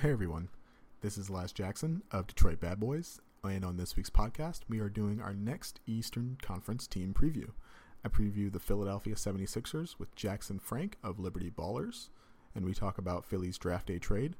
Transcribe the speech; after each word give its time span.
Hey 0.00 0.10
everyone, 0.10 0.50
this 1.00 1.16
is 1.16 1.30
Laz 1.30 1.52
Jackson 1.52 2.02
of 2.12 2.26
Detroit 2.26 2.60
Bad 2.60 2.78
Boys, 2.78 3.18
and 3.42 3.64
on 3.64 3.78
this 3.78 3.96
week's 3.96 4.10
podcast, 4.10 4.60
we 4.68 4.78
are 4.78 4.90
doing 4.90 5.22
our 5.22 5.32
next 5.32 5.80
Eastern 5.86 6.36
Conference 6.42 6.86
team 6.86 7.14
preview. 7.14 7.48
I 8.04 8.08
preview 8.08 8.52
the 8.52 8.60
Philadelphia 8.60 9.14
76ers 9.14 9.98
with 9.98 10.14
Jackson 10.14 10.58
Frank 10.58 10.98
of 11.02 11.18
Liberty 11.18 11.50
Ballers, 11.50 12.10
and 12.54 12.66
we 12.66 12.74
talk 12.74 12.98
about 12.98 13.24
Philly's 13.24 13.56
draft 13.56 13.86
day 13.86 13.98
trade, 13.98 14.36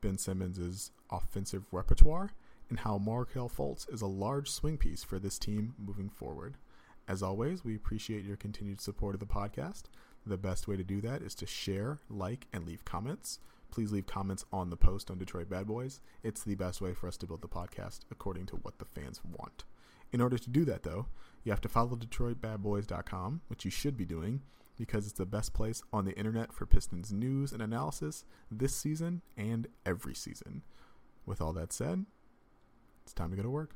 Ben 0.00 0.16
Simmons' 0.16 0.92
offensive 1.10 1.64
repertoire, 1.72 2.30
and 2.68 2.78
how 2.78 2.96
Markelle 2.96 3.50
Fultz 3.50 3.92
is 3.92 4.02
a 4.02 4.06
large 4.06 4.48
swing 4.48 4.78
piece 4.78 5.02
for 5.02 5.18
this 5.18 5.40
team 5.40 5.74
moving 5.76 6.08
forward. 6.08 6.54
As 7.08 7.20
always, 7.20 7.64
we 7.64 7.74
appreciate 7.74 8.24
your 8.24 8.36
continued 8.36 8.80
support 8.80 9.16
of 9.16 9.20
the 9.20 9.26
podcast. 9.26 9.86
The 10.24 10.36
best 10.36 10.68
way 10.68 10.76
to 10.76 10.84
do 10.84 11.00
that 11.00 11.20
is 11.20 11.34
to 11.34 11.46
share, 11.46 11.98
like, 12.08 12.46
and 12.52 12.64
leave 12.64 12.84
comments 12.84 13.40
please 13.70 13.92
leave 13.92 14.06
comments 14.06 14.44
on 14.52 14.70
the 14.70 14.76
post 14.76 15.10
on 15.10 15.18
Detroit 15.18 15.48
Bad 15.48 15.66
Boys. 15.66 16.00
It's 16.22 16.42
the 16.42 16.54
best 16.54 16.80
way 16.80 16.94
for 16.94 17.08
us 17.08 17.16
to 17.18 17.26
build 17.26 17.42
the 17.42 17.48
podcast 17.48 18.00
according 18.10 18.46
to 18.46 18.56
what 18.56 18.78
the 18.78 18.84
fans 18.84 19.20
want. 19.24 19.64
In 20.12 20.20
order 20.20 20.38
to 20.38 20.50
do 20.50 20.64
that, 20.64 20.82
though, 20.82 21.06
you 21.44 21.52
have 21.52 21.60
to 21.60 21.68
follow 21.68 21.96
DetroitBadBoys.com, 21.96 23.42
which 23.48 23.64
you 23.64 23.70
should 23.70 23.96
be 23.96 24.04
doing 24.04 24.42
because 24.76 25.06
it's 25.06 25.18
the 25.18 25.26
best 25.26 25.52
place 25.52 25.82
on 25.92 26.04
the 26.04 26.16
internet 26.16 26.52
for 26.52 26.66
Pistons 26.66 27.12
news 27.12 27.52
and 27.52 27.62
analysis 27.62 28.24
this 28.50 28.74
season 28.74 29.22
and 29.36 29.68
every 29.84 30.14
season. 30.14 30.62
With 31.26 31.40
all 31.40 31.52
that 31.52 31.72
said, 31.72 32.06
it's 33.04 33.12
time 33.12 33.30
to 33.30 33.36
go 33.36 33.42
to 33.42 33.50
work. 33.50 33.74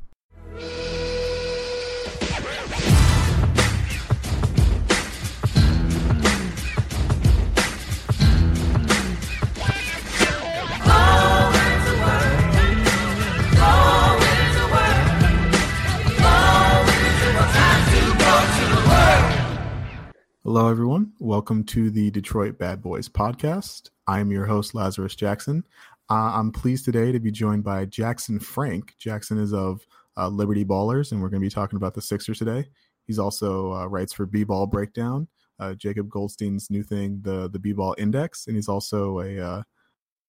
Hello, 20.47 20.69
everyone. 20.69 21.11
Welcome 21.21 21.65
to 21.65 21.89
the 21.89 22.11
Detroit 22.11 22.59
Bad 22.59 22.83
Boys 22.83 23.09
podcast. 23.09 23.89
I'm 24.07 24.31
your 24.31 24.45
host, 24.45 24.75
Lazarus 24.75 25.15
Jackson. 25.15 25.65
Uh, 26.11 26.33
I'm 26.35 26.53
pleased 26.53 26.85
today 26.85 27.13
to 27.13 27.19
be 27.19 27.31
joined 27.31 27.65
by 27.65 27.87
Jackson 27.87 28.39
Frank. 28.39 28.95
Jackson 28.99 29.39
is 29.39 29.55
of 29.55 29.87
uh, 30.19 30.29
Liberty 30.29 30.63
Ballers, 30.63 31.13
and 31.13 31.23
we're 31.23 31.31
going 31.31 31.41
to 31.41 31.47
be 31.47 31.51
talking 31.51 31.79
about 31.79 31.95
the 31.95 32.03
Sixers 32.03 32.39
today. 32.39 32.67
He's 33.07 33.19
also 33.19 33.73
uh, 33.73 33.87
writes 33.87 34.13
for 34.13 34.27
B 34.27 34.45
Ball 34.45 34.67
Breakdown, 34.67 35.29
uh, 35.61 35.73
Jacob 35.73 36.11
Goldstein's 36.11 36.71
new 36.71 36.83
thing, 36.83 37.21
the 37.23 37.49
the 37.49 37.59
B 37.59 37.73
Ball 37.73 37.95
Index, 37.97 38.47
and 38.47 38.55
he's 38.55 38.69
also 38.69 39.21
a 39.21 39.41
uh, 39.41 39.63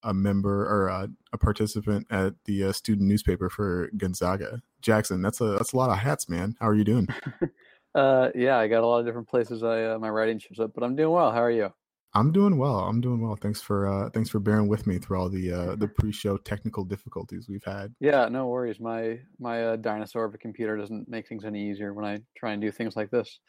a 0.03 0.13
member 0.13 0.65
or 0.65 0.87
a, 0.87 1.09
a 1.33 1.37
participant 1.37 2.07
at 2.09 2.35
the 2.45 2.63
uh, 2.63 2.71
student 2.71 3.09
newspaper 3.09 3.49
for 3.49 3.89
Gonzaga. 3.97 4.61
Jackson, 4.81 5.21
that's 5.21 5.41
a 5.41 5.57
that's 5.57 5.73
a 5.73 5.77
lot 5.77 5.89
of 5.89 5.97
hats, 5.97 6.29
man. 6.29 6.55
How 6.61 6.69
are 6.69 6.75
you 6.75 6.85
doing? 6.85 7.09
Uh, 7.95 8.29
yeah, 8.35 8.57
I 8.57 8.67
got 8.67 8.83
a 8.83 8.87
lot 8.87 8.99
of 8.99 9.05
different 9.05 9.29
places 9.29 9.63
I 9.63 9.85
uh, 9.85 9.99
my 9.99 10.09
writing 10.09 10.37
shows 10.37 10.59
up, 10.59 10.73
but 10.75 10.83
I'm 10.83 10.97
doing 10.97 11.11
well. 11.11 11.31
How 11.31 11.41
are 11.41 11.51
you? 11.51 11.73
I'm 12.13 12.31
doing 12.31 12.57
well. 12.57 12.79
I'm 12.79 12.99
doing 12.99 13.21
well. 13.21 13.37
Thanks 13.37 13.61
for 13.61 13.87
uh, 13.87 14.09
thanks 14.09 14.29
for 14.29 14.39
bearing 14.39 14.67
with 14.67 14.85
me 14.85 14.97
through 14.97 15.19
all 15.19 15.29
the 15.29 15.51
uh, 15.51 15.75
the 15.75 15.87
pre-show 15.99 16.37
technical 16.37 16.83
difficulties 16.83 17.47
we've 17.47 17.63
had. 17.63 17.95
Yeah, 18.01 18.27
no 18.27 18.47
worries. 18.47 18.81
My 18.81 19.19
my 19.39 19.63
uh, 19.63 19.75
dinosaur 19.77 20.25
of 20.25 20.33
a 20.33 20.37
computer 20.37 20.75
doesn't 20.75 21.07
make 21.07 21.27
things 21.27 21.45
any 21.45 21.69
easier 21.69 21.93
when 21.93 22.03
I 22.05 22.19
try 22.37 22.51
and 22.51 22.61
do 22.61 22.69
things 22.69 22.97
like 22.97 23.11
this. 23.11 23.39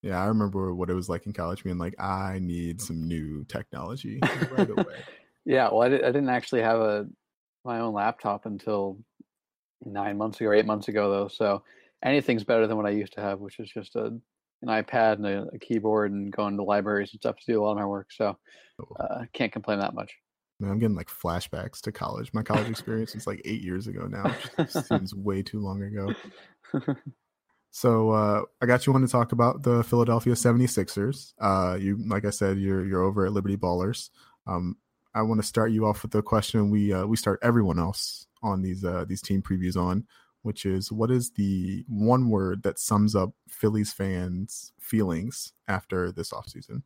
Yeah, 0.00 0.22
I 0.22 0.26
remember 0.26 0.74
what 0.74 0.88
it 0.88 0.94
was 0.94 1.08
like 1.08 1.26
in 1.26 1.32
college, 1.32 1.64
being 1.64 1.78
like, 1.78 2.00
I 2.00 2.38
need 2.40 2.80
some 2.80 3.08
new 3.08 3.44
technology 3.44 4.20
right 4.52 4.70
away. 4.78 5.02
yeah, 5.44 5.68
well, 5.70 5.82
I, 5.82 5.88
did, 5.88 6.04
I 6.04 6.08
didn't 6.08 6.28
actually 6.28 6.62
have 6.62 6.78
a 6.78 7.06
my 7.64 7.80
own 7.80 7.92
laptop 7.92 8.46
until 8.46 8.98
nine 9.84 10.16
months 10.16 10.40
ago 10.40 10.50
or 10.50 10.54
eight 10.54 10.66
months 10.66 10.88
ago, 10.88 11.10
though. 11.10 11.28
So 11.28 11.62
anything's 12.04 12.44
better 12.44 12.66
than 12.66 12.76
what 12.76 12.86
I 12.86 12.90
used 12.90 13.14
to 13.14 13.20
have, 13.20 13.40
which 13.40 13.58
is 13.58 13.70
just 13.70 13.96
a 13.96 14.18
an 14.62 14.68
iPad 14.68 15.14
and 15.14 15.26
a, 15.26 15.46
a 15.52 15.58
keyboard 15.58 16.12
and 16.12 16.32
going 16.32 16.56
to 16.56 16.62
libraries 16.62 17.10
and 17.12 17.20
stuff 17.20 17.36
to 17.36 17.52
do 17.52 17.60
a 17.60 17.62
lot 17.62 17.72
of 17.72 17.78
my 17.78 17.84
work. 17.84 18.08
So 18.10 18.38
uh, 18.98 19.24
can't 19.34 19.52
complain 19.52 19.80
that 19.80 19.94
much. 19.94 20.12
Man, 20.58 20.70
I'm 20.70 20.78
getting 20.78 20.96
like 20.96 21.10
flashbacks 21.10 21.82
to 21.82 21.92
college. 21.92 22.32
My 22.32 22.42
college 22.42 22.70
experience 22.70 23.14
is 23.14 23.26
like 23.26 23.42
eight 23.44 23.60
years 23.60 23.86
ago 23.86 24.06
now. 24.06 24.34
It 24.58 24.70
seems 24.86 25.14
way 25.14 25.42
too 25.42 25.60
long 25.60 25.82
ago. 25.82 26.14
So 27.76 28.10
uh, 28.12 28.40
I 28.62 28.64
got 28.64 28.86
you 28.86 28.94
on 28.94 29.02
to 29.02 29.06
talk 29.06 29.32
about 29.32 29.62
the 29.62 29.84
Philadelphia 29.84 30.32
76ers. 30.32 31.34
Uh, 31.38 31.76
you, 31.78 31.98
like 32.08 32.24
I 32.24 32.30
said, 32.30 32.56
you're 32.56 32.86
you're 32.86 33.02
over 33.02 33.26
at 33.26 33.32
Liberty 33.32 33.58
Ballers. 33.58 34.08
Um, 34.46 34.78
I 35.14 35.20
want 35.20 35.42
to 35.42 35.46
start 35.46 35.72
you 35.72 35.84
off 35.84 36.00
with 36.00 36.10
the 36.10 36.22
question 36.22 36.70
we 36.70 36.94
uh, 36.94 37.04
we 37.04 37.18
start 37.18 37.38
everyone 37.42 37.78
else 37.78 38.28
on 38.42 38.62
these 38.62 38.82
uh, 38.82 39.04
these 39.06 39.20
team 39.20 39.42
previews 39.42 39.76
on, 39.76 40.06
which 40.46 40.64
is 40.64 40.92
what 40.92 41.10
is 41.10 41.32
the 41.32 41.84
one 41.88 42.28
word 42.28 42.62
that 42.62 42.78
sums 42.78 43.16
up 43.16 43.32
Phillies 43.48 43.92
fans' 43.92 44.72
feelings 44.78 45.52
after 45.66 46.12
this 46.12 46.30
offseason? 46.30 46.82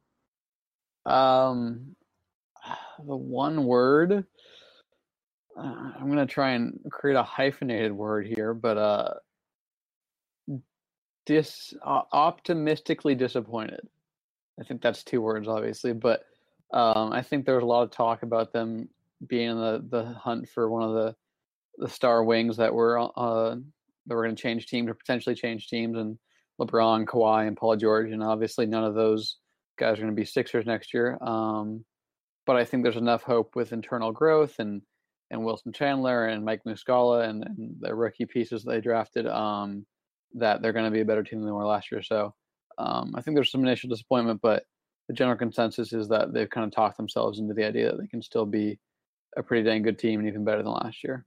Um, 1.04 1.94
the 3.06 3.16
one 3.16 3.64
word. 3.64 4.24
Uh, 5.58 5.92
I'm 6.00 6.08
gonna 6.08 6.24
try 6.24 6.52
and 6.52 6.80
create 6.90 7.16
a 7.16 7.22
hyphenated 7.22 7.92
word 7.92 8.26
here, 8.26 8.54
but 8.54 8.78
uh, 8.78 9.14
dis 11.26 11.74
uh, 11.84 12.02
optimistically 12.12 13.14
disappointed. 13.14 13.86
I 14.58 14.64
think 14.64 14.80
that's 14.80 15.04
two 15.04 15.20
words, 15.20 15.48
obviously, 15.48 15.92
but 15.92 16.24
um, 16.72 17.12
I 17.12 17.20
think 17.20 17.44
there 17.44 17.56
was 17.56 17.64
a 17.64 17.66
lot 17.66 17.82
of 17.82 17.90
talk 17.90 18.22
about 18.22 18.54
them 18.54 18.88
being 19.26 19.50
in 19.50 19.58
the 19.58 19.84
the 19.90 20.04
hunt 20.14 20.48
for 20.48 20.70
one 20.70 20.82
of 20.82 20.94
the 20.94 21.14
the 21.80 21.88
star 21.88 22.22
wings 22.22 22.56
that 22.58 22.72
were 22.72 22.98
uh, 22.98 23.56
that 24.06 24.14
were 24.14 24.24
going 24.24 24.36
to 24.36 24.42
change 24.42 24.66
teams 24.66 24.88
or 24.88 24.94
potentially 24.94 25.34
change 25.34 25.68
teams, 25.68 25.96
and 25.96 26.18
LeBron, 26.60 27.06
Kawhi, 27.06 27.48
and 27.48 27.56
Paul 27.56 27.76
George, 27.76 28.10
and 28.12 28.22
obviously 28.22 28.66
none 28.66 28.84
of 28.84 28.94
those 28.94 29.38
guys 29.78 29.94
are 29.94 30.02
going 30.02 30.14
to 30.14 30.20
be 30.20 30.26
Sixers 30.26 30.66
next 30.66 30.94
year. 30.94 31.18
Um, 31.20 31.84
but 32.46 32.56
I 32.56 32.64
think 32.64 32.82
there's 32.82 32.96
enough 32.96 33.22
hope 33.22 33.56
with 33.56 33.72
internal 33.72 34.12
growth 34.12 34.58
and 34.58 34.82
and 35.30 35.44
Wilson 35.44 35.72
Chandler 35.72 36.26
and 36.26 36.44
Mike 36.44 36.62
Muscala 36.66 37.28
and, 37.28 37.44
and 37.44 37.76
the 37.78 37.94
rookie 37.94 38.26
pieces 38.26 38.64
they 38.64 38.80
drafted 38.80 39.26
um, 39.26 39.86
that 40.34 40.60
they're 40.60 40.72
going 40.72 40.86
to 40.86 40.90
be 40.90 41.00
a 41.00 41.04
better 41.04 41.22
team 41.22 41.38
than 41.38 41.46
they 41.46 41.52
were 41.52 41.66
last 41.66 41.92
year. 41.92 42.02
So 42.02 42.34
um, 42.78 43.14
I 43.14 43.22
think 43.22 43.36
there's 43.36 43.52
some 43.52 43.62
initial 43.62 43.88
disappointment, 43.88 44.40
but 44.42 44.64
the 45.06 45.14
general 45.14 45.38
consensus 45.38 45.92
is 45.92 46.08
that 46.08 46.32
they've 46.32 46.50
kind 46.50 46.66
of 46.66 46.72
talked 46.72 46.96
themselves 46.96 47.38
into 47.38 47.54
the 47.54 47.64
idea 47.64 47.90
that 47.90 48.00
they 48.00 48.08
can 48.08 48.22
still 48.22 48.46
be 48.46 48.78
a 49.36 49.42
pretty 49.42 49.62
dang 49.62 49.82
good 49.82 49.98
team 49.98 50.18
and 50.18 50.28
even 50.28 50.44
better 50.44 50.62
than 50.62 50.72
last 50.72 51.04
year. 51.04 51.24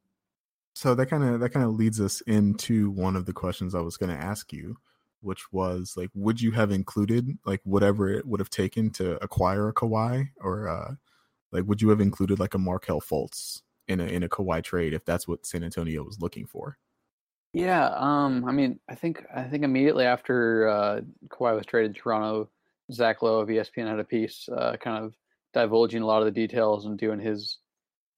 So 0.74 0.96
that 0.96 1.06
kind 1.08 1.24
of 1.24 1.40
that 1.40 1.50
kind 1.50 1.66
of 1.66 1.74
leads 1.74 2.02
us 2.02 2.22
into 2.22 2.90
one 2.92 3.16
of 3.16 3.26
the 3.26 3.34
questions 3.34 3.76
I 3.76 3.82
was 3.82 3.98
going 3.98 4.16
to 4.16 4.22
ask 4.22 4.52
you, 4.52 4.78
which 5.22 5.52
was 5.52 5.94
like, 5.96 6.10
would 6.16 6.42
you 6.42 6.52
have 6.52 6.72
included 6.72 7.38
like 7.46 7.62
whatever 7.64 8.10
it 8.10 8.26
would 8.26 8.40
have 8.40 8.50
taken 8.50 8.90
to 8.92 9.24
acquire 9.24 9.70
a 9.70 9.74
Kawhi, 9.74 10.30
or 10.42 10.68
uh, 10.68 10.96
like 11.52 11.66
would 11.66 11.82
you 11.82 11.90
have 11.90 12.02
included 12.02 12.40
like 12.40 12.56
a 12.56 12.60
Markelle 12.60 13.02
Fultz 13.02 13.62
in 13.88 14.00
a 14.02 14.06
in 14.06 14.24
a 14.24 14.30
Kawhi 14.30 14.64
trade 14.64 14.94
if 14.94 15.06
that's 15.06 15.28
what 15.28 15.46
San 15.46 15.64
Antonio 15.64 16.04
was 16.04 16.20
looking 16.20 16.46
for? 16.48 16.78
Yeah, 17.54 17.94
um, 17.98 18.46
I 18.46 18.52
mean, 18.52 18.80
I 18.90 18.96
think 18.96 19.24
I 19.34 19.44
think 19.44 19.64
immediately 19.64 20.06
after 20.06 20.68
uh, 20.68 21.02
Kawhi 21.28 21.56
was 21.56 21.68
traded 21.68 21.94
to 21.94 22.02
Toronto, 22.02 22.50
Zach 22.92 23.22
Lowe 23.22 23.40
of 23.40 23.48
ESPN 23.50 23.88
had 23.88 24.00
a 24.00 24.04
piece 24.04 24.50
uh, 24.50 24.76
kind 24.78 25.04
of 25.04 25.16
divulging 25.54 26.02
a 26.02 26.06
lot 26.06 26.22
of 26.22 26.26
the 26.26 26.32
details 26.32 26.86
and 26.88 26.98
doing 26.98 27.20
his 27.20 27.60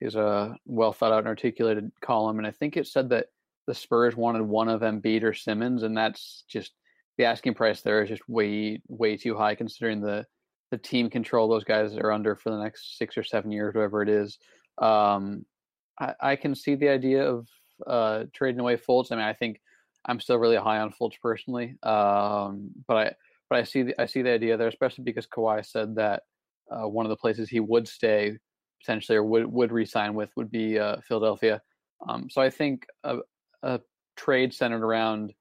is 0.06 0.16
a 0.16 0.56
well 0.66 0.94
thought 0.94 1.12
out 1.12 1.20
and 1.20 1.28
articulated 1.28 1.92
column, 2.02 2.38
and 2.38 2.48
I 2.48 2.52
think 2.52 2.78
it 2.78 2.88
said 2.88 3.10
that 3.10 3.28
the 3.68 3.74
Spurs 3.74 4.16
wanted 4.16 4.44
one 4.44 4.70
of 4.70 4.82
Embiid 4.82 5.24
or 5.24 5.34
Simmons, 5.34 5.84
and 5.84 5.98
that's 5.98 6.44
just 6.48 6.74
the 7.18 7.26
asking 7.26 7.54
price 7.54 7.82
there 7.82 8.04
is 8.04 8.10
just 8.10 8.28
way 8.30 8.82
way 8.88 9.18
too 9.18 9.36
high 9.36 9.56
considering 9.56 10.02
the 10.02 10.26
the 10.72 10.78
team 10.78 11.10
control 11.10 11.48
those 11.48 11.64
guys 11.64 11.96
are 11.98 12.12
under 12.12 12.36
for 12.36 12.50
the 12.50 12.62
next 12.62 12.98
six 12.98 13.18
or 13.18 13.24
seven 13.24 13.52
years, 13.52 13.74
whatever 13.74 14.02
it 14.02 14.10
is. 14.10 14.38
Um, 14.78 15.46
I, 16.00 16.14
I 16.20 16.35
can 16.35 16.56
see 16.56 16.76
the 16.76 16.90
idea 16.90 17.24
of 17.24 17.47
uh, 17.85 18.24
trading 18.34 18.59
away 18.59 18.78
Fultz. 18.78 19.12
I 19.12 19.16
mean, 19.16 19.26
I 19.26 19.34
think 19.34 19.62
I'm 20.06 20.20
still 20.20 20.38
really 20.38 20.58
high 20.58 20.79
on 20.79 20.91
Fultz 20.91 21.20
personally, 21.22 21.78
um, 21.84 22.72
but 22.88 22.97
I 22.97 23.14
but 23.50 23.59
I 23.59 23.64
see 23.64 23.84
the, 23.84 24.02
I 24.02 24.06
see 24.06 24.22
the 24.22 24.32
idea 24.32 24.58
there, 24.58 24.68
especially 24.68 25.03
because 25.03 25.28
Kawhi 25.28 25.66
said 25.66 25.96
that 25.96 26.24
uh, 26.72 26.88
one 26.88 27.06
of 27.06 27.09
the 27.09 27.16
places 27.16 27.50
he 27.50 27.59
would 27.59 27.88
stay 27.88 28.38
potentially 28.85 29.17
or 29.17 29.23
would 29.23 29.46
would 29.52 29.72
resign 29.72 30.14
with 30.14 30.29
would 30.35 30.52
be 30.52 30.78
uh, 30.78 30.97
Philadelphia. 31.08 31.61
Um, 32.08 32.29
so 32.29 32.41
I 32.41 32.49
think 32.49 32.85
a, 33.03 33.17
a, 33.64 33.79
trade 34.16 34.53
centered 34.53 34.84
around 34.84 35.34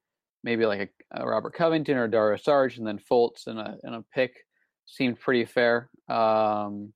maybe 0.43 0.67
like 0.67 0.91
a, 1.12 1.23
a, 1.23 1.26
Robert 1.26 1.55
Covington 1.55 1.96
or 1.96 2.08
Dario 2.08 2.37
Sarge, 2.37 2.79
and 2.79 2.87
then 2.87 2.99
Fultz 2.99 3.46
and 3.46 3.58
a 3.58 3.76
and 3.82 3.94
a 3.94 4.05
pick 4.14 4.32
seemed 4.87 5.20
pretty 5.20 5.44
fair. 5.44 5.91
Um, 6.08 6.93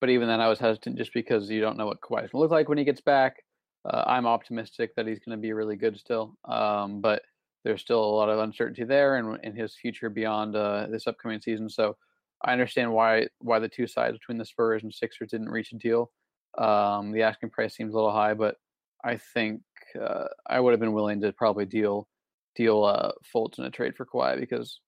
but 0.00 0.10
even 0.10 0.28
then, 0.28 0.40
I 0.40 0.48
was 0.48 0.58
hesitant 0.58 0.98
just 0.98 1.14
because 1.14 1.50
you 1.50 1.60
don't 1.60 1.78
know 1.78 1.86
what 1.86 2.00
Kawhi's 2.00 2.30
going 2.30 2.30
to 2.30 2.38
look 2.38 2.50
like 2.50 2.68
when 2.68 2.78
he 2.78 2.84
gets 2.84 3.00
back. 3.00 3.42
Uh, 3.88 4.04
I'm 4.06 4.26
optimistic 4.26 4.94
that 4.96 5.06
he's 5.06 5.20
going 5.20 5.38
to 5.38 5.40
be 5.40 5.52
really 5.52 5.76
good 5.76 5.98
still, 5.98 6.36
um, 6.44 7.00
but 7.00 7.22
there's 7.64 7.80
still 7.80 8.04
a 8.04 8.16
lot 8.16 8.28
of 8.28 8.38
uncertainty 8.40 8.84
there 8.84 9.16
and 9.16 9.38
in 9.44 9.54
his 9.54 9.74
future 9.74 10.10
beyond 10.10 10.54
uh, 10.54 10.86
this 10.90 11.06
upcoming 11.06 11.40
season. 11.40 11.68
So 11.68 11.96
I 12.44 12.52
understand 12.52 12.92
why 12.92 13.28
why 13.38 13.58
the 13.58 13.68
two 13.68 13.86
sides 13.86 14.18
between 14.18 14.38
the 14.38 14.44
Spurs 14.44 14.82
and 14.82 14.92
Sixers 14.92 15.30
didn't 15.30 15.48
reach 15.48 15.72
a 15.72 15.76
deal. 15.76 16.10
Um, 16.58 17.12
the 17.12 17.22
asking 17.22 17.50
price 17.50 17.74
seems 17.74 17.92
a 17.92 17.96
little 17.96 18.12
high, 18.12 18.34
but 18.34 18.56
I 19.04 19.18
think 19.34 19.62
uh, 20.00 20.24
I 20.48 20.60
would 20.60 20.72
have 20.72 20.80
been 20.80 20.92
willing 20.92 21.20
to 21.20 21.32
probably 21.32 21.66
deal 21.66 22.08
deal 22.54 22.84
uh, 22.84 23.12
Fultz 23.34 23.58
in 23.58 23.64
a 23.64 23.70
trade 23.70 23.96
for 23.96 24.06
Kawhi 24.06 24.40
because 24.40 24.80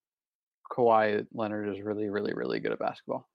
Kawhi 0.71 1.25
Leonard 1.33 1.69
is 1.69 1.81
really, 1.81 2.09
really, 2.09 2.33
really 2.33 2.59
good 2.59 2.71
at 2.71 2.79
basketball. 2.79 3.27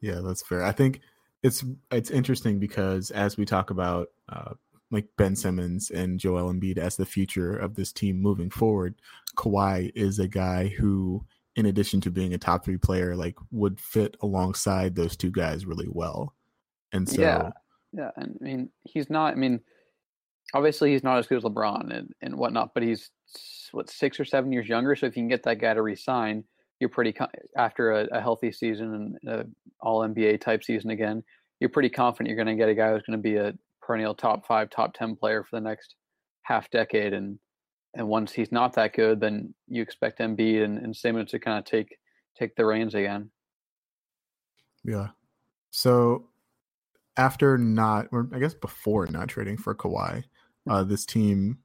Yeah, 0.00 0.20
that's 0.22 0.42
fair. 0.42 0.64
I 0.64 0.72
think 0.72 1.00
it's 1.42 1.64
it's 1.90 2.10
interesting 2.10 2.58
because 2.58 3.10
as 3.10 3.36
we 3.36 3.44
talk 3.44 3.70
about 3.70 4.08
uh, 4.28 4.54
like 4.90 5.06
Ben 5.16 5.36
Simmons 5.36 5.90
and 5.90 6.20
Joel 6.20 6.52
Embiid 6.52 6.78
as 6.78 6.96
the 6.96 7.06
future 7.06 7.56
of 7.56 7.74
this 7.74 7.92
team 7.92 8.20
moving 8.20 8.50
forward, 8.50 8.94
Kawhi 9.36 9.90
is 9.94 10.18
a 10.18 10.28
guy 10.28 10.68
who, 10.68 11.24
in 11.56 11.66
addition 11.66 12.00
to 12.02 12.10
being 12.10 12.34
a 12.34 12.38
top 12.38 12.64
three 12.64 12.76
player, 12.76 13.14
like 13.14 13.36
would 13.50 13.78
fit 13.78 14.16
alongside 14.22 14.94
those 14.94 15.16
two 15.16 15.30
guys 15.30 15.66
really 15.66 15.88
well. 15.88 16.34
And 16.92 17.08
so, 17.08 17.20
yeah, 17.20 17.50
yeah. 17.92 18.10
And 18.16 18.36
I 18.40 18.44
mean, 18.44 18.70
he's 18.84 19.10
not. 19.10 19.32
I 19.32 19.36
mean, 19.36 19.60
obviously 20.52 20.92
he's 20.92 21.04
not 21.04 21.18
as 21.18 21.26
good 21.26 21.38
as 21.38 21.44
LeBron 21.44 21.96
and, 21.96 22.12
and 22.20 22.36
whatnot, 22.36 22.74
but 22.74 22.82
he's 22.82 23.10
what 23.72 23.90
six 23.90 24.20
or 24.20 24.24
seven 24.24 24.52
years 24.52 24.68
younger. 24.68 24.94
So 24.96 25.06
if 25.06 25.16
you 25.16 25.22
can 25.22 25.28
get 25.28 25.42
that 25.44 25.60
guy 25.60 25.74
to 25.74 25.82
resign, 25.82 26.44
you're 26.80 26.90
pretty 26.90 27.14
after 27.56 27.92
a, 27.92 28.06
a, 28.12 28.20
healthy 28.20 28.52
season 28.52 29.18
and 29.24 29.32
a 29.32 29.46
all 29.80 30.00
NBA 30.00 30.40
type 30.40 30.64
season 30.64 30.90
again. 30.90 31.22
You're 31.60 31.70
pretty 31.70 31.88
confident 31.88 32.28
you're 32.28 32.44
going 32.44 32.56
to 32.56 32.60
get 32.60 32.68
a 32.68 32.74
guy 32.74 32.92
who's 32.92 33.02
going 33.02 33.18
to 33.18 33.22
be 33.22 33.36
a 33.36 33.54
perennial 33.80 34.14
top 34.14 34.46
five, 34.46 34.70
top 34.70 34.92
ten 34.94 35.16
player 35.16 35.44
for 35.44 35.56
the 35.56 35.64
next 35.64 35.94
half 36.42 36.70
decade. 36.70 37.12
And 37.12 37.38
and 37.94 38.08
once 38.08 38.32
he's 38.32 38.52
not 38.52 38.74
that 38.74 38.94
good, 38.94 39.20
then 39.20 39.54
you 39.68 39.82
expect 39.82 40.18
Embiid 40.18 40.64
and, 40.64 40.78
and 40.78 40.96
Simmons 40.96 41.30
to 41.30 41.38
kind 41.38 41.58
of 41.58 41.64
take 41.64 41.98
take 42.36 42.56
the 42.56 42.66
reins 42.66 42.94
again. 42.94 43.30
Yeah. 44.84 45.08
So 45.70 46.28
after 47.16 47.56
not, 47.56 48.08
or 48.12 48.28
I 48.32 48.38
guess 48.38 48.54
before 48.54 49.06
not 49.06 49.28
trading 49.28 49.56
for 49.56 49.74
Kawhi, 49.74 50.24
uh, 50.68 50.84
this 50.84 51.06
team 51.06 51.58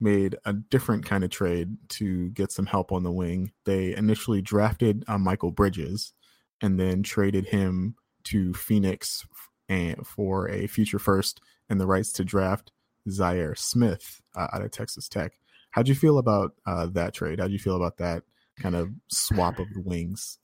made 0.00 0.36
a 0.44 0.52
different 0.52 1.04
kind 1.04 1.24
of 1.24 1.30
trade 1.30 1.76
to 1.88 2.30
get 2.30 2.50
some 2.50 2.66
help 2.66 2.92
on 2.92 3.02
the 3.02 3.12
wing. 3.12 3.52
They 3.64 3.94
initially 3.94 4.42
drafted 4.42 5.04
uh, 5.08 5.18
Mikal 5.18 5.54
Bridges 5.54 6.12
and 6.60 6.78
then 6.78 7.02
traded 7.02 7.46
him 7.46 7.96
to 8.24 8.54
Phoenix 8.54 9.26
and 9.68 10.06
for 10.06 10.48
a 10.48 10.66
future 10.66 10.98
first 10.98 11.40
and 11.68 11.80
the 11.80 11.86
rights 11.86 12.12
to 12.12 12.24
draft 12.24 12.70
Zhaire 13.08 13.56
Smith 13.56 14.20
uh, 14.34 14.48
out 14.52 14.62
of 14.62 14.70
Texas 14.70 15.08
Tech. 15.08 15.32
How'd 15.74 15.88
you 15.88 15.96
feel 15.96 16.18
about 16.18 16.52
uh, 16.66 16.86
that 16.92 17.14
trade? 17.14 17.40
How'd 17.40 17.50
you 17.50 17.58
feel 17.58 17.74
about 17.74 17.96
that 17.96 18.22
kind 18.60 18.76
of 18.76 18.90
swap 19.10 19.58
of 19.58 19.66
the 19.74 19.80
wings? 19.80 20.38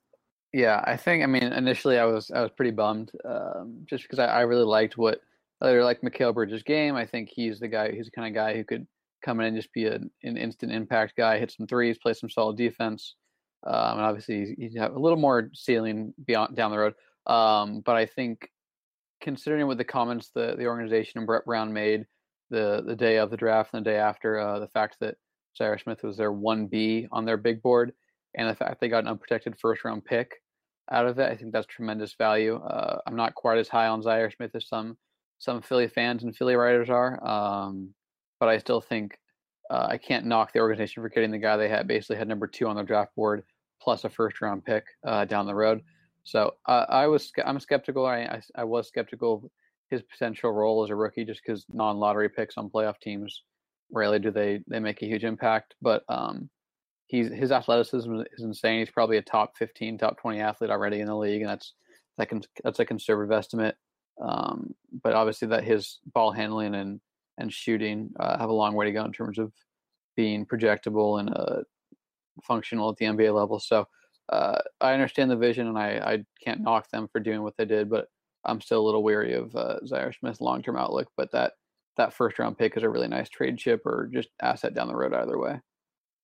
Yeah, 0.52 0.82
I 0.84 0.96
think 0.96 1.22
I 1.22 1.26
mean 1.26 1.44
initially 1.44 1.98
I 1.98 2.04
was 2.04 2.32
I 2.32 2.42
was 2.42 2.50
pretty 2.50 2.72
bummed 2.72 3.12
um, 3.24 3.86
just 3.88 4.02
because 4.02 4.18
I, 4.18 4.26
I 4.26 4.40
really 4.40 4.64
liked 4.64 4.98
what 4.98 5.20
I 5.60 5.70
like 5.74 6.00
Mikal 6.00 6.34
Bridges' 6.34 6.64
game. 6.64 6.96
I 6.96 7.06
think 7.06 7.28
he's 7.32 7.60
the 7.60 7.68
guy. 7.68 7.92
He's 7.92 8.06
the 8.06 8.10
kind 8.10 8.26
of 8.26 8.34
guy 8.34 8.56
who 8.56 8.64
could 8.64 8.88
come 9.24 9.38
in 9.38 9.46
and 9.46 9.56
just 9.56 9.72
be 9.72 9.86
a, 9.86 10.00
an 10.24 10.36
instant 10.36 10.72
impact 10.72 11.16
guy, 11.16 11.38
hit 11.38 11.52
some 11.52 11.68
threes, 11.68 11.98
play 11.98 12.14
some 12.14 12.28
solid 12.28 12.56
defense. 12.56 13.14
Um, 13.64 13.98
and 13.98 14.00
obviously, 14.00 14.40
he's, 14.40 14.72
he's 14.72 14.76
a 14.76 14.88
little 14.88 15.18
more 15.18 15.50
ceiling 15.54 16.12
beyond 16.26 16.56
down 16.56 16.72
the 16.72 16.78
road. 16.78 16.94
Um, 17.26 17.82
but 17.86 17.94
I 17.94 18.06
think, 18.06 18.48
considering 19.22 19.68
what 19.68 19.78
the 19.78 19.84
comments 19.84 20.30
the 20.34 20.56
the 20.58 20.66
organization 20.66 21.18
and 21.18 21.26
Brett 21.28 21.44
Brown 21.44 21.72
made 21.72 22.06
the 22.50 22.82
the 22.86 22.96
day 22.96 23.18
of 23.18 23.30
the 23.30 23.36
draft 23.36 23.70
and 23.72 23.84
the 23.84 23.90
day 23.90 23.96
after, 23.96 24.38
uh, 24.38 24.58
the 24.58 24.68
fact 24.68 24.96
that 25.00 25.16
Zhaire 25.58 25.80
Smith 25.80 26.02
was 26.02 26.16
their 26.16 26.32
one 26.32 26.66
B 26.66 27.08
on 27.12 27.24
their 27.24 27.36
big 27.36 27.62
board, 27.62 27.92
and 28.34 28.48
the 28.48 28.54
fact 28.54 28.80
they 28.80 28.88
got 28.88 29.04
an 29.04 29.10
unprotected 29.10 29.58
first 29.58 29.84
round 29.84 30.04
pick 30.04 30.34
out 30.90 31.06
of 31.06 31.18
it, 31.18 31.30
I 31.30 31.36
think 31.36 31.52
that's 31.52 31.66
tremendous 31.66 32.14
value. 32.14 32.56
Uh, 32.56 32.98
I'm 33.06 33.16
not 33.16 33.34
quite 33.34 33.58
as 33.58 33.68
high 33.68 33.86
on 33.86 34.02
Zhaire 34.02 34.34
Smith 34.34 34.54
as 34.54 34.68
some 34.68 34.96
some 35.38 35.62
Philly 35.62 35.88
fans 35.88 36.22
and 36.22 36.36
Philly 36.36 36.54
writers 36.54 36.90
are. 36.90 37.24
Um, 37.26 37.94
but 38.38 38.48
I 38.48 38.58
still 38.58 38.80
think 38.80 39.18
uh, 39.70 39.86
I 39.88 39.98
can't 39.98 40.26
knock 40.26 40.52
the 40.52 40.60
organization 40.60 41.02
for 41.02 41.08
getting 41.08 41.30
the 41.30 41.38
guy 41.38 41.56
they 41.56 41.68
had 41.68 41.86
basically 41.86 42.16
had 42.16 42.28
number 42.28 42.46
two 42.46 42.66
on 42.66 42.76
their 42.76 42.84
draft 42.84 43.14
board 43.14 43.44
plus 43.80 44.04
a 44.04 44.10
first 44.10 44.40
round 44.40 44.64
pick 44.64 44.84
uh, 45.06 45.24
down 45.24 45.46
the 45.46 45.54
road. 45.54 45.82
So 46.24 46.54
uh, 46.66 46.86
I 46.88 47.06
was 47.06 47.32
I'm 47.44 47.60
skeptical. 47.60 48.04
I, 48.04 48.18
I, 48.18 48.42
I 48.56 48.64
was 48.64 48.88
skeptical 48.88 49.50
his 49.90 50.02
potential 50.02 50.52
role 50.52 50.84
as 50.84 50.90
a 50.90 50.94
rookie 50.94 51.24
just 51.24 51.42
because 51.44 51.66
non 51.72 51.98
lottery 51.98 52.28
picks 52.28 52.56
on 52.56 52.70
playoff 52.70 52.98
teams 53.00 53.42
rarely 53.92 54.18
do 54.18 54.30
they 54.30 54.62
they 54.68 54.78
make 54.78 55.02
a 55.02 55.06
huge 55.06 55.24
impact. 55.24 55.74
But 55.82 56.04
um, 56.08 56.48
he's 57.06 57.28
his 57.28 57.52
athleticism 57.52 58.14
is 58.32 58.44
insane. 58.44 58.78
He's 58.78 58.90
probably 58.90 59.16
a 59.16 59.22
top 59.22 59.56
15, 59.58 59.98
top 59.98 60.18
20 60.20 60.40
athlete 60.40 60.70
already 60.70 61.00
in 61.00 61.06
the 61.06 61.16
league, 61.16 61.42
and 61.42 61.50
that's 61.50 61.74
that 62.18 62.28
can 62.28 62.42
that's 62.62 62.78
a 62.78 62.84
conservative 62.84 63.32
estimate. 63.32 63.76
Um, 64.22 64.74
but 65.02 65.14
obviously, 65.14 65.48
that 65.48 65.64
his 65.64 65.98
ball 66.14 66.30
handling 66.32 66.74
and 66.74 67.00
and 67.38 67.52
shooting 67.52 68.10
uh, 68.20 68.38
have 68.38 68.50
a 68.50 68.54
long 68.54 68.74
way 68.74 68.86
to 68.86 68.92
go 68.92 69.04
in 69.04 69.12
terms 69.12 69.38
of 69.38 69.52
being 70.16 70.46
projectable 70.46 71.18
and 71.18 71.34
uh, 71.34 71.62
functional 72.44 72.90
at 72.90 72.96
the 72.96 73.06
NBA 73.06 73.34
level. 73.34 73.58
So 73.58 73.88
uh, 74.28 74.58
I 74.80 74.92
understand 74.92 75.30
the 75.30 75.36
vision, 75.36 75.66
and 75.66 75.78
I, 75.78 75.88
I 76.04 76.24
can't 76.44 76.60
knock 76.60 76.90
them 76.90 77.08
for 77.10 77.20
doing 77.20 77.42
what 77.42 77.56
they 77.56 77.64
did, 77.64 77.90
but 77.90 78.08
I'm 78.44 78.60
still 78.60 78.80
a 78.80 78.86
little 78.86 79.02
weary 79.02 79.34
of 79.34 79.54
uh, 79.54 79.78
Zhaire 79.84 80.14
Smith's 80.14 80.40
long 80.40 80.62
term 80.62 80.76
outlook. 80.76 81.08
But 81.16 81.32
that 81.32 81.52
that 81.96 82.14
first 82.14 82.38
round 82.38 82.58
pick 82.58 82.76
is 82.76 82.82
a 82.82 82.88
really 82.88 83.08
nice 83.08 83.28
trade 83.28 83.58
chip 83.58 83.84
or 83.84 84.08
just 84.12 84.28
asset 84.40 84.74
down 84.74 84.88
the 84.88 84.96
road 84.96 85.14
either 85.14 85.38
way. 85.38 85.60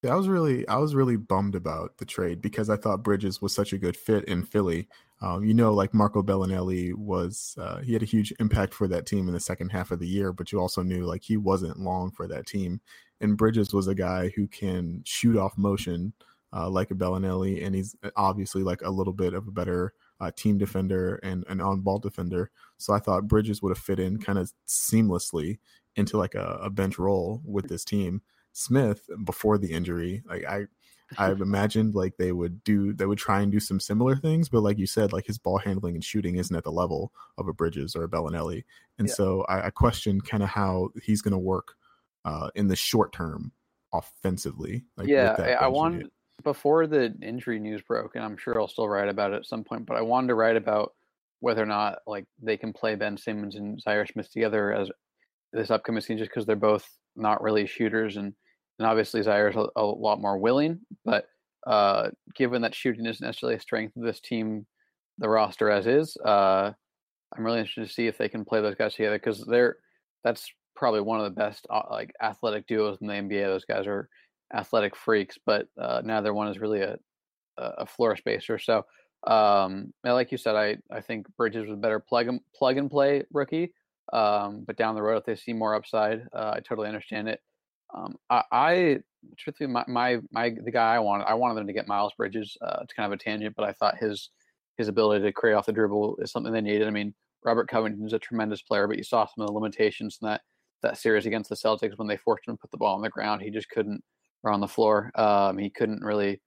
Yeah, 0.02 0.12
I 0.12 0.16
was 0.16 0.28
really 0.28 0.66
I 0.68 0.76
was 0.76 0.94
really 0.94 1.16
bummed 1.16 1.54
about 1.54 1.96
the 1.96 2.04
trade 2.04 2.40
because 2.40 2.68
I 2.70 2.76
thought 2.76 3.02
Bridges 3.02 3.40
was 3.40 3.54
such 3.54 3.72
a 3.72 3.78
good 3.78 3.96
fit 3.96 4.24
in 4.24 4.44
Philly. 4.44 4.88
Um, 5.22 5.42
you 5.42 5.54
know, 5.54 5.72
like 5.72 5.94
Marco 5.94 6.22
Belinelli 6.22 6.94
was 6.94 7.56
uh, 7.58 7.78
he 7.80 7.94
had 7.94 8.02
a 8.02 8.06
huge 8.06 8.32
impact 8.38 8.74
for 8.74 8.86
that 8.88 9.06
team 9.06 9.26
in 9.26 9.34
the 9.34 9.40
second 9.40 9.70
half 9.70 9.90
of 9.90 9.98
the 9.98 10.06
year, 10.06 10.32
but 10.32 10.52
you 10.52 10.60
also 10.60 10.82
knew 10.82 11.06
like 11.06 11.22
he 11.22 11.36
wasn't 11.38 11.80
long 11.80 12.10
for 12.10 12.28
that 12.28 12.46
team. 12.46 12.80
And 13.20 13.38
Bridges 13.38 13.72
was 13.72 13.88
a 13.88 13.94
guy 13.94 14.30
who 14.36 14.46
can 14.46 15.02
shoot 15.04 15.38
off 15.38 15.56
motion 15.56 16.12
uh, 16.52 16.68
like 16.68 16.90
a 16.90 16.94
Belinelli, 16.94 17.64
and 17.64 17.74
he's 17.74 17.96
obviously 18.16 18.62
like 18.62 18.82
a 18.82 18.90
little 18.90 19.14
bit 19.14 19.32
of 19.32 19.48
a 19.48 19.52
better 19.52 19.94
uh, 20.20 20.30
team 20.34 20.58
defender 20.58 21.16
and 21.22 21.44
an 21.48 21.60
on 21.60 21.80
ball 21.80 21.98
defender. 21.98 22.50
So 22.78 22.92
I 22.92 22.98
thought 22.98 23.28
Bridges 23.28 23.62
would 23.62 23.70
have 23.70 23.82
fit 23.82 24.00
in 24.00 24.18
kind 24.18 24.38
of 24.38 24.52
seamlessly 24.66 25.58
into 25.96 26.18
like 26.18 26.34
a, 26.34 26.58
a 26.62 26.70
bench 26.70 26.98
role 26.98 27.42
with 27.44 27.68
this 27.68 27.84
team. 27.84 28.22
Smith 28.52 29.08
before 29.24 29.58
the 29.58 29.72
injury, 29.72 30.22
like 30.26 30.44
I 30.44 30.66
I've 31.18 31.40
imagined 31.42 31.94
like 31.94 32.16
they 32.16 32.32
would 32.32 32.64
do 32.64 32.92
they 32.92 33.06
would 33.06 33.18
try 33.18 33.42
and 33.42 33.52
do 33.52 33.60
some 33.60 33.80
similar 33.80 34.16
things, 34.16 34.48
but 34.48 34.62
like 34.62 34.78
you 34.78 34.86
said, 34.86 35.12
like 35.12 35.26
his 35.26 35.38
ball 35.38 35.58
handling 35.58 35.94
and 35.94 36.04
shooting 36.04 36.36
isn't 36.36 36.56
at 36.56 36.64
the 36.64 36.72
level 36.72 37.12
of 37.38 37.48
a 37.48 37.52
Bridges 37.52 37.94
or 37.94 38.04
a 38.04 38.08
Belinelli, 38.08 38.64
and 38.98 39.08
yeah. 39.08 39.14
so 39.14 39.44
I, 39.48 39.66
I 39.66 39.70
question 39.70 40.20
kind 40.20 40.42
of 40.42 40.48
how 40.48 40.88
he's 41.02 41.22
going 41.22 41.32
to 41.32 41.38
work 41.38 41.74
uh, 42.24 42.48
in 42.54 42.68
the 42.68 42.76
short 42.76 43.12
term 43.12 43.52
offensively. 43.92 44.84
Like 44.96 45.08
yeah, 45.08 45.36
I, 45.38 45.64
I 45.64 45.68
wanted 45.68 46.10
before 46.44 46.86
the 46.86 47.14
injury 47.22 47.58
news 47.58 47.82
broke, 47.82 48.14
and 48.14 48.24
I'm 48.24 48.36
sure 48.36 48.60
I'll 48.60 48.68
still 48.68 48.88
write 48.88 49.08
about 49.08 49.32
it 49.32 49.36
at 49.36 49.46
some 49.46 49.64
point. 49.64 49.86
But 49.86 49.96
I 49.96 50.02
wanted 50.02 50.28
to 50.28 50.34
write 50.34 50.56
about 50.56 50.92
whether 51.40 51.62
or 51.62 51.66
not 51.66 51.98
like 52.06 52.24
they 52.42 52.56
can 52.56 52.72
play 52.72 52.94
Ben 52.94 53.16
Simmons 53.16 53.56
and 53.56 53.82
Zhaire 53.82 54.10
Smith 54.10 54.30
together 54.32 54.72
as 54.72 54.90
this 55.52 55.70
upcoming 55.70 56.00
season, 56.00 56.18
just 56.18 56.30
because 56.30 56.46
they're 56.46 56.56
both 56.56 56.86
not 57.14 57.42
really 57.42 57.66
shooters 57.66 58.16
and 58.16 58.34
and 58.78 58.86
obviously 58.86 59.22
Zhaire 59.22 59.50
is 59.50 59.56
a, 59.56 59.66
a, 59.76 59.84
lot 59.84 60.20
more 60.20 60.36
willing. 60.36 60.80
But 61.04 61.26
uh, 61.66 62.10
given 62.34 62.62
that 62.62 62.74
shooting 62.74 63.06
isn't 63.06 63.24
necessarily 63.24 63.56
a 63.56 63.60
strength 63.60 63.96
of 63.96 64.02
this 64.02 64.20
team, 64.20 64.66
the 65.18 65.28
roster 65.28 65.70
as 65.70 65.86
is, 65.86 66.16
uh, 66.24 66.72
I'm 67.34 67.44
really 67.44 67.60
interested 67.60 67.86
to 67.86 67.92
see 67.92 68.06
if 68.06 68.18
they 68.18 68.28
can 68.28 68.44
play 68.44 68.60
those 68.60 68.74
guys 68.74 68.94
together 68.94 69.18
because 69.18 69.44
they're 69.46 69.76
that's 70.22 70.50
probably 70.74 71.00
one 71.00 71.18
of 71.18 71.24
the 71.24 71.30
best 71.30 71.66
uh, 71.70 71.82
like 71.90 72.12
athletic 72.22 72.66
duos 72.66 72.98
in 73.00 73.06
the 73.06 73.14
NBA. 73.14 73.46
Those 73.46 73.64
guys 73.64 73.86
are 73.86 74.08
athletic 74.52 74.96
freaks, 74.96 75.38
but 75.44 75.68
uh, 75.80 76.02
neither 76.04 76.32
one 76.32 76.48
is 76.48 76.58
really 76.58 76.82
a 76.82 76.98
a 77.58 77.86
floor 77.86 78.14
spacer. 78.16 78.58
So, 78.58 78.84
um, 79.26 79.94
like 80.04 80.30
you 80.30 80.38
said, 80.38 80.56
I 80.56 80.76
I 80.90 81.00
think 81.00 81.26
Bridges 81.36 81.66
was 81.66 81.72
a 81.72 81.80
better 81.80 81.98
plug 81.98 82.28
and 82.28 82.40
plug 82.54 82.76
and 82.76 82.90
play 82.90 83.24
rookie. 83.32 83.72
Um, 84.12 84.62
but 84.66 84.76
down 84.76 84.94
the 84.94 85.02
road, 85.02 85.16
if 85.16 85.24
they 85.24 85.34
see 85.34 85.52
more 85.52 85.74
upside, 85.74 86.26
uh, 86.32 86.52
I 86.54 86.60
totally 86.60 86.86
understand 86.86 87.28
it. 87.28 87.40
Um, 87.94 88.16
I, 88.30 88.42
I 88.52 88.98
truthfully, 89.36 89.68
my, 89.68 89.84
my, 89.88 90.18
my, 90.30 90.50
the 90.50 90.70
guy 90.70 90.94
I 90.94 90.98
wanted, 91.00 91.24
I 91.24 91.34
wanted 91.34 91.54
them 91.56 91.66
to 91.66 91.72
get 91.72 91.88
Miles 91.88 92.12
Bridges. 92.16 92.56
Uh, 92.60 92.78
it's 92.82 92.92
kind 92.92 93.12
of 93.12 93.18
a 93.18 93.20
tangent, 93.20 93.56
but 93.56 93.68
I 93.68 93.72
thought 93.72 93.98
his, 93.98 94.30
his 94.76 94.86
ability 94.86 95.24
to 95.24 95.32
create 95.32 95.54
off 95.54 95.66
the 95.66 95.72
dribble 95.72 96.18
is 96.18 96.30
something 96.30 96.52
they 96.52 96.60
needed. 96.60 96.86
I 96.86 96.92
mean, 96.92 97.14
Robert 97.44 97.68
Covington's 97.68 98.12
a 98.12 98.18
tremendous 98.18 98.62
player, 98.62 98.86
but 98.86 98.96
you 98.96 99.02
saw 99.02 99.26
some 99.26 99.42
of 99.42 99.48
the 99.48 99.54
limitations 99.54 100.18
in 100.22 100.28
that, 100.28 100.42
that 100.82 100.98
series 100.98 101.26
against 101.26 101.50
the 101.50 101.56
Celtics 101.56 101.98
when 101.98 102.06
they 102.06 102.16
forced 102.16 102.46
him 102.46 102.54
to 102.54 102.60
put 102.60 102.70
the 102.70 102.76
ball 102.76 102.94
on 102.94 103.02
the 103.02 103.08
ground. 103.08 103.42
He 103.42 103.50
just 103.50 103.70
couldn't, 103.70 104.04
or 104.42 104.50
on 104.50 104.60
the 104.60 104.68
floor. 104.68 105.10
Um, 105.14 105.58
he 105.58 105.70
couldn't 105.70 106.04
really 106.04 106.40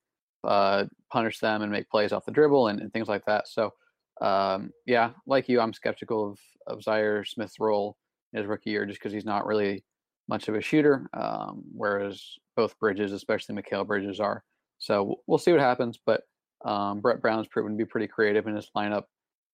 uh, 0.44 0.86
punish 1.12 1.40
them 1.40 1.62
and 1.62 1.72
make 1.72 1.90
plays 1.90 2.12
off 2.12 2.26
the 2.26 2.32
dribble 2.32 2.68
and, 2.68 2.80
and 2.80 2.92
things 2.94 3.08
like 3.08 3.26
that. 3.26 3.48
So, 3.48 3.74
um, 4.22 4.72
yeah, 4.86 5.12
like 5.26 5.50
you, 5.50 5.60
I'm 5.60 5.74
skeptical 5.74 6.32
of, 6.32 6.40
of 6.68 6.84
Zhaire 6.84 7.28
Smith's 7.28 7.60
role 7.60 7.98
in 8.34 8.40
his 8.40 8.48
rookie 8.48 8.72
year 8.72 8.86
just 8.86 9.00
because 9.00 9.14
he's 9.14 9.26
not 9.26 9.46
really 9.46 9.84
much 10.28 10.48
of 10.48 10.56
a 10.56 10.62
shooter, 10.62 11.10
um, 11.14 11.64
whereas 11.74 12.24
both 12.56 12.78
Bridges, 12.80 13.12
especially 13.12 13.56
Mikal 13.56 13.86
Bridges, 13.86 14.20
are. 14.20 14.44
So 14.78 15.20
we'll 15.28 15.40
see 15.40 15.52
what 15.52 15.60
happens. 15.60 16.00
But 16.06 16.22
um, 16.64 17.02
Brett 17.02 17.22
Brown's 17.22 17.48
proven 17.48 17.72
to 17.72 17.78
be 17.78 17.86
pretty 17.86 18.08
creative 18.08 18.48
in 18.48 18.56
his 18.56 18.70
lineup 18.76 19.04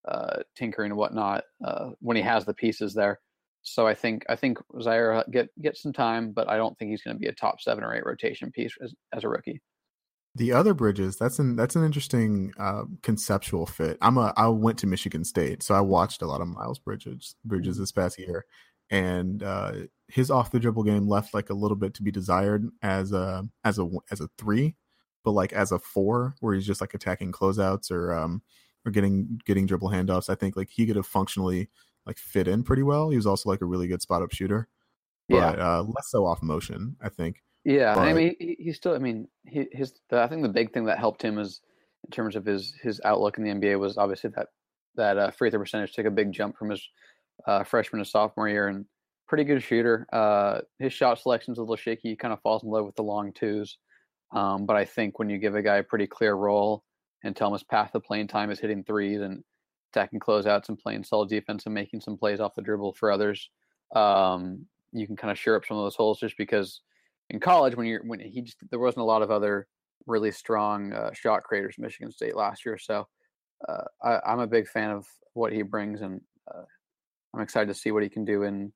uh, 0.06 0.40
tinkering 0.56 0.92
and 0.92 0.98
whatnot 0.98 1.44
uh, 1.64 1.90
when 2.00 2.16
he 2.16 2.22
has 2.22 2.44
the 2.44 2.54
pieces 2.54 2.94
there. 2.94 3.20
So 3.66 3.86
I 3.86 3.94
think 3.94 4.24
I 4.28 4.36
think 4.36 4.58
Zhaire 4.76 5.28
get 5.30 5.48
get 5.60 5.76
some 5.76 5.92
time, 5.92 6.30
but 6.30 6.48
I 6.48 6.56
don't 6.56 6.78
think 6.78 6.92
he's 6.92 7.02
going 7.02 7.16
to 7.16 7.20
be 7.20 7.26
a 7.26 7.32
top 7.32 7.60
seven 7.60 7.82
or 7.82 7.94
eight 7.94 8.06
rotation 8.06 8.52
piece 8.52 8.72
as, 8.80 8.94
as 9.12 9.24
a 9.24 9.28
rookie. 9.28 9.60
The 10.36 10.52
other 10.52 10.72
Bridges, 10.72 11.16
that's 11.16 11.40
an 11.40 11.56
that's 11.56 11.74
an 11.74 11.84
interesting 11.84 12.52
uh, 12.58 12.84
conceptual 13.02 13.66
fit. 13.66 13.98
I'm 14.00 14.18
a 14.18 14.32
I 14.36 14.46
went 14.48 14.78
to 14.78 14.86
Michigan 14.86 15.24
State, 15.24 15.64
so 15.64 15.74
I 15.74 15.80
watched 15.80 16.22
a 16.22 16.26
lot 16.26 16.40
of 16.40 16.48
Miles 16.48 16.78
Bridges 16.78 17.34
Bridges 17.44 17.74
mm-hmm. 17.74 17.82
this 17.82 17.92
past 17.92 18.18
year, 18.20 18.46
and 18.88 19.42
uh, 19.42 19.72
his 20.06 20.30
off 20.30 20.52
the 20.52 20.60
dribble 20.60 20.84
game 20.84 21.08
left 21.08 21.34
like 21.34 21.50
a 21.50 21.54
little 21.54 21.76
bit 21.76 21.92
to 21.94 22.04
be 22.04 22.12
desired 22.12 22.68
as 22.82 23.12
a 23.12 23.48
as 23.64 23.80
a 23.80 23.88
as 24.12 24.20
a 24.20 24.28
three, 24.38 24.76
but 25.24 25.32
like 25.32 25.52
as 25.52 25.72
a 25.72 25.80
four 25.80 26.36
where 26.38 26.54
he's 26.54 26.66
just 26.66 26.80
like 26.80 26.94
attacking 26.94 27.32
closeouts 27.32 27.90
or 27.90 28.14
um 28.14 28.42
or 28.84 28.92
getting 28.92 29.40
getting 29.44 29.66
dribble 29.66 29.90
handoffs. 29.90 30.30
I 30.30 30.36
think 30.36 30.56
like 30.56 30.70
he 30.70 30.86
could 30.86 30.96
have 30.96 31.06
functionally 31.06 31.68
like 32.06 32.18
fit 32.18 32.48
in 32.48 32.62
pretty 32.62 32.82
well. 32.82 33.10
He 33.10 33.16
was 33.16 33.26
also 33.26 33.50
like 33.50 33.60
a 33.60 33.66
really 33.66 33.88
good 33.88 34.00
spot 34.00 34.22
up 34.22 34.32
shooter. 34.32 34.68
Yeah, 35.28 35.50
but, 35.50 35.60
uh, 35.60 35.82
less 35.82 36.08
so 36.08 36.24
off 36.24 36.42
motion, 36.42 36.96
I 37.00 37.08
think. 37.08 37.42
Yeah, 37.64 37.94
but, 37.94 38.02
I 38.02 38.12
mean, 38.12 38.36
he, 38.38 38.56
he 38.60 38.72
still. 38.72 38.94
I 38.94 38.98
mean, 38.98 39.26
he, 39.44 39.66
his. 39.72 39.94
The, 40.08 40.20
I 40.20 40.28
think 40.28 40.42
the 40.42 40.48
big 40.48 40.72
thing 40.72 40.84
that 40.84 40.98
helped 40.98 41.22
him 41.22 41.38
is 41.38 41.60
in 42.04 42.10
terms 42.12 42.36
of 42.36 42.44
his 42.44 42.72
his 42.80 43.00
outlook 43.04 43.38
in 43.38 43.44
the 43.44 43.50
NBA 43.50 43.78
was 43.80 43.98
obviously 43.98 44.30
that 44.36 44.48
that 44.94 45.18
uh, 45.18 45.30
free 45.32 45.50
throw 45.50 45.58
percentage 45.58 45.92
took 45.92 46.06
a 46.06 46.10
big 46.10 46.32
jump 46.32 46.56
from 46.56 46.70
his 46.70 46.88
uh, 47.46 47.64
freshman 47.64 48.02
to 48.02 48.08
sophomore 48.08 48.48
year, 48.48 48.68
and 48.68 48.84
pretty 49.26 49.42
good 49.42 49.62
shooter. 49.62 50.06
Uh, 50.12 50.60
his 50.78 50.92
shot 50.92 51.18
selection's 51.18 51.58
a 51.58 51.60
little 51.60 51.74
shaky. 51.74 52.10
He 52.10 52.16
kind 52.16 52.32
of 52.32 52.40
falls 52.40 52.62
in 52.62 52.70
love 52.70 52.86
with 52.86 52.94
the 52.94 53.02
long 53.02 53.32
twos, 53.32 53.78
um, 54.32 54.64
but 54.64 54.76
I 54.76 54.84
think 54.84 55.18
when 55.18 55.28
you 55.28 55.38
give 55.38 55.56
a 55.56 55.62
guy 55.62 55.76
a 55.78 55.82
pretty 55.82 56.06
clear 56.06 56.34
role 56.34 56.84
and 57.24 57.34
tell 57.34 57.48
him 57.48 57.54
his 57.54 57.64
path 57.64 57.90
to 57.92 58.00
playing 58.00 58.28
time 58.28 58.52
is 58.52 58.60
hitting 58.60 58.84
threes 58.84 59.20
and 59.20 59.42
attacking 59.96 60.20
closeouts 60.20 60.68
and 60.68 60.78
playing 60.78 61.04
solid 61.04 61.28
defense 61.28 61.64
and 61.66 61.74
making 61.74 62.00
some 62.00 62.16
plays 62.16 62.40
off 62.40 62.54
the 62.54 62.62
dribble 62.62 62.92
for 62.94 63.10
others. 63.10 63.50
Um, 63.94 64.66
you 64.92 65.06
can 65.06 65.16
kind 65.16 65.30
of 65.30 65.38
shore 65.38 65.56
up 65.56 65.64
some 65.66 65.76
of 65.76 65.84
those 65.84 65.96
holes 65.96 66.20
just 66.20 66.36
because 66.36 66.80
in 67.30 67.40
college 67.40 67.76
when 67.76 67.86
you're 67.86 68.02
when 68.04 68.20
he 68.20 68.42
just 68.42 68.58
there 68.70 68.78
wasn't 68.78 69.02
a 69.02 69.04
lot 69.04 69.22
of 69.22 69.30
other 69.30 69.66
really 70.06 70.30
strong 70.30 70.92
uh, 70.92 71.12
shot 71.12 71.42
creators 71.42 71.76
Michigan 71.78 72.12
State 72.12 72.36
last 72.36 72.64
year. 72.64 72.78
So 72.78 73.06
uh, 73.68 73.84
I, 74.02 74.32
am 74.32 74.40
a 74.40 74.46
big 74.46 74.68
fan 74.68 74.90
of 74.90 75.06
what 75.34 75.52
he 75.52 75.62
brings, 75.62 76.02
and 76.02 76.20
uh, 76.52 76.62
I'm 77.34 77.42
excited 77.42 77.68
to 77.68 77.78
see 77.78 77.90
what 77.90 78.02
he 78.02 78.08
can 78.08 78.24
do 78.24 78.42
in 78.42 78.72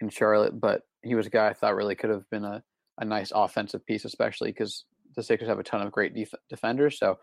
in 0.00 0.08
Charlotte. 0.08 0.58
But 0.58 0.82
he 1.02 1.14
was 1.14 1.26
a 1.26 1.30
guy 1.30 1.48
I 1.48 1.52
thought 1.52 1.76
really 1.76 1.94
could 1.94 2.10
have 2.10 2.28
been 2.30 2.44
a, 2.44 2.62
a 2.98 3.04
nice 3.04 3.32
offensive 3.34 3.84
piece, 3.84 4.04
especially 4.04 4.50
because 4.50 4.84
the 5.16 5.22
Sixers 5.22 5.48
have 5.48 5.58
a 5.58 5.64
ton 5.64 5.82
of 5.82 5.92
great 5.92 6.14
def- 6.14 6.34
defenders. 6.48 6.98
So 6.98 7.18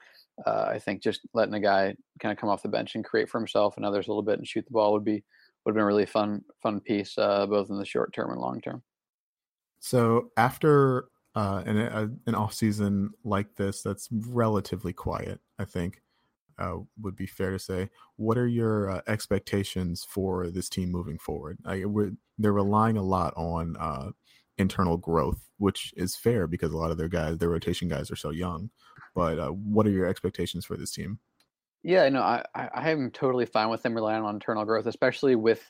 uh, 0.45 0.67
I 0.69 0.79
think 0.79 1.01
just 1.01 1.21
letting 1.33 1.55
a 1.55 1.59
guy 1.59 1.95
kind 2.19 2.31
of 2.31 2.37
come 2.37 2.49
off 2.49 2.61
the 2.61 2.69
bench 2.69 2.95
and 2.95 3.03
create 3.03 3.29
for 3.29 3.39
himself 3.39 3.77
and 3.77 3.85
others 3.85 4.07
a 4.07 4.11
little 4.11 4.23
bit 4.23 4.37
and 4.37 4.47
shoot 4.47 4.65
the 4.65 4.71
ball 4.71 4.93
would 4.93 5.03
be 5.03 5.23
would 5.65 5.71
have 5.71 5.75
been 5.75 5.83
a 5.83 5.87
really 5.87 6.05
fun 6.05 6.43
fun 6.61 6.79
piece, 6.79 7.17
uh, 7.17 7.45
both 7.45 7.69
in 7.69 7.77
the 7.77 7.85
short 7.85 8.13
term 8.13 8.31
and 8.31 8.39
long 8.39 8.61
term. 8.61 8.83
So 9.79 10.31
after 10.37 11.09
uh, 11.35 11.63
an 11.65 11.77
a, 11.77 12.09
an 12.27 12.35
off 12.35 12.53
season 12.53 13.11
like 13.23 13.55
this, 13.55 13.81
that's 13.81 14.07
relatively 14.11 14.93
quiet, 14.93 15.39
I 15.59 15.65
think. 15.65 16.01
Uh, 16.59 16.77
would 16.99 17.15
be 17.15 17.27
fair 17.27 17.51
to 17.51 17.59
say. 17.59 17.87
What 18.15 18.35
are 18.35 18.47
your 18.47 18.89
uh, 18.89 19.01
expectations 19.07 20.03
for 20.03 20.49
this 20.49 20.69
team 20.69 20.89
moving 20.89 21.19
forward? 21.19 21.59
I, 21.63 21.83
they're 22.39 22.51
relying 22.51 22.97
a 22.97 23.03
lot 23.03 23.35
on 23.37 23.77
uh, 23.79 24.09
internal 24.57 24.97
growth, 24.97 25.39
which 25.57 25.93
is 25.95 26.15
fair 26.15 26.47
because 26.47 26.71
a 26.71 26.77
lot 26.77 26.91
of 26.91 26.97
their 26.97 27.07
guys, 27.07 27.37
their 27.37 27.49
rotation 27.49 27.87
guys, 27.87 28.11
are 28.11 28.15
so 28.15 28.29
young. 28.29 28.69
But 29.15 29.39
uh, 29.39 29.49
what 29.49 29.85
are 29.87 29.91
your 29.91 30.05
expectations 30.07 30.65
for 30.65 30.77
this 30.77 30.91
team? 30.91 31.19
Yeah, 31.83 32.09
no, 32.09 32.21
I 32.21 32.43
I 32.53 32.91
am 32.91 33.11
totally 33.11 33.45
fine 33.45 33.69
with 33.69 33.83
them 33.83 33.95
relying 33.95 34.23
on 34.23 34.35
internal 34.35 34.65
growth, 34.65 34.87
especially 34.87 35.35
with 35.35 35.63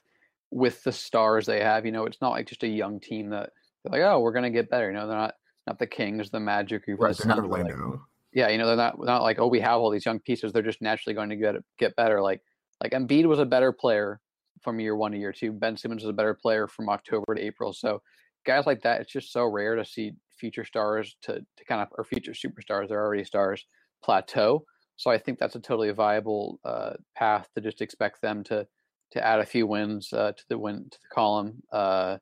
with 0.52 0.84
the 0.84 0.92
stars 0.92 1.46
they 1.46 1.62
have. 1.62 1.86
You 1.86 1.92
know, 1.92 2.06
it's 2.06 2.22
not 2.22 2.32
like 2.32 2.48
just 2.48 2.64
a 2.64 2.68
young 2.68 3.00
team 3.00 3.30
that 3.30 3.52
they're 3.84 4.02
like, 4.02 4.10
oh, 4.10 4.20
we're 4.20 4.32
gonna 4.32 4.50
get 4.50 4.70
better. 4.70 4.88
You 4.88 4.98
know, 4.98 5.08
they're 5.08 5.18
not 5.18 5.36
not 5.68 5.80
the 5.80 5.88
Kings, 5.88 6.30
the 6.30 6.40
Magic, 6.40 6.88
or 6.88 6.96
right, 6.96 7.16
they're 7.16 7.28
not 7.28 7.40
Orlando. 7.40 7.90
Like, 7.92 8.00
yeah, 8.34 8.50
you 8.50 8.58
know, 8.58 8.68
they're 8.68 8.76
not 8.76 9.04
not 9.04 9.22
like 9.22 9.40
oh, 9.40 9.48
we 9.48 9.60
have 9.60 9.80
all 9.80 9.92
these 9.92 10.06
young 10.06 10.20
pieces. 10.20 10.54
They're 10.54 10.64
just 10.64 10.82
naturally 10.82 11.14
going 11.14 11.30
to 11.30 11.36
get 11.36 11.56
get 11.78 11.96
better. 11.96 12.22
Like 12.22 12.42
like 12.82 12.94
Embiid 12.94 13.26
was 13.26 13.40
a 13.40 13.46
better 13.46 13.72
player 13.72 14.20
from 14.62 14.80
year 14.80 14.96
one 14.96 15.12
to 15.12 15.18
year 15.18 15.34
two. 15.34 15.52
Ben 15.52 15.78
Simmons 15.78 16.04
was 16.04 16.10
a 16.10 16.14
better 16.14 16.34
player 16.34 16.68
from 16.68 16.90
October 16.90 17.36
to 17.36 17.42
April. 17.42 17.74
So 17.74 18.02
guys 18.48 18.66
like 18.66 18.82
that, 18.82 19.02
it's 19.02 19.12
just 19.12 19.32
so 19.32 19.46
rare 19.46 19.76
to 19.76 19.86
see 19.86 20.14
future 20.40 20.66
stars 20.66 21.16
to 21.24 21.34
to 21.58 21.66
kind 21.68 21.82
of 21.82 21.90
or 21.98 22.04
future 22.04 22.32
superstars. 22.32 22.88
They're 22.88 23.04
already 23.04 23.26
stars 23.26 23.66
plateau. 24.04 24.64
So 24.96 25.12
I 25.12 25.20
think 25.20 25.38
that's 25.38 25.56
a 25.56 25.60
totally 25.60 25.92
viable 25.92 26.60
uh, 26.66 26.94
path 27.16 27.48
to 27.54 27.62
just 27.62 27.82
expect 27.82 28.22
them 28.22 28.44
to 28.46 28.66
to 29.12 29.26
add 29.26 29.40
a 29.40 29.46
few 29.46 29.68
wins 29.68 30.12
uh, 30.12 30.32
to 30.32 30.44
the 30.50 30.58
win 30.58 30.88
to 30.90 30.98
the 31.02 31.14
column 31.14 31.62
uh, 31.72 32.18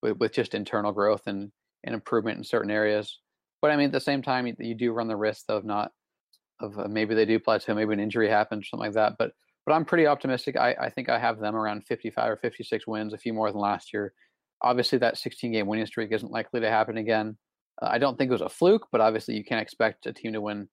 with, 0.00 0.18
with, 0.18 0.32
just 0.32 0.54
internal 0.54 0.90
growth 0.90 1.26
and, 1.26 1.52
and 1.84 1.94
improvement 1.94 2.38
in 2.38 2.44
certain 2.44 2.70
areas. 2.70 3.18
But 3.60 3.70
I 3.70 3.76
mean, 3.76 3.86
at 3.86 3.92
the 3.92 4.00
same 4.00 4.22
time, 4.22 4.46
you, 4.46 4.56
you 4.58 4.74
do 4.74 4.92
run 4.92 5.08
the 5.08 5.16
risk 5.16 5.44
of 5.50 5.66
not 5.66 5.92
of 6.60 6.78
uh, 6.78 6.88
maybe 6.88 7.14
they 7.14 7.26
do 7.26 7.38
plateau, 7.38 7.74
maybe 7.74 7.92
an 7.92 8.00
injury 8.00 8.28
happens, 8.28 8.68
something 8.68 8.86
like 8.86 8.94
that. 8.94 9.14
But 9.18 9.32
but 9.66 9.72
I'm 9.72 9.84
pretty 9.84 10.06
optimistic. 10.06 10.56
I, 10.56 10.74
I 10.80 10.90
think 10.90 11.08
I 11.08 11.18
have 11.18 11.38
them 11.38 11.54
around 11.54 11.84
55 11.84 12.30
or 12.30 12.36
56 12.36 12.86
wins, 12.86 13.12
a 13.12 13.18
few 13.18 13.32
more 13.32 13.50
than 13.52 13.60
last 13.60 13.92
year. 13.92 14.12
Obviously, 14.62 14.98
that 14.98 15.18
16 15.18 15.52
game 15.52 15.66
winning 15.66 15.86
streak 15.86 16.12
isn't 16.12 16.32
likely 16.32 16.60
to 16.60 16.70
happen 16.70 16.96
again. 16.96 17.36
Uh, 17.80 17.88
I 17.90 17.98
don't 17.98 18.16
think 18.16 18.28
it 18.28 18.32
was 18.32 18.42
a 18.42 18.48
fluke, 18.48 18.86
but 18.92 19.00
obviously, 19.00 19.36
you 19.36 19.44
can't 19.44 19.60
expect 19.60 20.06
a 20.06 20.12
team 20.12 20.32
to 20.32 20.40
win 20.40 20.68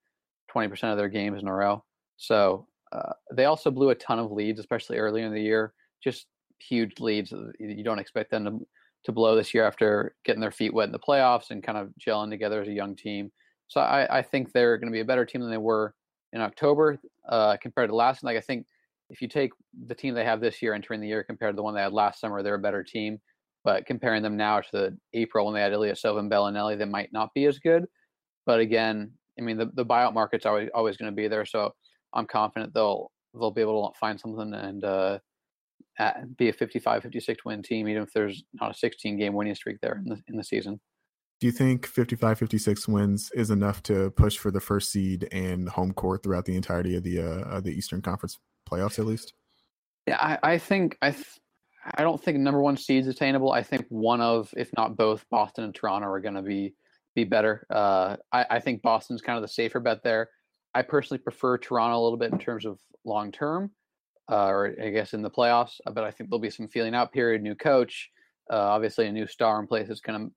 20% 0.54 0.92
of 0.92 0.98
their 0.98 1.08
games 1.08 1.42
in 1.42 1.48
a 1.48 1.54
row. 1.54 1.84
So 2.16 2.66
uh, 2.92 3.12
they 3.32 3.44
also 3.44 3.70
blew 3.70 3.90
a 3.90 3.94
ton 3.94 4.18
of 4.18 4.32
leads, 4.32 4.60
especially 4.60 4.98
early 4.98 5.22
in 5.22 5.32
the 5.32 5.40
year. 5.40 5.72
Just 6.02 6.26
huge 6.58 7.00
leads. 7.00 7.32
You 7.58 7.84
don't 7.84 7.98
expect 7.98 8.30
them 8.30 8.44
to 8.44 8.66
to 9.04 9.12
blow 9.12 9.34
this 9.34 9.54
year 9.54 9.66
after 9.66 10.14
getting 10.24 10.40
their 10.40 10.50
feet 10.50 10.74
wet 10.74 10.86
in 10.86 10.92
the 10.92 10.98
playoffs 10.98 11.50
and 11.50 11.62
kind 11.62 11.78
of 11.78 11.88
gelling 11.98 12.30
together 12.30 12.60
as 12.60 12.68
a 12.68 12.72
young 12.72 12.94
team. 12.94 13.32
So 13.68 13.80
I, 13.80 14.18
I 14.18 14.22
think 14.22 14.52
they're 14.52 14.76
going 14.76 14.92
to 14.92 14.94
be 14.94 15.00
a 15.00 15.06
better 15.06 15.24
team 15.24 15.40
than 15.40 15.50
they 15.50 15.56
were 15.56 15.94
in 16.32 16.40
October 16.40 16.98
uh, 17.28 17.56
compared 17.62 17.90
to 17.90 17.96
last. 17.96 18.22
Like 18.22 18.36
I 18.36 18.40
think 18.40 18.66
if 19.08 19.22
you 19.22 19.28
take 19.28 19.52
the 19.86 19.94
team 19.94 20.14
they 20.14 20.24
have 20.24 20.40
this 20.40 20.60
year 20.60 20.74
entering 20.74 21.00
the 21.00 21.08
year 21.08 21.24
compared 21.24 21.54
to 21.54 21.56
the 21.56 21.62
one 21.62 21.74
they 21.74 21.80
had 21.80 21.92
last 21.92 22.20
summer, 22.20 22.42
they're 22.42 22.56
a 22.56 22.58
better 22.58 22.82
team. 22.82 23.20
But 23.62 23.86
comparing 23.86 24.22
them 24.22 24.36
now 24.36 24.60
to 24.60 24.68
the 24.72 24.98
April 25.12 25.44
when 25.44 25.54
they 25.54 25.60
had 25.60 25.72
Ilyasova 25.72 26.18
and 26.18 26.30
Belinelli, 26.30 26.78
they 26.78 26.86
might 26.86 27.12
not 27.12 27.34
be 27.34 27.44
as 27.44 27.58
good. 27.58 27.84
But 28.46 28.60
again, 28.60 29.12
I 29.38 29.42
mean, 29.42 29.58
the, 29.58 29.70
the 29.74 29.84
buyout 29.84 30.14
market's 30.14 30.46
always 30.46 30.68
always 30.74 30.96
going 30.96 31.10
to 31.10 31.16
be 31.16 31.28
there, 31.28 31.44
so 31.44 31.74
I'm 32.14 32.26
confident 32.26 32.74
they'll 32.74 33.10
they'll 33.34 33.50
be 33.50 33.60
able 33.60 33.90
to 33.90 33.98
find 33.98 34.18
something 34.18 34.54
and 34.54 34.84
uh, 34.84 35.18
at, 35.98 36.36
be 36.36 36.48
a 36.48 36.52
55, 36.52 37.02
56 37.02 37.44
win 37.44 37.62
team, 37.62 37.88
even 37.88 38.02
if 38.02 38.12
there's 38.12 38.42
not 38.54 38.70
a 38.70 38.74
16 38.74 39.18
game 39.18 39.34
winning 39.34 39.54
streak 39.54 39.78
there 39.80 39.96
in 39.96 40.04
the 40.04 40.22
in 40.28 40.36
the 40.36 40.44
season. 40.44 40.80
Do 41.40 41.46
you 41.46 41.52
think 41.52 41.86
55, 41.86 42.38
56 42.38 42.88
wins 42.88 43.30
is 43.34 43.50
enough 43.50 43.82
to 43.84 44.10
push 44.10 44.36
for 44.36 44.50
the 44.50 44.60
first 44.60 44.92
seed 44.92 45.26
and 45.32 45.70
home 45.70 45.92
court 45.92 46.22
throughout 46.22 46.44
the 46.44 46.54
entirety 46.54 46.96
of 46.96 47.02
the 47.02 47.20
uh, 47.20 47.60
the 47.60 47.70
Eastern 47.70 48.02
Conference 48.02 48.38
playoffs, 48.70 48.98
at 48.98 49.06
least? 49.06 49.32
Yeah, 50.06 50.18
I, 50.20 50.38
I 50.54 50.58
think 50.58 50.98
I. 51.00 51.12
Th- 51.12 51.24
I 51.84 52.02
don't 52.02 52.22
think 52.22 52.38
number 52.38 52.60
one 52.60 52.76
seed 52.76 53.02
is 53.02 53.08
attainable. 53.08 53.52
I 53.52 53.62
think 53.62 53.86
one 53.88 54.20
of, 54.20 54.52
if 54.56 54.70
not 54.76 54.96
both, 54.96 55.24
Boston 55.30 55.64
and 55.64 55.74
Toronto 55.74 56.08
are 56.08 56.20
going 56.20 56.34
to 56.34 56.42
be 56.42 56.74
be 57.14 57.24
better. 57.24 57.66
Uh, 57.70 58.16
I, 58.32 58.46
I, 58.50 58.60
think 58.60 58.82
Boston's 58.82 59.20
kind 59.20 59.36
of 59.36 59.42
the 59.42 59.48
safer 59.48 59.80
bet 59.80 60.04
there. 60.04 60.30
I 60.74 60.82
personally 60.82 61.18
prefer 61.18 61.58
Toronto 61.58 61.98
a 61.98 62.04
little 62.04 62.18
bit 62.18 62.32
in 62.32 62.38
terms 62.38 62.64
of 62.64 62.78
long 63.04 63.32
term, 63.32 63.72
uh, 64.30 64.46
or 64.46 64.76
I 64.80 64.90
guess 64.90 65.12
in 65.12 65.22
the 65.22 65.30
playoffs. 65.30 65.80
But 65.84 66.04
I 66.04 66.12
think 66.12 66.30
there'll 66.30 66.40
be 66.40 66.50
some 66.50 66.68
feeling 66.68 66.94
out 66.94 67.12
period, 67.12 67.42
new 67.42 67.56
coach, 67.56 68.10
uh, 68.48 68.56
obviously 68.56 69.06
a 69.06 69.12
new 69.12 69.26
star 69.26 69.58
in 69.58 69.66
place 69.66 69.88
that's 69.88 70.00
going 70.00 70.28
to 70.28 70.32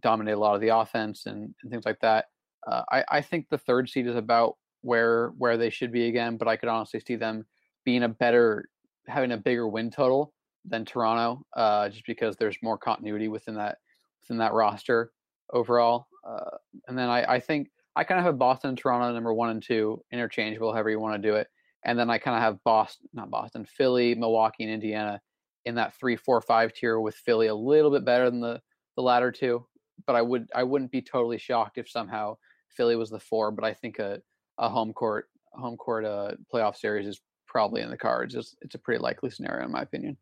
dominate 0.00 0.34
a 0.34 0.38
lot 0.38 0.54
of 0.54 0.60
the 0.60 0.68
offense 0.68 1.26
and, 1.26 1.52
and 1.62 1.72
things 1.72 1.84
like 1.84 1.98
that. 2.02 2.26
Uh, 2.70 2.82
I, 2.92 3.04
I 3.10 3.20
think 3.20 3.46
the 3.50 3.58
third 3.58 3.88
seed 3.88 4.06
is 4.06 4.14
about 4.14 4.56
where 4.82 5.32
where 5.38 5.56
they 5.56 5.70
should 5.70 5.90
be 5.90 6.06
again, 6.06 6.36
but 6.36 6.46
I 6.46 6.56
could 6.56 6.68
honestly 6.68 7.00
see 7.00 7.16
them 7.16 7.46
being 7.84 8.04
a 8.04 8.08
better, 8.08 8.66
having 9.08 9.32
a 9.32 9.36
bigger 9.36 9.66
win 9.66 9.90
total 9.90 10.32
than 10.64 10.84
Toronto, 10.84 11.44
uh, 11.56 11.88
just 11.88 12.06
because 12.06 12.36
there's 12.36 12.56
more 12.62 12.78
continuity 12.78 13.28
within 13.28 13.54
that 13.56 13.78
within 14.22 14.38
that 14.38 14.52
roster 14.52 15.12
overall. 15.52 16.06
Uh, 16.26 16.56
and 16.88 16.96
then 16.96 17.08
I, 17.08 17.34
I 17.34 17.40
think 17.40 17.68
I 17.96 18.04
kind 18.04 18.18
of 18.18 18.24
have 18.24 18.38
Boston 18.38 18.70
and 18.70 18.78
Toronto 18.78 19.12
number 19.12 19.34
one 19.34 19.50
and 19.50 19.62
two 19.62 20.02
interchangeable, 20.12 20.72
however 20.72 20.90
you 20.90 21.00
want 21.00 21.20
to 21.20 21.28
do 21.28 21.34
it. 21.36 21.48
And 21.84 21.98
then 21.98 22.10
I 22.10 22.18
kind 22.18 22.36
of 22.36 22.42
have 22.42 22.62
Boston, 22.64 23.08
not 23.12 23.30
Boston, 23.30 23.66
Philly, 23.66 24.14
Milwaukee, 24.14 24.64
and 24.64 24.72
Indiana 24.72 25.20
in 25.64 25.74
that 25.74 25.94
three, 25.94 26.16
four, 26.16 26.40
five 26.40 26.72
tier 26.72 27.00
with 27.00 27.16
Philly 27.16 27.48
a 27.48 27.54
little 27.54 27.90
bit 27.90 28.04
better 28.04 28.30
than 28.30 28.40
the 28.40 28.60
the 28.96 29.02
latter 29.02 29.32
two. 29.32 29.66
But 30.06 30.16
I 30.16 30.22
would 30.22 30.48
I 30.54 30.62
wouldn't 30.62 30.92
be 30.92 31.02
totally 31.02 31.38
shocked 31.38 31.78
if 31.78 31.88
somehow 31.88 32.36
Philly 32.68 32.96
was 32.96 33.10
the 33.10 33.18
four. 33.18 33.50
But 33.50 33.64
I 33.64 33.74
think 33.74 33.98
a, 33.98 34.22
a 34.58 34.68
home 34.68 34.92
court 34.92 35.28
home 35.52 35.76
court 35.76 36.04
uh, 36.04 36.32
playoff 36.52 36.76
series 36.76 37.06
is 37.06 37.20
probably 37.46 37.82
in 37.82 37.90
the 37.90 37.96
cards. 37.96 38.34
It's, 38.34 38.56
it's 38.62 38.74
a 38.74 38.78
pretty 38.78 39.02
likely 39.02 39.30
scenario 39.30 39.66
in 39.66 39.72
my 39.72 39.82
opinion. 39.82 40.16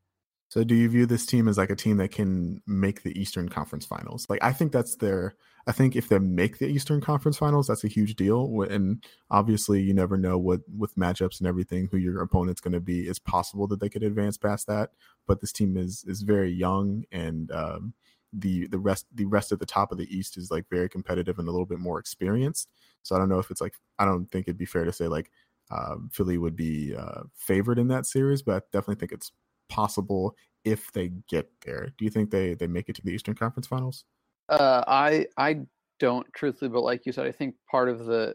So 0.51 0.65
do 0.65 0.75
you 0.75 0.89
view 0.89 1.07
this 1.07 1.27
team 1.27 1.47
as 1.47 1.57
like 1.57 1.71
a 1.71 1.77
team 1.77 1.99
that 1.99 2.11
can 2.11 2.61
make 2.67 3.05
the 3.05 3.19
Eastern 3.19 3.49
Conference 3.49 3.87
Finals? 3.87 4.27
Like 4.29 4.43
I 4.43 4.53
think 4.53 4.73
that's 4.73 4.97
their 4.97 5.37
I 5.69 5.73
think 5.73 5.95
if 5.95 6.09
they 6.09 6.19
make 6.19 6.59
the 6.59 6.67
Eastern 6.67 7.01
Conference 7.01 7.39
Finals, 7.39 7.69
that's 7.69 7.85
a 7.85 7.89
huge 7.89 8.17
deal. 8.17 8.63
And 8.69 9.05
obviously, 9.31 9.81
you 9.81 9.95
never 9.95 10.17
know 10.17 10.39
what 10.39 10.63
with 10.77 10.97
matchups 10.97 11.39
and 11.39 11.47
everything 11.47 11.89
who 11.91 11.99
your 11.99 12.21
opponent's 12.21 12.61
going 12.61 12.73
to 12.73 12.81
be. 12.81 13.03
It's 13.03 13.21
possible 13.21 13.69
that 13.69 13.79
they 13.79 13.89
could 13.89 14.03
advance 14.03 14.37
past 14.37 14.67
that, 14.67 14.91
but 15.29 15.41
this 15.41 15.53
team 15.53 15.77
is 15.77 16.05
is 16.09 16.23
very 16.23 16.51
young, 16.51 17.05
and 17.13 17.53
um, 17.53 17.95
the 18.33 18.67
the 18.67 18.79
rest 18.79 19.07
the 19.15 19.27
rest 19.27 19.53
of 19.53 19.61
the 19.61 19.67
top 19.67 19.93
of 19.93 19.99
the 19.99 20.13
East 20.13 20.37
is 20.37 20.51
like 20.51 20.69
very 20.69 20.89
competitive 20.89 21.39
and 21.39 21.47
a 21.47 21.53
little 21.53 21.65
bit 21.65 21.79
more 21.79 22.01
experienced. 22.01 22.69
So 23.03 23.15
I 23.15 23.21
don't 23.21 23.29
know 23.29 23.39
if 23.39 23.53
it's 23.53 23.61
like 23.61 23.75
I 24.01 24.05
don't 24.05 24.27
think 24.27 24.49
it'd 24.49 24.59
be 24.59 24.67
fair 24.67 24.85
to 24.85 24.93
say 24.93 25.07
like 25.07 25.31
uh, 25.71 25.97
Philly 26.11 26.39
would 26.39 26.57
be 26.57 26.97
uh, 26.97 27.23
favored 27.37 27.79
in 27.79 27.87
that 27.89 28.07
series, 28.07 28.43
but 28.43 28.57
I 28.57 28.61
definitely 28.73 28.97
think 28.97 29.13
it's 29.13 29.31
possible 29.71 30.37
if 30.65 30.93
they 30.93 31.11
get 31.29 31.51
there. 31.65 31.89
Do 31.97 32.05
you 32.05 32.11
think 32.11 32.31
they 32.31 32.55
they 32.55 32.67
make 32.67 32.89
it 32.89 32.97
to 32.97 33.03
the 33.03 33.11
Eastern 33.11 33.35
Conference 33.35 33.67
Finals? 33.67 34.05
Uh, 34.49 34.85
I 34.87 35.27
I 35.37 35.61
don't 35.99 36.27
truthfully, 36.35 36.71
but 36.71 36.83
like 36.83 37.07
you 37.07 37.13
said, 37.13 37.27
I 37.27 37.33
think 37.33 37.55
part 37.71 37.89
of 37.89 38.05
the 38.05 38.35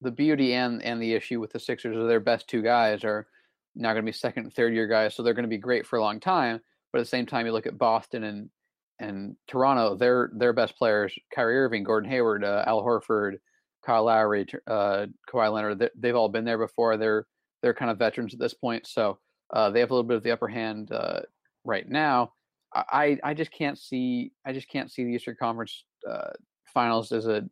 the 0.00 0.10
beauty 0.10 0.54
and 0.54 0.82
and 0.82 1.00
the 1.00 1.14
issue 1.14 1.40
with 1.40 1.52
the 1.52 1.58
Sixers 1.58 1.96
are 1.96 2.06
their 2.06 2.20
best 2.20 2.48
two 2.48 2.62
guys 2.62 3.04
are 3.04 3.26
now 3.74 3.92
going 3.92 4.04
to 4.04 4.08
be 4.08 4.12
second 4.12 4.44
and 4.44 4.54
third 4.54 4.74
year 4.74 4.86
guys, 4.86 5.14
so 5.14 5.22
they're 5.22 5.34
going 5.34 5.44
to 5.44 5.48
be 5.48 5.58
great 5.58 5.86
for 5.86 5.98
a 5.98 6.02
long 6.02 6.20
time. 6.20 6.60
But 6.92 6.98
at 6.98 7.02
the 7.02 7.08
same 7.08 7.26
time, 7.26 7.46
you 7.46 7.52
look 7.52 7.66
at 7.66 7.78
Boston 7.78 8.24
and 8.24 8.50
and 8.98 9.36
Toronto, 9.48 9.96
their 9.96 10.30
their 10.36 10.52
best 10.52 10.76
players, 10.76 11.14
Kyrie 11.34 11.58
Irving, 11.58 11.82
Gordon 11.82 12.10
Hayward, 12.10 12.44
uh, 12.44 12.64
Al 12.66 12.82
Horford, 12.82 13.38
Kyle 13.84 14.04
Lowry, 14.04 14.46
uh, 14.66 15.06
Kawhi 15.28 15.52
Leonard, 15.52 15.90
they've 15.98 16.14
all 16.14 16.28
been 16.28 16.44
there 16.44 16.58
before. 16.58 16.96
They're 16.96 17.26
they're 17.62 17.74
kind 17.74 17.90
of 17.90 17.98
veterans 17.98 18.34
at 18.34 18.40
this 18.40 18.54
point, 18.54 18.86
so 18.86 19.18
uh, 19.52 19.70
they 19.70 19.80
have 19.80 19.90
a 19.90 19.94
little 19.94 20.08
bit 20.08 20.16
of 20.16 20.22
the 20.22 20.30
upper 20.30 20.48
hand 20.48 20.92
uh, 20.92 21.20
right 21.64 21.88
now. 21.88 22.32
I 22.74 23.18
I 23.22 23.34
just 23.34 23.52
can't 23.52 23.78
see 23.78 24.32
I 24.46 24.52
just 24.52 24.68
can't 24.68 24.90
see 24.90 25.04
the 25.04 25.10
Eastern 25.10 25.36
Conference 25.38 25.84
uh, 26.08 26.30
Finals 26.72 27.12
as 27.12 27.26
a 27.26 27.44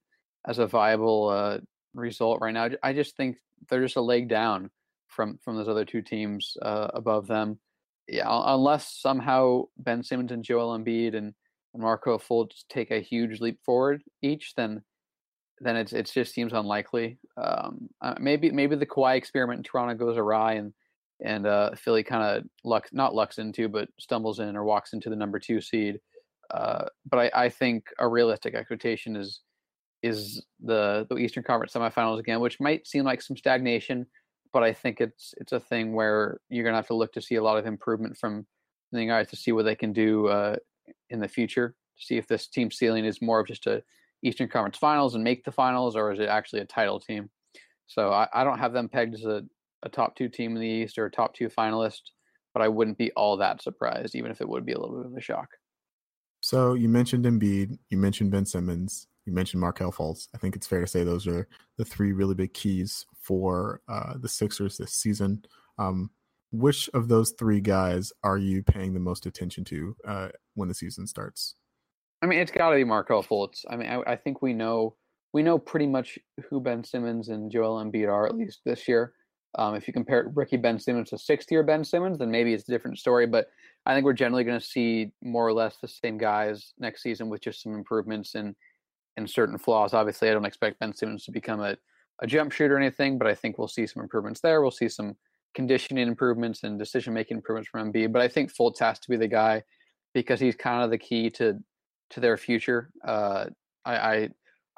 as 0.47 0.59
a 0.59 0.67
viable 0.67 1.29
uh, 1.29 1.59
result 1.95 2.41
right 2.41 2.55
now. 2.55 2.71
I 2.83 2.93
just 2.93 3.17
think 3.17 3.37
they're 3.69 3.83
just 3.83 3.97
a 3.97 4.01
leg 4.01 4.29
down 4.29 4.71
from 5.09 5.39
from 5.45 5.57
those 5.57 5.69
other 5.69 5.85
two 5.85 6.03
teams 6.03 6.57
uh, 6.63 6.89
above 6.95 7.27
them. 7.27 7.59
Yeah, 8.09 8.27
unless 8.29 8.97
somehow 8.97 9.65
Ben 9.79 10.03
Simmons 10.03 10.33
and 10.33 10.43
Joel 10.43 10.77
Embiid 10.77 11.15
and, 11.15 11.35
and 11.75 11.83
Markelle 11.83 12.19
Fultz 12.19 12.65
take 12.69 12.91
a 12.91 13.01
huge 13.01 13.41
leap 13.41 13.61
forward 13.65 14.03
each, 14.23 14.55
then 14.57 14.83
then 15.61 15.77
it's 15.77 15.93
it 15.93 16.11
just 16.11 16.33
seems 16.33 16.53
unlikely. 16.53 17.19
Um, 17.37 17.91
uh, 18.01 18.15
maybe 18.19 18.51
maybe 18.51 18.77
the 18.77 18.87
Kawhi 18.87 19.17
experiment 19.17 19.59
in 19.59 19.65
Toronto 19.65 19.95
goes 19.95 20.17
awry 20.17 20.55
and 20.55 20.73
and 21.23 21.47
uh, 21.47 21.75
Philly 21.75 22.03
kind 22.03 22.23
of 22.23 22.45
luck 22.65 22.89
not 22.93 23.15
lucks 23.15 23.39
into, 23.39 23.69
but 23.69 23.89
stumbles 23.99 24.41
in 24.41 24.57
or 24.57 24.65
walks 24.65 24.93
into 24.93 25.11
the 25.11 25.17
number 25.17 25.39
two 25.39 25.61
seed. 25.61 26.01
Uh, 26.51 26.87
but 27.09 27.19
I, 27.19 27.45
I, 27.45 27.49
think 27.49 27.85
a 27.99 28.09
realistic 28.09 28.55
expectation 28.55 29.15
is 29.15 29.41
is 30.03 30.45
the 30.61 31.07
the 31.09 31.17
Eastern 31.17 31.45
Conference 31.45 31.73
semifinals 31.75 32.19
again, 32.19 32.41
which 32.41 32.59
might 32.59 32.87
seem 32.87 33.05
like 33.05 33.23
some 33.23 33.37
stagnation, 33.37 34.07
but 34.53 34.63
I 34.63 34.73
think 34.73 35.01
it's 35.01 35.33
it's 35.37 35.53
a 35.53 35.61
thing 35.61 35.93
where 35.93 36.41
you're 36.49 36.65
gonna 36.65 36.77
have 36.77 36.89
to 36.89 36.95
look 36.95 37.13
to 37.13 37.23
see 37.23 37.37
a 37.37 37.43
lot 37.43 37.59
of 37.59 37.67
improvement 37.67 38.17
from 38.17 38.47
the 38.91 39.07
guys 39.07 39.29
to 39.29 39.37
see 39.37 39.53
what 39.53 39.65
they 39.65 39.77
can 39.77 39.93
do 39.93 40.27
uh, 40.27 40.57
in 41.11 41.21
the 41.21 41.29
future. 41.29 41.77
To 41.99 42.05
see 42.05 42.17
if 42.17 42.27
this 42.27 42.49
team 42.49 42.71
ceiling 42.71 43.05
is 43.05 43.23
more 43.23 43.41
of 43.41 43.47
just 43.47 43.67
a 43.67 43.83
Eastern 44.23 44.49
Conference 44.49 44.79
Finals 44.79 45.15
and 45.15 45.23
make 45.23 45.45
the 45.45 45.53
finals, 45.53 45.95
or 45.95 46.13
is 46.13 46.19
it 46.19 46.29
actually 46.29 46.61
a 46.61 46.67
title 46.67 46.99
team? 46.99 47.31
So 47.87 48.11
I, 48.13 48.29
I 48.33 48.45
don't 48.45 48.59
have 48.59 48.73
them 48.73 48.89
pegged 48.89 49.15
as 49.15 49.25
a 49.25 49.45
a 49.83 49.89
top 49.89 50.17
two 50.17 50.29
team 50.29 50.55
in 50.55 50.61
the 50.61 50.69
East 50.69 50.99
or 50.99 51.07
a 51.07 51.11
top 51.11 51.35
two 51.35 51.49
finalist, 51.49 52.03
but 52.53 52.63
I 52.63 52.69
wouldn't 52.69 52.99
be 52.99 53.13
all 53.13 53.37
that 53.37 53.63
surprised, 53.63 54.15
even 54.15 54.31
if 54.31 54.41
it 54.41 54.49
would 54.49 54.67
be 54.67 54.73
a 54.73 54.79
little 54.79 54.97
bit 54.97 55.07
of 55.07 55.17
a 55.17 55.21
shock. 55.21 55.49
So 56.41 56.75
you 56.75 56.89
mentioned 56.89 57.25
Embiid, 57.25 57.79
you 57.91 57.99
mentioned 57.99 58.31
Ben 58.31 58.47
Simmons, 58.47 59.07
you 59.27 59.33
mentioned 59.33 59.61
Markelle 59.61 59.93
Fultz. 59.93 60.29
I 60.35 60.39
think 60.39 60.57
it's 60.57 60.67
fair 60.67 60.81
to 60.81 60.87
say 60.87 61.05
those 61.05 61.27
are 61.27 61.47
the 61.77 61.85
three 61.85 62.13
really 62.13 62.35
big 62.35 62.55
keys 62.55 63.07
for 63.21 63.81
uh, 63.89 64.15
the 64.19 64.29
Sixers 64.29 64.77
this 64.77 64.95
season. 64.95 65.45
Um, 65.79 66.11
which 66.53 66.91
of 66.95 67.09
those 67.09 67.31
three 67.39 67.61
guys 67.61 68.13
are 68.25 68.39
you 68.39 68.63
paying 68.63 68.93
the 68.93 69.01
most 69.01 69.27
attention 69.27 69.65
to 69.65 69.97
uh, 70.07 70.29
when 70.55 70.69
the 70.69 70.75
season 70.75 71.07
starts? 71.07 71.55
I 72.23 72.27
mean, 72.27 72.41
it's 72.41 72.51
got 72.51 72.71
to 72.71 72.77
be 72.77 72.85
Markelle 72.85 73.23
Fultz. 73.23 73.65
I 73.71 73.77
mean, 73.77 73.89
I, 73.89 74.13
I, 74.13 74.17
think 74.17 74.43
we 74.43 74.53
know 74.53 74.97
we 75.33 75.43
know 75.43 75.59
pretty 75.59 75.87
much 75.87 76.19
who 76.49 76.61
Ben 76.61 76.85
Simmons 76.85 77.29
and 77.29 77.51
Joel 77.51 77.83
Embiid 77.83 78.09
are 78.09 78.27
at 78.27 78.37
least 78.37 78.61
this 78.65 78.89
year. 78.89 79.15
Um, 79.57 79.75
if 79.75 79.87
you 79.87 79.93
compare 79.93 80.31
Ricky 80.35 80.57
Ben 80.57 80.79
Simmons 80.79 81.11
to 81.11 81.19
sixth 81.19 81.51
year 81.51 81.63
Ben 81.63 81.85
Simmons, 81.85 82.19
then 82.19 82.31
maybe 82.31 82.55
it's 82.55 82.69
a 82.69 82.73
different 82.73 82.99
story. 82.99 83.27
But 83.27 83.49
I 83.87 83.95
think 83.95 84.05
we're 84.05 84.13
generally 84.13 84.45
going 84.45 84.61
to 84.61 84.65
see 84.65 85.13
more 85.23 85.47
or 85.47 85.53
less 85.53 85.77
the 85.79 85.89
same 85.89 86.19
guys 86.19 86.73
next 86.79 87.03
season 87.03 87.29
with 87.29 87.41
just 87.41 87.63
some 87.63 87.75
improvements 87.75 88.35
and 88.35 88.55
and 89.17 89.29
certain 89.29 89.59
flaws. 89.59 89.93
Obviously, 89.93 90.31
I 90.31 90.33
don't 90.33 90.45
expect 90.45 90.79
Ben 90.79 90.95
Simmons 90.95 91.25
to 91.25 91.33
become 91.33 91.61
a, 91.61 91.77
a 92.23 92.27
jump 92.27 92.53
shooter 92.53 92.77
or 92.77 92.79
anything, 92.79 93.19
but 93.19 93.27
I 93.27 93.35
think 93.35 93.59
we'll 93.59 93.69
see 93.69 93.87
some 93.87 94.03
improvements 94.03 94.41
there. 94.41 94.63
We'll 94.63 94.71
see 94.71 94.89
some 94.89 95.17
conditioning 95.55 96.07
improvements 96.07 96.63
and 96.63 96.79
decision 96.79 97.13
making 97.13 97.39
improvements 97.39 97.69
from 97.69 97.93
Embiid. 97.93 98.13
But 98.13 98.23
I 98.23 98.29
think 98.29 98.55
Fultz 98.55 98.79
has 98.79 99.01
to 99.01 99.11
be 99.11 99.17
the 99.17 99.29
guy 99.29 99.65
because 100.15 100.39
he's 100.41 100.55
kind 100.55 100.85
of 100.85 100.91
the 100.91 100.99
key 100.99 101.31
to 101.31 101.59
to 102.11 102.21
their 102.21 102.37
future. 102.37 102.91
Uh, 103.05 103.47
I, 103.85 104.31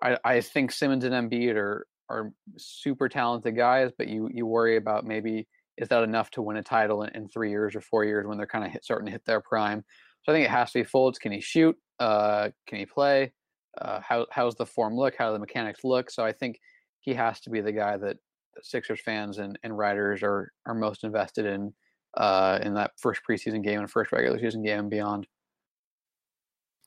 I 0.02 0.18
I 0.24 0.40
think 0.40 0.72
Simmons 0.72 1.04
and 1.04 1.14
Embiid 1.14 1.56
are 1.56 1.86
are 2.12 2.32
super 2.56 3.08
talented 3.08 3.56
guys, 3.56 3.90
but 3.96 4.08
you 4.08 4.28
you 4.32 4.46
worry 4.46 4.76
about 4.76 5.04
maybe 5.04 5.48
is 5.78 5.88
that 5.88 6.02
enough 6.02 6.30
to 6.30 6.42
win 6.42 6.58
a 6.58 6.62
title 6.62 7.02
in, 7.02 7.10
in 7.16 7.28
three 7.28 7.50
years 7.50 7.74
or 7.74 7.80
four 7.80 8.04
years 8.04 8.26
when 8.26 8.36
they're 8.36 8.46
kind 8.46 8.64
of 8.64 8.82
starting 8.82 9.06
to 9.06 9.12
hit 9.12 9.24
their 9.24 9.40
prime. 9.40 9.82
So 10.22 10.32
I 10.32 10.36
think 10.36 10.44
it 10.44 10.50
has 10.50 10.70
to 10.72 10.80
be 10.80 10.88
Fultz. 10.88 11.18
Can 11.18 11.32
he 11.32 11.40
shoot? 11.40 11.76
Uh, 11.98 12.50
can 12.66 12.78
he 12.78 12.86
play? 12.86 13.32
Uh, 13.80 14.00
how 14.00 14.26
how's 14.30 14.54
the 14.54 14.66
form 14.66 14.94
look? 14.96 15.14
How 15.16 15.28
do 15.28 15.32
the 15.32 15.38
mechanics 15.38 15.80
look? 15.82 16.10
So 16.10 16.24
I 16.24 16.32
think 16.32 16.60
he 17.00 17.14
has 17.14 17.40
to 17.40 17.50
be 17.50 17.60
the 17.60 17.72
guy 17.72 17.96
that 17.96 18.18
Sixers 18.62 19.00
fans 19.00 19.38
and, 19.38 19.58
and 19.62 19.76
writers 19.76 20.22
are 20.22 20.52
are 20.66 20.74
most 20.74 21.04
invested 21.04 21.46
in 21.46 21.72
uh, 22.14 22.58
in 22.62 22.74
that 22.74 22.92
first 22.98 23.22
preseason 23.28 23.64
game 23.64 23.80
and 23.80 23.90
first 23.90 24.12
regular 24.12 24.38
season 24.38 24.62
game 24.62 24.80
and 24.80 24.90
beyond. 24.90 25.26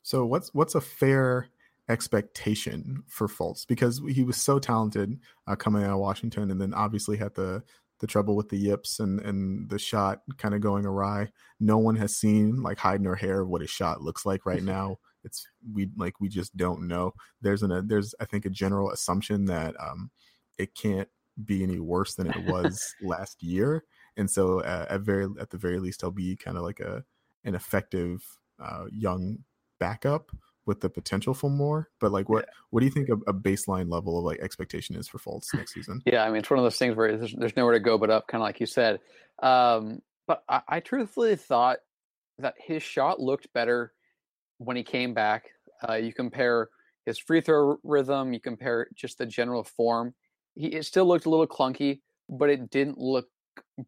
So 0.03 0.25
what's 0.25 0.53
what's 0.53 0.75
a 0.75 0.81
fair 0.81 1.47
expectation 1.88 3.04
for 3.08 3.28
Fultz 3.28 3.65
because 3.67 4.02
he 4.10 4.24
was 4.24 4.38
so 4.38 4.60
talented 4.60 5.19
uh, 5.48 5.56
coming 5.56 5.84
out 5.84 5.93
of 5.93 6.00
Washington, 6.00 6.52
and 6.52 6.60
then 6.60 6.74
obviously 6.74 7.17
had 7.17 7.36
the 7.36 7.63
the 8.00 8.08
trouble 8.08 8.36
with 8.36 8.50
the 8.50 8.58
yips 8.58 9.00
and 9.00 9.19
and 9.21 9.69
the 9.69 9.80
shot 9.80 10.21
kind 10.38 10.54
of 10.54 10.62
going 10.62 10.86
awry. 10.86 11.30
No 11.60 11.78
one 11.78 11.95
has 11.95 12.15
seen 12.15 12.62
like 12.62 12.78
hide 12.78 13.02
nor 13.02 13.15
hair 13.15 13.45
what 13.45 13.62
his 13.62 13.69
shot 13.69 14.02
looks 14.02 14.26
like 14.26 14.45
right 14.45 14.63
now. 14.76 14.98
It's 15.24 15.48
we 15.74 15.89
like 15.98 16.19
we 16.19 16.30
just 16.30 16.56
don't 16.58 16.88
know. 16.88 17.13
There's 17.41 17.63
an 17.63 17.71
a, 17.71 17.82
there's 17.82 18.13
I 18.19 18.26
think 18.26 18.45
a 18.45 18.50
general 18.50 18.91
assumption 18.91 19.45
that 19.45 19.76
um 19.80 20.12
it 20.58 20.76
can't 20.76 21.10
be 21.43 21.63
any 21.63 21.80
worse 21.80 22.15
than 22.15 22.28
it 22.28 22.45
was 22.45 22.95
last 23.02 23.43
year, 23.43 23.84
and 24.17 24.30
so 24.30 24.62
uh, 24.62 24.86
at 24.89 25.02
very 25.02 25.28
at 25.39 25.50
the 25.50 25.58
very 25.58 25.80
least 25.80 26.02
he'll 26.02 26.12
be 26.12 26.36
kind 26.36 26.58
of 26.58 26.63
like 26.63 26.80
a 26.80 27.04
an 27.43 27.56
effective 27.56 28.24
uh, 28.60 28.86
young 28.91 29.38
backup 29.80 30.32
with 30.65 30.82
the 30.82 30.89
potential 30.89 31.34
for 31.34 31.49
more. 31.49 31.89
But 31.99 32.12
like, 32.12 32.30
what 32.30 32.45
yeah. 32.47 32.54
what 32.69 32.80
do 32.82 32.86
you 32.86 32.91
think 32.91 33.10
a, 33.10 33.13
a, 33.30 33.34
baseline 33.34 33.91
level 33.91 34.17
of 34.17 34.25
like 34.25 34.39
expectation 34.39 34.95
is 34.95 35.08
for 35.08 35.19
Fultz 35.19 35.54
next 35.54 35.73
season? 35.73 36.01
Yeah, 36.06 36.23
I 36.23 36.28
mean, 36.28 36.38
it's 36.38 36.49
one 36.49 36.60
of 36.60 36.65
those 36.65 36.78
things 36.78 36.95
where 36.95 37.17
there's, 37.17 37.34
there's 37.34 37.56
nowhere 37.56 37.73
to 37.73 37.80
go 37.80 37.97
but 37.97 38.10
up, 38.10 38.28
kind 38.28 38.41
of 38.41 38.45
like 38.45 38.60
you 38.60 38.65
said. 38.65 38.99
Um, 39.41 40.01
but 40.28 40.43
I, 40.49 40.62
I, 40.67 40.80
truthfully 40.80 41.36
thought 41.36 41.78
that 42.39 42.56
his 42.58 42.82
shot 42.82 43.19
looked 43.19 43.51
better 43.54 43.93
when 44.58 44.78
he 44.78 44.84
came 44.84 45.13
back. 45.13 45.49
Uh, 45.88 45.95
you 45.95 46.13
compare 46.13 46.69
his 47.06 47.19
free 47.19 47.41
throw 47.41 47.78
rhythm, 47.84 48.34
you 48.34 48.39
compare 48.39 48.88
just 48.95 49.17
the 49.17 49.25
general 49.25 49.63
form. 49.63 50.13
He 50.56 50.67
it 50.67 50.86
still 50.86 51.06
looked 51.06 51.25
a 51.25 51.30
little 51.30 51.47
clunky, 51.47 52.01
but 52.30 52.49
it 52.49 52.69
didn't 52.69 52.97
look 52.97 53.28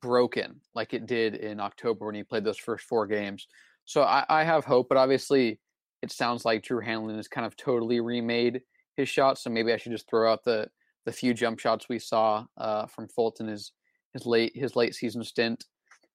broken 0.01 0.61
like 0.75 0.93
it 0.93 1.05
did 1.05 1.35
in 1.35 1.59
October 1.59 2.05
when 2.05 2.15
he 2.15 2.23
played 2.23 2.43
those 2.43 2.57
first 2.57 2.85
four 2.85 3.07
games. 3.07 3.47
So 3.85 4.03
I, 4.03 4.25
I 4.29 4.43
have 4.43 4.65
hope, 4.65 4.89
but 4.89 4.97
obviously 4.97 5.59
it 6.01 6.11
sounds 6.11 6.45
like 6.45 6.63
Drew 6.63 6.81
Hanlen 6.81 7.15
has 7.15 7.27
kind 7.27 7.45
of 7.45 7.55
totally 7.55 7.99
remade 7.99 8.61
his 8.95 9.09
shots. 9.09 9.43
So 9.43 9.49
maybe 9.49 9.73
I 9.73 9.77
should 9.77 9.91
just 9.91 10.09
throw 10.09 10.31
out 10.31 10.43
the 10.43 10.67
the 11.05 11.11
few 11.11 11.33
jump 11.33 11.59
shots 11.59 11.87
we 11.87 11.99
saw 11.99 12.45
uh, 12.57 12.85
from 12.87 13.07
Fulton 13.07 13.47
his 13.47 13.71
his 14.13 14.25
late 14.25 14.51
his 14.55 14.75
late 14.75 14.93
season 14.93 15.23
stint. 15.23 15.65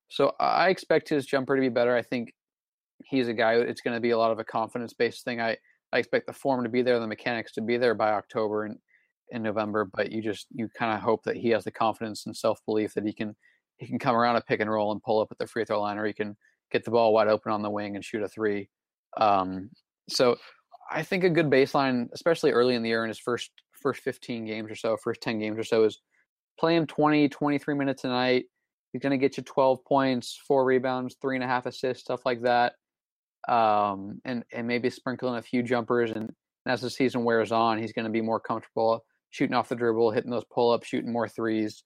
So 0.08 0.34
I 0.38 0.68
expect 0.68 1.08
his 1.08 1.24
jumper 1.24 1.56
to 1.56 1.62
be 1.62 1.70
better. 1.70 1.96
I 1.96 2.02
think 2.02 2.34
he's 3.04 3.28
a 3.28 3.34
guy. 3.34 3.54
It's 3.54 3.80
going 3.80 3.96
to 3.96 4.00
be 4.00 4.10
a 4.10 4.18
lot 4.18 4.30
of 4.30 4.38
a 4.38 4.44
confidence 4.44 4.92
based 4.92 5.24
thing. 5.24 5.40
I 5.40 5.56
I 5.92 5.98
expect 5.98 6.26
the 6.26 6.32
form 6.32 6.62
to 6.64 6.70
be 6.70 6.82
there, 6.82 6.98
the 6.98 7.06
mechanics 7.06 7.52
to 7.52 7.62
be 7.62 7.76
there 7.76 7.94
by 7.94 8.12
October 8.12 8.64
and 8.64 8.78
in 9.30 9.42
November. 9.42 9.84
But 9.84 10.12
you 10.12 10.22
just 10.22 10.46
you 10.50 10.68
kind 10.78 10.94
of 10.94 11.00
hope 11.00 11.22
that 11.24 11.36
he 11.36 11.48
has 11.50 11.64
the 11.64 11.70
confidence 11.70 12.26
and 12.26 12.36
self 12.36 12.60
belief 12.66 12.94
that 12.94 13.04
he 13.04 13.12
can 13.12 13.34
he 13.78 13.86
can 13.86 13.98
come 13.98 14.14
around 14.14 14.36
a 14.36 14.42
pick 14.42 14.60
and 14.60 14.70
roll 14.70 14.92
and 14.92 15.02
pull 15.02 15.20
up 15.20 15.28
at 15.30 15.38
the 15.38 15.46
free 15.46 15.64
throw 15.64 15.80
line, 15.80 15.98
or 15.98 16.06
he 16.06 16.12
can 16.12 16.36
get 16.70 16.84
the 16.84 16.90
ball 16.90 17.12
wide 17.12 17.28
open 17.28 17.52
on 17.52 17.62
the 17.62 17.70
wing 17.70 17.96
and 17.96 18.04
shoot 18.04 18.22
a 18.22 18.28
three. 18.28 18.68
Um, 19.16 19.70
so 20.08 20.36
I 20.90 21.02
think 21.02 21.24
a 21.24 21.30
good 21.30 21.50
baseline, 21.50 22.08
especially 22.12 22.52
early 22.52 22.74
in 22.74 22.82
the 22.82 22.88
year 22.88 23.04
in 23.04 23.08
his 23.08 23.18
first 23.18 23.50
first 23.80 24.02
15 24.02 24.46
games 24.46 24.70
or 24.70 24.76
so, 24.76 24.96
first 24.96 25.20
10 25.22 25.38
games 25.40 25.58
or 25.58 25.64
so, 25.64 25.84
is 25.84 26.00
playing 26.58 26.86
20, 26.86 27.28
23 27.28 27.74
minutes 27.74 28.04
a 28.04 28.08
night, 28.08 28.44
He's 28.92 29.00
going 29.00 29.10
to 29.10 29.18
get 29.18 29.36
you 29.36 29.42
12 29.42 29.84
points, 29.84 30.38
four 30.46 30.64
rebounds, 30.64 31.16
three 31.20 31.36
and 31.36 31.44
a 31.44 31.46
half 31.46 31.66
assists, 31.66 32.04
stuff 32.04 32.26
like 32.26 32.42
that. 32.42 32.74
Um, 33.48 34.20
and, 34.24 34.44
and 34.52 34.66
maybe 34.66 34.90
sprinkle 34.90 35.30
in 35.32 35.38
a 35.38 35.42
few 35.42 35.62
jumpers. 35.62 36.10
And, 36.10 36.30
and 36.64 36.72
as 36.72 36.82
the 36.82 36.90
season 36.90 37.24
wears 37.24 37.52
on, 37.52 37.78
he's 37.78 37.92
going 37.92 38.04
to 38.04 38.10
be 38.10 38.20
more 38.20 38.38
comfortable 38.38 39.04
shooting 39.30 39.54
off 39.54 39.70
the 39.70 39.74
dribble, 39.74 40.10
hitting 40.10 40.30
those 40.30 40.44
pull 40.52 40.72
ups, 40.72 40.86
shooting 40.86 41.10
more 41.10 41.26
threes. 41.26 41.82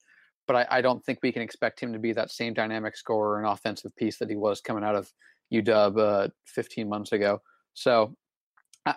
But 0.49 0.57
I, 0.57 0.79
I, 0.79 0.81
don't 0.81 1.05
think 1.05 1.21
we 1.23 1.33
can 1.33 1.43
expect 1.43 1.81
him 1.81 1.93
to 1.93 1.99
be 1.99 2.13
that 2.13 2.31
same 2.31 2.55
dynamic 2.55 2.97
scorer 2.97 3.39
and 3.39 3.49
offensive 3.49 3.95
piece 3.97 4.19
that 4.19 4.29
he 4.29 4.37
was 4.37 4.61
coming 4.61 4.85
out 4.85 4.97
of 4.97 5.09
UW 5.53 5.99
uh, 5.99 6.29
15 6.47 6.89
months 6.89 7.13
ago. 7.13 7.41
So 7.75 8.17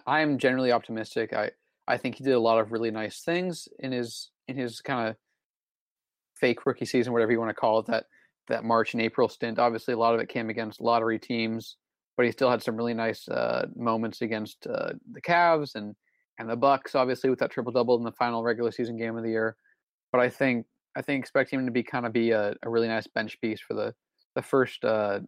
I, 0.06 0.22
am 0.22 0.38
generally 0.38 0.72
optimistic. 0.72 1.34
I, 1.34 1.52
I 1.88 1.98
think 1.98 2.16
he 2.16 2.24
did 2.24 2.34
a 2.34 2.40
lot 2.40 2.60
of 2.60 2.72
really 2.72 2.92
nice 2.92 3.22
things 3.22 3.68
in 3.80 3.92
his 3.92 4.32
in 4.48 4.58
his 4.58 4.82
kind 4.82 5.10
of 5.10 5.16
fake 6.36 6.66
rookie 6.66 6.86
season, 6.86 7.14
whatever 7.14 7.32
you 7.32 7.40
want 7.40 7.50
to 7.50 7.60
call 7.60 7.80
it, 7.80 7.88
that 7.88 8.06
that 8.48 8.64
March 8.64 8.94
and 8.94 9.02
April 9.02 9.30
stint. 9.30 9.60
Obviously, 9.60 9.94
a 9.94 9.98
lot 9.98 10.14
of 10.14 10.22
it 10.22 10.30
came 10.30 10.50
against 10.50 10.82
lottery 10.82 11.20
teams, 11.20 11.78
but 12.18 12.26
he 12.26 12.32
still 12.32 12.50
had 12.50 12.64
some 12.64 12.76
really 12.76 12.94
nice 12.94 13.28
uh, 13.28 13.68
moments 13.76 14.22
against 14.22 14.68
uh, 14.68 14.94
the 15.12 15.22
Cavs 15.22 15.76
and 15.76 15.96
and 16.38 16.50
the 16.50 16.56
Bucks. 16.56 16.96
Obviously, 16.96 17.30
with 17.30 17.40
that 17.40 17.52
triple 17.52 17.72
double 17.72 17.98
in 17.98 18.04
the 18.04 18.12
final 18.14 18.44
regular 18.44 18.72
season 18.72 18.98
game 18.98 19.18
of 19.18 19.24
the 19.24 19.30
year. 19.30 19.56
But 20.12 20.22
I 20.22 20.30
think 20.30 20.66
I 20.96 21.02
think 21.02 21.22
expect 21.22 21.52
him 21.52 21.66
to 21.66 21.72
be 21.72 21.84
kind 21.84 22.06
of 22.06 22.14
be 22.14 22.32
a, 22.32 22.56
a 22.64 22.70
really 22.70 22.88
nice 22.88 23.08
bench 23.08 23.40
piece 23.42 23.62
for 23.62 23.74
the 23.74 23.94
the 24.36 24.42
first 24.42 24.84
uh, 24.86 25.20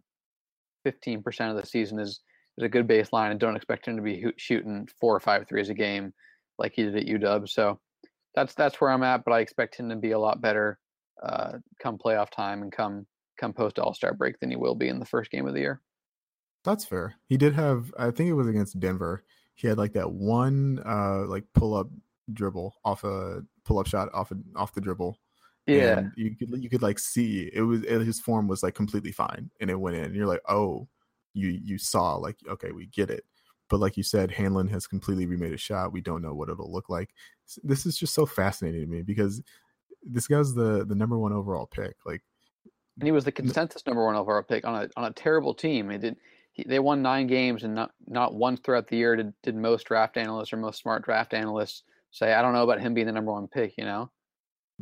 fifteen 0.82 1.22
percent 1.22 1.50
of 1.50 1.56
the 1.56 1.66
season 1.66 1.98
is 1.98 2.20
is 2.58 2.64
a 2.64 2.68
good 2.68 2.86
baseline, 2.86 3.30
and 3.30 3.40
don't 3.40 3.56
expect 3.56 3.86
him 3.86 3.96
to 3.96 4.02
be 4.02 4.24
shooting 4.36 4.88
four 5.00 5.14
or 5.14 5.20
five 5.20 5.46
threes 5.48 5.68
a 5.68 5.74
game 5.74 6.12
like 6.58 6.72
he 6.74 6.82
did 6.82 6.96
at 6.96 7.06
UW. 7.06 7.48
So 7.48 7.80
that's 8.34 8.54
that's 8.54 8.80
where 8.80 8.90
I'm 8.90 9.02
at. 9.02 9.24
But 9.24 9.32
I 9.32 9.40
expect 9.40 9.76
him 9.76 9.88
to 9.88 9.96
be 9.96 10.12
a 10.12 10.18
lot 10.18 10.40
better 10.40 10.78
uh, 11.22 11.58
come 11.80 11.98
playoff 11.98 12.30
time 12.30 12.62
and 12.62 12.72
come 12.72 13.06
come 13.38 13.52
post 13.52 13.78
All 13.78 13.94
Star 13.94 14.14
break 14.14 14.38
than 14.40 14.50
he 14.50 14.56
will 14.56 14.74
be 14.74 14.88
in 14.88 14.98
the 14.98 15.06
first 15.06 15.30
game 15.30 15.46
of 15.46 15.54
the 15.54 15.60
year. 15.60 15.80
That's 16.64 16.84
fair. 16.84 17.16
He 17.26 17.36
did 17.36 17.54
have, 17.54 17.92
I 17.98 18.10
think 18.10 18.30
it 18.30 18.34
was 18.34 18.46
against 18.46 18.78
Denver. 18.78 19.24
He 19.54 19.66
had 19.66 19.78
like 19.78 19.92
that 19.94 20.12
one 20.12 20.80
uh 20.84 21.26
like 21.26 21.44
pull 21.54 21.74
up 21.74 21.88
dribble 22.32 22.74
off 22.84 23.04
a 23.04 23.42
pull 23.64 23.78
up 23.78 23.86
shot 23.86 24.08
off 24.14 24.30
a, 24.30 24.36
off 24.56 24.74
the 24.74 24.80
dribble. 24.80 25.18
Yeah, 25.66 25.98
and 25.98 26.12
you 26.16 26.36
could 26.36 26.62
you 26.62 26.68
could 26.68 26.82
like 26.82 26.98
see 26.98 27.50
it 27.52 27.62
was 27.62 27.84
it, 27.84 28.00
his 28.00 28.20
form 28.20 28.48
was 28.48 28.62
like 28.62 28.74
completely 28.74 29.12
fine, 29.12 29.50
and 29.60 29.70
it 29.70 29.78
went 29.78 29.96
in. 29.96 30.04
And 30.04 30.14
you're 30.14 30.26
like, 30.26 30.42
oh, 30.48 30.88
you 31.34 31.60
you 31.62 31.78
saw 31.78 32.16
like 32.16 32.36
okay, 32.48 32.72
we 32.72 32.86
get 32.86 33.10
it. 33.10 33.24
But 33.68 33.80
like 33.80 33.96
you 33.96 34.02
said, 34.02 34.30
Hanlen 34.30 34.68
has 34.70 34.86
completely 34.86 35.24
remade 35.24 35.54
a 35.54 35.56
shot. 35.56 35.92
We 35.92 36.02
don't 36.02 36.20
know 36.20 36.34
what 36.34 36.50
it'll 36.50 36.70
look 36.70 36.90
like. 36.90 37.10
This 37.62 37.86
is 37.86 37.96
just 37.96 38.12
so 38.12 38.26
fascinating 38.26 38.82
to 38.82 38.86
me 38.86 39.02
because 39.02 39.40
this 40.02 40.26
guy's 40.26 40.52
the 40.54 40.84
the 40.84 40.94
number 40.94 41.18
one 41.18 41.32
overall 41.32 41.66
pick. 41.66 41.96
Like, 42.04 42.22
and 42.98 43.06
he 43.06 43.12
was 43.12 43.24
the 43.24 43.32
consensus 43.32 43.86
number 43.86 44.04
one 44.04 44.16
overall 44.16 44.42
pick 44.42 44.66
on 44.66 44.74
a 44.74 44.88
on 44.96 45.04
a 45.04 45.12
terrible 45.12 45.54
team. 45.54 45.90
He 45.90 45.98
did. 45.98 46.16
He, 46.52 46.64
they 46.64 46.80
won 46.80 47.00
nine 47.00 47.26
games, 47.28 47.62
and 47.62 47.74
not 47.74 47.92
not 48.06 48.34
once 48.34 48.60
throughout 48.60 48.88
the 48.88 48.96
year 48.96 49.16
did, 49.16 49.32
did 49.42 49.56
most 49.56 49.84
draft 49.84 50.18
analysts 50.18 50.52
or 50.52 50.58
most 50.58 50.80
smart 50.80 51.04
draft 51.04 51.32
analysts 51.32 51.84
say, 52.10 52.34
"I 52.34 52.42
don't 52.42 52.52
know 52.52 52.64
about 52.64 52.80
him 52.80 52.92
being 52.92 53.06
the 53.06 53.12
number 53.12 53.32
one 53.32 53.48
pick." 53.48 53.74
You 53.78 53.84
know, 53.84 54.10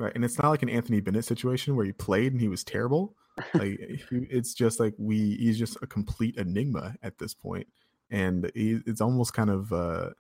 right? 0.00 0.12
And 0.14 0.24
it's 0.24 0.38
not 0.38 0.50
like 0.50 0.62
an 0.62 0.68
Anthony 0.68 1.00
Bennett 1.00 1.24
situation 1.24 1.76
where 1.76 1.86
he 1.86 1.92
played 1.92 2.32
and 2.32 2.40
he 2.40 2.48
was 2.48 2.64
terrible. 2.64 3.16
like, 3.54 3.78
it's 4.10 4.54
just 4.54 4.80
like 4.80 4.94
we 4.98 5.36
he's 5.36 5.58
just 5.58 5.76
a 5.82 5.86
complete 5.86 6.36
enigma 6.36 6.94
at 7.02 7.18
this 7.18 7.34
point, 7.34 7.66
and 8.10 8.50
he, 8.54 8.80
it's 8.86 9.00
almost 9.00 9.34
kind 9.34 9.50
of 9.50 9.72
uh 9.72 10.10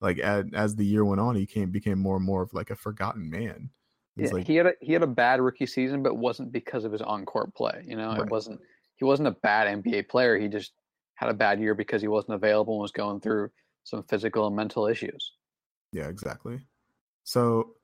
like 0.00 0.18
as, 0.18 0.44
as 0.54 0.76
the 0.76 0.84
year 0.84 1.04
went 1.04 1.20
on, 1.20 1.36
he 1.36 1.46
came 1.46 1.70
became 1.70 1.98
more 1.98 2.16
and 2.16 2.24
more 2.24 2.42
of 2.42 2.52
like 2.54 2.70
a 2.70 2.76
forgotten 2.76 3.30
man 3.30 3.70
yeah, 4.16 4.30
like, 4.30 4.46
he 4.46 4.54
had 4.54 4.66
a 4.66 4.72
he 4.80 4.92
had 4.92 5.02
a 5.02 5.08
bad 5.08 5.40
rookie 5.40 5.66
season, 5.66 6.02
but 6.02 6.16
wasn't 6.16 6.52
because 6.52 6.84
of 6.84 6.92
his 6.92 7.02
on 7.02 7.24
court 7.24 7.52
play. 7.54 7.84
You 7.86 7.96
know, 7.96 8.10
right. 8.10 8.20
it 8.20 8.30
wasn't 8.30 8.60
he 8.96 9.04
wasn't 9.04 9.28
a 9.28 9.32
bad 9.32 9.82
NBA 9.82 10.08
player. 10.08 10.38
He 10.38 10.48
just 10.48 10.72
had 11.16 11.30
a 11.30 11.34
bad 11.34 11.60
year 11.60 11.74
because 11.74 12.00
he 12.00 12.08
wasn't 12.08 12.34
available 12.34 12.74
and 12.74 12.82
was 12.82 12.92
going 12.92 13.20
through 13.20 13.50
some 13.82 14.04
physical 14.04 14.46
and 14.46 14.54
mental 14.54 14.86
issues. 14.86 15.32
Yeah, 15.92 16.08
exactly. 16.08 16.60
So 17.24 17.74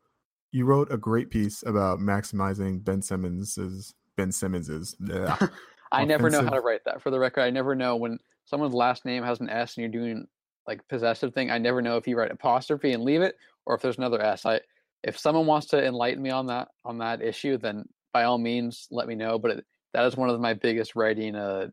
you 0.52 0.64
wrote 0.64 0.92
a 0.92 0.96
great 0.96 1.30
piece 1.30 1.62
about 1.64 1.98
maximizing 1.98 2.82
Ben 2.82 3.02
Simmons's 3.02 3.94
Ben 4.16 4.32
Simmons's. 4.32 4.96
I 5.92 6.04
never 6.04 6.30
know 6.30 6.42
how 6.42 6.50
to 6.50 6.60
write 6.60 6.84
that. 6.84 7.02
For 7.02 7.10
the 7.10 7.18
record, 7.18 7.42
I 7.42 7.50
never 7.50 7.74
know 7.74 7.96
when 7.96 8.18
someone's 8.44 8.74
last 8.74 9.04
name 9.04 9.22
has 9.22 9.40
an 9.40 9.48
S 9.48 9.76
and 9.76 9.82
you're 9.82 10.02
doing 10.02 10.26
like 10.66 10.86
possessive 10.88 11.34
thing. 11.34 11.50
I 11.50 11.58
never 11.58 11.82
know 11.82 11.96
if 11.96 12.06
you 12.06 12.16
write 12.16 12.30
apostrophe 12.30 12.92
and 12.92 13.02
leave 13.02 13.22
it 13.22 13.36
or 13.66 13.74
if 13.74 13.82
there's 13.82 13.98
another 13.98 14.20
S. 14.20 14.46
I 14.46 14.60
if 15.02 15.18
someone 15.18 15.46
wants 15.46 15.68
to 15.68 15.84
enlighten 15.84 16.22
me 16.22 16.30
on 16.30 16.46
that 16.46 16.68
on 16.84 16.98
that 16.98 17.22
issue, 17.22 17.56
then 17.56 17.84
by 18.12 18.24
all 18.24 18.38
means 18.38 18.86
let 18.90 19.08
me 19.08 19.14
know. 19.14 19.38
But 19.38 19.52
it, 19.52 19.64
that 19.94 20.04
is 20.04 20.16
one 20.16 20.28
of 20.28 20.40
my 20.40 20.54
biggest 20.54 20.94
writing 20.94 21.34
uh, 21.34 21.68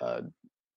uh, 0.00 0.22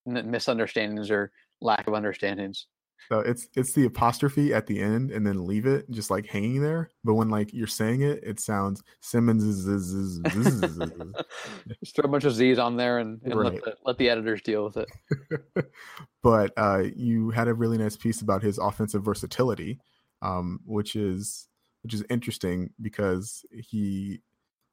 misunderstandings 0.06 1.10
or 1.10 1.32
lack 1.62 1.88
of 1.88 1.94
understandings. 1.94 2.68
So 3.10 3.20
it's 3.20 3.48
it's 3.56 3.74
the 3.74 3.86
apostrophe 3.86 4.54
at 4.54 4.68
the 4.68 4.80
end 4.80 5.12
and 5.12 5.26
then 5.26 5.46
leave 5.46 5.66
it 5.66 5.90
just 5.90 6.12
like 6.12 6.26
hanging 6.26 6.62
there. 6.62 6.90
But 7.04 7.14
when 7.14 7.30
like 7.30 7.54
you're 7.54 7.68
saying 7.68 8.02
it, 8.02 8.20
it 8.24 8.40
sounds 8.40 8.84
Simmons 9.02 9.44
is, 9.44 9.66
is, 9.66 9.94
is, 9.94 10.20
just 11.80 11.96
throw 11.96 12.06
a 12.06 12.08
bunch 12.08 12.26
of 12.26 12.34
Z's 12.34 12.60
on 12.60 12.76
there 12.76 13.00
and, 13.00 13.22
and 13.24 13.36
right. 13.36 13.54
let, 13.54 13.64
the, 13.64 13.76
let 13.86 13.98
the 13.98 14.10
editors 14.10 14.42
deal 14.42 14.66
with 14.66 14.78
it. 14.78 15.72
but 16.24 16.52
uh, 16.58 16.84
you 16.96 17.30
had 17.30 17.48
a 17.48 17.54
really 17.54 17.78
nice 17.78 17.96
piece 17.96 18.22
about 18.22 18.44
his 18.44 18.58
offensive 18.58 19.04
versatility, 19.04 19.80
um, 20.22 20.60
which 20.66 20.96
is 20.96 21.48
which 21.84 21.94
is 21.94 22.04
interesting 22.10 22.72
because 22.82 23.46
he 23.52 24.20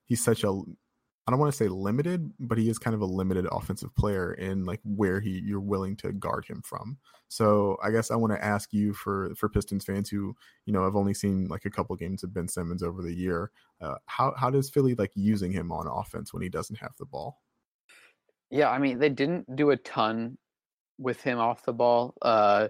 he's 0.06 0.24
such 0.24 0.42
a 0.44 0.62
I 1.26 1.30
don't 1.30 1.40
want 1.40 1.52
to 1.52 1.56
say 1.56 1.68
limited, 1.68 2.32
but 2.38 2.58
he 2.58 2.68
is 2.68 2.78
kind 2.78 2.94
of 2.94 3.00
a 3.00 3.06
limited 3.06 3.46
offensive 3.50 3.94
player 3.96 4.34
in 4.34 4.64
like 4.64 4.80
where 4.84 5.20
he 5.20 5.40
you're 5.44 5.60
willing 5.60 5.96
to 5.96 6.12
guard 6.12 6.44
him 6.44 6.60
from. 6.62 6.98
So 7.28 7.78
I 7.82 7.90
guess 7.90 8.10
I 8.10 8.16
want 8.16 8.32
to 8.34 8.44
ask 8.44 8.72
you 8.72 8.92
for 8.92 9.34
for 9.34 9.48
Pistons 9.48 9.84
fans 9.84 10.10
who 10.10 10.36
you 10.66 10.72
know 10.72 10.84
have 10.84 10.96
only 10.96 11.14
seen 11.14 11.48
like 11.48 11.64
a 11.64 11.70
couple 11.70 11.96
games 11.96 12.22
of 12.22 12.34
Ben 12.34 12.46
Simmons 12.46 12.82
over 12.82 13.02
the 13.02 13.14
year. 13.14 13.50
Uh, 13.80 13.94
how 14.06 14.34
how 14.36 14.50
does 14.50 14.68
Philly 14.68 14.94
like 14.94 15.12
using 15.14 15.50
him 15.50 15.72
on 15.72 15.86
offense 15.86 16.32
when 16.32 16.42
he 16.42 16.50
doesn't 16.50 16.78
have 16.78 16.92
the 16.98 17.06
ball? 17.06 17.40
Yeah, 18.50 18.70
I 18.70 18.78
mean 18.78 18.98
they 18.98 19.08
didn't 19.08 19.56
do 19.56 19.70
a 19.70 19.76
ton 19.78 20.36
with 20.98 21.22
him 21.22 21.38
off 21.38 21.64
the 21.64 21.72
ball. 21.72 22.14
Uh, 22.20 22.68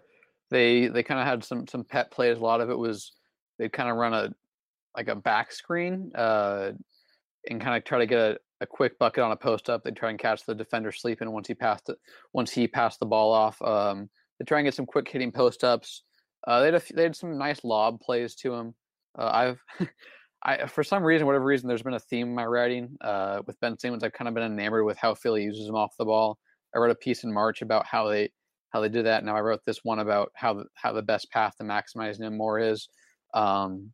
they 0.51 0.87
they 0.87 1.03
kind 1.03 1.21
of 1.21 1.27
had 1.27 1.43
some 1.43 1.67
some 1.67 1.85
pet 1.85 2.12
plays. 2.12 2.38
A 2.38 2.40
lot 2.40 2.61
of 2.61 2.71
it 2.71 2.79
was 2.79 3.12
they'd 3.59 3.73
kind 3.73 3.90
of 3.90 3.97
run 3.97 4.14
a 4.14 4.33
like 4.97 5.09
a 5.09 5.17
back 5.17 5.53
screen 5.53 6.12
uh, 6.14 6.71
and 7.51 7.61
kind 7.61 7.77
of 7.77 7.85
try 7.85 7.99
to 7.99 8.07
get 8.07 8.19
a, 8.19 8.38
a 8.61 8.67
quick 8.67 8.99
bucket 8.99 9.23
on 9.23 9.33
a 9.33 9.37
post 9.37 9.69
up. 9.69 9.83
They'd 9.83 9.97
try 9.97 10.11
and 10.11 10.19
catch 10.19 10.45
the 10.45 10.55
defender 10.55 10.93
sleeping 10.93 11.31
once 11.31 11.49
he 11.49 11.55
passed 11.55 11.88
it. 11.88 11.99
Once 12.33 12.51
he 12.51 12.67
passed 12.67 13.01
the 13.01 13.07
ball 13.07 13.33
off, 13.33 13.61
um, 13.62 14.09
they 14.38 14.45
try 14.45 14.59
and 14.59 14.67
get 14.67 14.75
some 14.75 14.87
quick 14.87 15.09
hitting 15.09 15.33
post 15.33 15.64
ups. 15.64 16.03
Uh, 16.47 16.61
they 16.61 16.67
had 16.67 16.75
a, 16.75 16.83
they 16.95 17.03
had 17.03 17.17
some 17.17 17.38
nice 17.38 17.64
lob 17.64 18.01
plays 18.01 18.35
to 18.37 18.53
him. 18.55 18.75
Uh, 19.19 19.31
I've 19.33 19.88
I 20.45 20.67
for 20.67 20.85
some 20.85 21.03
reason, 21.03 21.27
whatever 21.27 21.45
reason, 21.45 21.69
there's 21.69 21.83
been 21.83 21.95
a 21.95 22.01
theme 22.01 22.29
in 22.29 22.35
my 22.35 22.45
writing 22.45 22.97
uh, 23.01 23.40
with 23.47 23.59
Ben 23.61 23.79
Simmons. 23.79 24.05
I've 24.05 24.12
kind 24.12 24.29
of 24.29 24.35
been 24.35 24.45
enamored 24.45 24.85
with 24.85 24.99
how 24.99 25.14
Philly 25.14 25.43
uses 25.43 25.69
him 25.69 25.75
off 25.75 25.97
the 25.99 26.05
ball. 26.05 26.38
I 26.75 26.79
wrote 26.79 26.90
a 26.90 26.97
piece 26.97 27.25
in 27.25 27.33
March 27.33 27.62
about 27.62 27.87
how 27.87 28.09
they 28.09 28.31
how 28.71 28.81
they 28.81 28.88
do 28.88 29.05
that. 29.05 29.25
Now 29.25 29.37
I 29.37 29.40
wrote 29.40 29.61
this 29.64 29.85
one 29.85 30.01
about 30.01 30.33
how 30.35 30.55
the, 30.55 30.64
how 30.75 30.93
the 30.93 31.03
best 31.03 31.31
path 31.31 31.55
to 31.59 31.64
maximizing 31.64 32.25
him 32.25 32.37
more 32.37 32.59
is. 32.59 32.88
Um, 33.33 33.93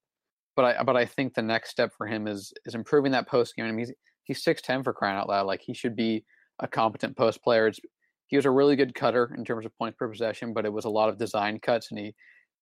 but 0.57 0.65
I 0.65 0.83
but 0.83 0.97
I 0.97 1.05
think 1.05 1.35
the 1.35 1.43
next 1.43 1.71
step 1.71 1.93
for 1.97 2.07
him 2.07 2.27
is 2.27 2.53
is 2.65 2.75
improving 2.75 3.13
that 3.13 3.29
post 3.29 3.55
game. 3.55 3.67
I 3.67 3.71
mean, 3.71 3.79
he's 3.79 3.93
he's 4.25 4.43
six 4.43 4.63
ten 4.63 4.83
for 4.83 4.93
crying 4.93 5.17
out 5.17 5.29
loud. 5.29 5.47
Like 5.47 5.61
he 5.61 5.75
should 5.75 5.97
be 5.97 6.25
a 6.59 6.69
competent 6.69 7.17
post 7.17 7.43
player. 7.43 7.67
It's, 7.67 7.81
he 8.29 8.37
was 8.37 8.47
a 8.47 8.51
really 8.51 8.77
good 8.77 8.95
cutter 8.95 9.35
in 9.37 9.45
terms 9.45 9.67
of 9.67 9.77
points 9.77 9.97
per 9.99 10.09
possession, 10.09 10.53
but 10.53 10.65
it 10.65 10.73
was 10.73 10.85
a 10.85 10.91
lot 10.91 11.09
of 11.09 11.19
design 11.19 11.59
cuts, 11.61 11.91
and 11.91 11.99
he 11.99 12.15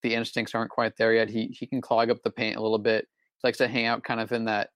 the 0.03 0.15
instincts 0.15 0.55
aren't 0.55 0.71
quite 0.71 0.97
there 0.97 1.15
yet. 1.15 1.29
He 1.29 1.49
he 1.49 1.67
can 1.67 1.81
clog 1.81 2.11
up 2.11 2.23
the 2.23 2.31
paint 2.31 2.57
a 2.57 2.63
little 2.63 2.79
bit. 2.79 3.07
He 3.41 3.49
likes 3.49 3.59
to 3.59 3.69
hang 3.69 3.87
out 3.87 4.05
kind 4.05 4.21
of 4.21 4.33
in 4.33 4.45
that 4.47 4.71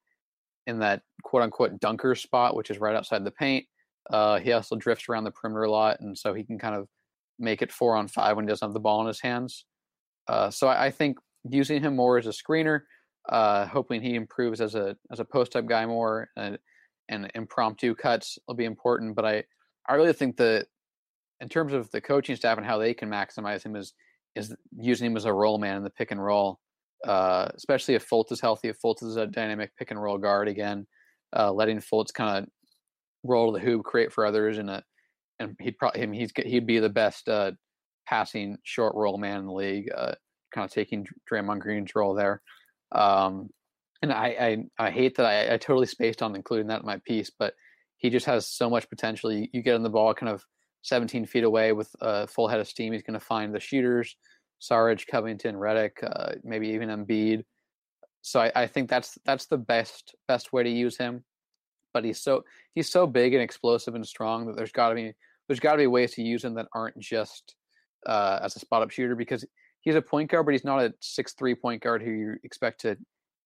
in 0.67 0.79
that 0.81 1.03
quote 1.23 1.43
unquote 1.43 1.81
dunker 1.81 2.15
spot, 2.15 2.57
which 2.57 2.71
is 2.71 2.79
right 2.79 2.97
outside 2.97 3.25
the 3.25 3.31
paint. 3.31 3.67
Uh, 4.11 4.39
he 4.39 4.53
also 4.53 4.77
drifts 4.77 5.09
around 5.09 5.25
the 5.25 5.31
perimeter 5.31 5.65
a 5.65 5.71
lot, 5.71 6.01
and 6.01 6.17
so 6.17 6.35
he 6.35 6.45
can 6.45 6.59
kind 6.59 6.75
of 6.75 6.89
make 7.39 7.63
it 7.63 7.73
four 7.73 7.97
on 7.97 8.09
five 8.09 8.37
when 8.37 8.45
he 8.45 8.49
doesn't 8.49 8.67
have 8.67 8.75
the 8.75 8.81
ball 8.81 9.01
in 9.01 9.07
his 9.07 9.21
hands. 9.21 9.65
Uh, 10.29 10.51
so 10.51 10.69
I, 10.69 10.87
I, 10.87 10.91
think 10.91 11.19
using 11.49 11.83
him 11.83 11.97
more 11.97 12.17
as 12.19 12.27
a 12.27 12.31
screener, 12.31 12.83
uh, 13.29 13.67
hoping 13.67 14.01
he 14.01 14.15
improves 14.15 14.61
as 14.61 14.75
a 14.75 14.97
as 15.11 15.21
a 15.21 15.25
post 15.25 15.57
up 15.57 15.67
guy 15.67 15.87
more, 15.87 16.29
and, 16.37 16.59
and 17.13 17.31
impromptu 17.35 17.95
cuts 17.95 18.39
will 18.47 18.55
be 18.55 18.65
important. 18.65 19.15
But 19.15 19.25
I 19.25 19.45
I 19.89 19.95
really 19.95 20.13
think 20.13 20.37
that 20.39 20.67
in 21.41 21.49
terms 21.49 21.73
of 21.73 21.91
the 21.91 22.01
coaching 22.01 22.37
staff 22.37 22.57
and 22.57 22.67
how 22.67 22.79
they 22.79 22.95
can 22.95 23.11
maximize 23.11 23.63
him 23.63 23.77
is 23.77 23.95
is 24.35 24.55
using 24.77 25.11
him 25.11 25.17
as 25.17 25.27
a 25.27 25.33
role 25.33 25.59
man 25.59 25.77
in 25.77 25.83
the 25.83 25.91
pick 25.91 26.11
and 26.11 26.25
roll, 26.25 26.59
uh, 27.07 27.49
especially 27.55 27.95
if 27.95 28.09
Fultz 28.09 28.33
is 28.33 28.41
healthy. 28.41 28.69
If 28.69 28.81
Fultz 28.81 29.03
is 29.03 29.17
a 29.17 29.27
dynamic 29.27 29.77
pick 29.77 29.91
and 29.91 30.03
roll 30.03 30.17
guard 30.17 30.49
again, 30.49 30.87
uh, 31.37 31.53
letting 31.53 31.79
Fultz 31.79 32.13
kind 32.15 32.39
of 32.39 32.49
roll 33.25 33.53
the 33.53 33.61
hoop, 33.61 33.85
create 33.85 34.13
for 34.13 34.25
others, 34.25 34.59
and 34.59 34.71
a 34.71 34.83
and 35.39 35.57
he'd 35.61 35.79
probably 35.79 36.01
him 36.01 36.13
he's 36.13 36.33
he'd 36.37 36.67
be 36.67 36.79
the 36.79 36.89
best 36.89 37.29
uh, 37.29 37.53
passing 38.07 38.57
short 38.63 38.95
roll 38.95 39.19
man 39.19 39.41
in 39.41 39.47
the 39.47 39.53
league, 39.53 39.91
uh, 39.95 40.15
kind 40.55 40.65
of 40.65 40.71
taking 40.71 41.07
Draymond 41.31 41.61
Green's 41.61 41.95
role 41.95 42.15
there. 42.15 42.41
Um, 42.93 43.51
and 44.03 44.13
I, 44.13 44.67
I, 44.79 44.87
I 44.87 44.91
hate 44.91 45.17
that 45.17 45.27
I, 45.27 45.55
I 45.55 45.57
totally 45.57 45.87
spaced 45.87 46.23
on 46.23 46.35
including 46.35 46.67
that 46.67 46.81
in 46.81 46.87
my 46.87 46.99
piece, 47.05 47.31
but 47.31 47.55
he 47.97 48.11
just 48.11 48.27
has 48.27 48.49
so 48.49 48.69
much 48.69 48.91
potential. 48.91 49.33
You, 49.33 49.47
you 49.53 49.63
get 49.63 49.77
on 49.77 49.85
the 49.85 49.91
ball 49.91 50.13
kind 50.13 50.31
of 50.31 50.45
17 50.83 51.27
feet 51.27 51.45
away 51.45 51.73
with 51.73 51.95
a 52.01 52.27
full 52.27 52.49
head 52.49 52.61
of 52.61 52.67
steam. 52.67 52.93
He's 52.93 53.05
going 53.05 53.19
to 53.19 53.25
find 53.25 53.55
the 53.55 53.61
shooters, 53.61 54.17
Saric, 54.61 55.07
Covington, 55.07 55.55
Redick, 55.55 56.03
uh, 56.03 56.33
maybe 56.43 56.71
even 56.71 56.89
Embiid. 56.89 57.45
So 58.23 58.41
I, 58.41 58.53
I 58.55 58.67
think 58.67 58.91
that's 58.91 59.19
that's 59.25 59.47
the 59.47 59.59
best 59.59 60.15
best 60.29 60.53
way 60.53 60.65
to 60.65 60.71
use 60.71 60.97
him. 60.97 61.25
But 61.93 62.05
he's 62.05 62.21
so 62.21 62.45
he's 62.75 62.91
so 62.91 63.07
big 63.07 63.35
and 63.35 63.43
explosive 63.43 63.95
and 63.95 64.07
strong 64.07 64.47
that 64.47 64.57
there's 64.57 64.73
got 64.73 64.91
to 64.91 64.95
be 64.95 65.13
there's 65.47 65.61
got 65.61 65.73
to 65.73 65.79
be 65.79 65.87
ways 65.87 66.15
to 66.15 66.23
use 66.23 66.45
him 66.45 66.55
that 66.55 66.69
aren't 66.75 66.99
just 66.99 67.55
uh, 68.07 68.41
as 68.43 68.57
a 68.57 68.61
spot 68.61 68.83
up 68.83 68.91
shooter 68.91 69.15
because 69.15 69.45
he's 69.81 69.95
a 69.95 70.03
point 70.03 70.31
guard, 70.31 70.47
but 70.47 70.53
he's 70.53 70.65
not 70.65 70.83
a 70.83 70.95
six 71.01 71.35
three 71.35 71.55
point 71.55 71.83
guard 71.83 72.03
who 72.03 72.11
you 72.11 72.37
expect 72.43 72.81
to 72.83 72.97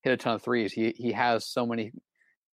hit 0.07 0.13
a 0.13 0.17
ton 0.17 0.35
of 0.35 0.43
threes. 0.43 0.73
He 0.73 0.95
he 0.97 1.13
has 1.13 1.45
so 1.45 1.67
many 1.67 1.93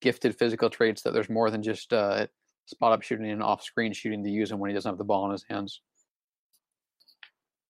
gifted 0.01 0.35
physical 0.35 0.69
traits 0.69 1.03
that 1.03 1.13
there's 1.13 1.29
more 1.29 1.51
than 1.51 1.61
just 1.61 1.93
uh, 1.93 2.25
spot 2.65 2.93
up 2.93 3.03
shooting 3.03 3.29
and 3.29 3.43
off 3.43 3.63
screen 3.63 3.93
shooting 3.93 4.23
to 4.23 4.29
use 4.29 4.51
him 4.51 4.59
when 4.59 4.69
he 4.69 4.73
doesn't 4.73 4.89
have 4.89 4.97
the 4.97 5.03
ball 5.03 5.25
in 5.25 5.31
his 5.31 5.45
hands. 5.47 5.81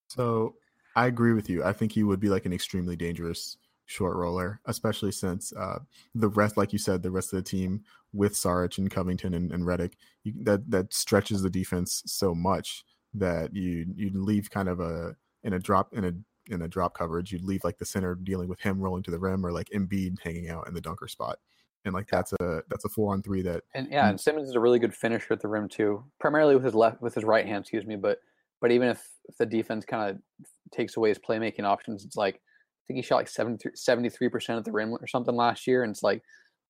So 0.08 0.56
I 0.96 1.08
agree 1.08 1.34
with 1.34 1.50
you. 1.50 1.64
I 1.64 1.74
think 1.74 1.92
he 1.92 2.04
would 2.04 2.20
be 2.20 2.30
like 2.30 2.46
an 2.46 2.54
extremely 2.54 2.96
dangerous 2.96 3.58
short 3.86 4.16
roller, 4.16 4.62
especially 4.66 5.12
since 5.12 5.52
uh, 5.54 5.80
the 6.16 6.30
rest, 6.30 6.56
like 6.56 6.72
you 6.72 6.80
said, 6.80 7.04
the 7.04 7.12
rest 7.12 7.34
of 7.34 7.38
the 7.44 7.50
team 7.50 7.84
with 8.14 8.34
Saric 8.36 8.78
and 8.78 8.90
Covington 8.90 9.34
and, 9.34 9.52
and 9.52 9.66
Redick, 9.66 9.94
you, 10.24 10.34
that 10.44 10.70
that 10.72 10.94
stretches 10.94 11.42
the 11.42 11.50
defense 11.50 12.04
so 12.06 12.34
much 12.34 12.86
that 13.16 13.54
you 13.54 13.86
you 13.96 14.12
leave 14.14 14.50
kind 14.50 14.70
of 14.70 14.80
a 14.80 15.16
in 15.44 15.54
a 15.54 15.60
drop 15.60 15.94
in 15.94 16.06
a 16.06 16.14
in 16.48 16.62
a 16.62 16.68
drop 16.68 16.98
coverage, 16.98 17.32
you'd 17.32 17.44
leave 17.44 17.64
like 17.64 17.78
the 17.78 17.86
center 17.86 18.16
dealing 18.16 18.50
with 18.50 18.60
him 18.60 18.80
rolling 18.80 19.04
to 19.04 19.12
the 19.12 19.20
rim 19.20 19.46
or 19.46 19.52
like 19.52 19.70
Embiid 19.70 20.18
hanging 20.24 20.50
out 20.50 20.68
in 20.68 20.74
the 20.74 20.82
dunker 20.82 21.08
spot. 21.08 21.40
And 21.86 21.94
like 21.94 22.08
that's 22.08 22.34
a 22.40 22.62
that's 22.70 22.86
a 22.86 22.90
four 22.90 23.14
on 23.14 23.22
three 23.22 23.42
that 23.42 23.64
and 23.76 23.90
yeah, 23.92 24.08
and 24.08 24.20
Simmons 24.20 24.48
is 24.48 24.56
a 24.56 24.60
really 24.60 24.80
good 24.80 24.94
finisher 24.94 25.34
at 25.34 25.42
the 25.42 25.50
rim 25.50 25.68
too, 25.68 26.04
primarily 26.20 26.56
with 26.56 26.64
his 26.64 26.74
left 26.76 27.02
with 27.02 27.14
his 27.14 27.26
right 27.26 27.46
hand, 27.46 27.64
excuse 27.64 27.86
me. 27.86 27.98
But 27.98 28.20
but 28.62 28.72
even 28.72 28.88
if, 28.88 29.06
if 29.28 29.38
the 29.38 29.46
defense 29.46 29.84
kind 29.84 30.12
of 30.12 30.48
takes 30.72 30.96
away 30.96 31.10
his 31.10 31.20
playmaking 31.20 31.66
options, 31.66 32.06
it's 32.06 32.16
like 32.16 32.36
I 32.36 32.84
think 32.88 32.98
he 32.98 33.02
shot 33.02 33.18
like 33.18 33.28
73 33.76 34.30
percent 34.30 34.60
at 34.60 34.64
the 34.64 34.72
rim 34.72 34.94
or 34.94 35.08
something 35.08 35.36
last 35.36 35.68
year, 35.68 35.84
and 35.84 35.92
it's 35.92 36.04
like 36.04 36.22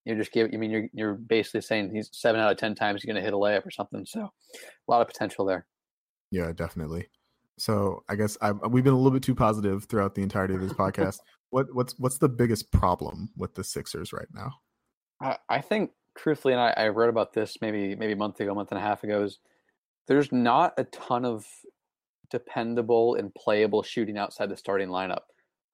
you're 0.05 0.17
just 0.17 0.31
give. 0.31 0.49
I 0.51 0.57
mean, 0.57 0.71
you're 0.71 0.87
you're 0.93 1.13
basically 1.13 1.61
saying 1.61 1.91
he's 1.93 2.09
seven 2.11 2.41
out 2.41 2.51
of 2.51 2.57
ten 2.57 2.75
times 2.75 3.01
he's 3.01 3.05
going 3.05 3.15
to 3.15 3.21
hit 3.21 3.33
a 3.33 3.37
layup 3.37 3.65
or 3.65 3.71
something. 3.71 4.05
So 4.05 4.21
a 4.21 4.91
lot 4.91 5.01
of 5.01 5.07
potential 5.07 5.45
there. 5.45 5.65
Yeah, 6.31 6.51
definitely. 6.51 7.09
So 7.57 8.03
I 8.09 8.15
guess 8.15 8.37
I've, 8.41 8.59
we've 8.69 8.83
been 8.83 8.93
a 8.93 8.97
little 8.97 9.11
bit 9.11 9.23
too 9.23 9.35
positive 9.35 9.85
throughout 9.85 10.15
the 10.15 10.23
entirety 10.23 10.55
of 10.55 10.61
this 10.61 10.73
podcast. 10.73 11.19
what 11.49 11.67
what's 11.73 11.97
what's 11.99 12.17
the 12.17 12.29
biggest 12.29 12.71
problem 12.71 13.29
with 13.37 13.53
the 13.55 13.63
Sixers 13.63 14.11
right 14.11 14.27
now? 14.33 14.51
I, 15.21 15.37
I 15.49 15.61
think 15.61 15.91
truthfully, 16.17 16.53
and 16.53 16.61
I, 16.61 16.73
I 16.75 16.87
wrote 16.89 17.09
about 17.09 17.33
this 17.33 17.57
maybe 17.61 17.95
maybe 17.95 18.13
a 18.13 18.17
month 18.17 18.39
ago, 18.39 18.51
a 18.51 18.55
month 18.55 18.71
and 18.71 18.79
a 18.79 18.81
half 18.81 19.03
ago, 19.03 19.23
is 19.23 19.39
there's 20.07 20.31
not 20.31 20.73
a 20.77 20.83
ton 20.85 21.25
of 21.25 21.45
dependable 22.29 23.15
and 23.15 23.33
playable 23.35 23.83
shooting 23.83 24.17
outside 24.17 24.49
the 24.49 24.57
starting 24.57 24.89
lineup. 24.89 25.21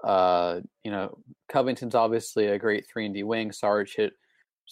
Uh, 0.04 0.60
you 0.84 0.92
know, 0.92 1.18
Covington's 1.48 1.96
obviously 1.96 2.48
a 2.48 2.60
great 2.60 2.86
three 2.88 3.06
and 3.06 3.14
D 3.14 3.24
wing. 3.24 3.52
Sarge 3.52 3.96
hit 3.96 4.14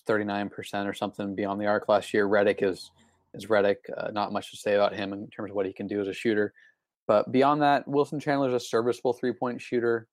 39% 0.07 0.85
or 0.85 0.93
something 0.93 1.35
beyond 1.35 1.59
the 1.59 1.65
arc 1.65 1.89
last 1.89 2.13
year. 2.13 2.27
Redick 2.27 2.61
is 2.61 2.91
is 3.33 3.47
Redick. 3.47 3.77
Uh, 3.95 4.11
not 4.11 4.33
much 4.33 4.51
to 4.51 4.57
say 4.57 4.75
about 4.75 4.95
him 4.95 5.13
in 5.13 5.27
terms 5.29 5.51
of 5.51 5.55
what 5.55 5.65
he 5.65 5.73
can 5.73 5.87
do 5.87 6.01
as 6.01 6.07
a 6.07 6.13
shooter. 6.13 6.53
But 7.07 7.31
beyond 7.31 7.61
that, 7.61 7.87
Wilson 7.87 8.19
Chandler 8.19 8.49
is 8.49 8.53
a 8.53 8.65
serviceable 8.65 9.13
three 9.13 9.33
point 9.33 9.61
shooter. 9.61 10.07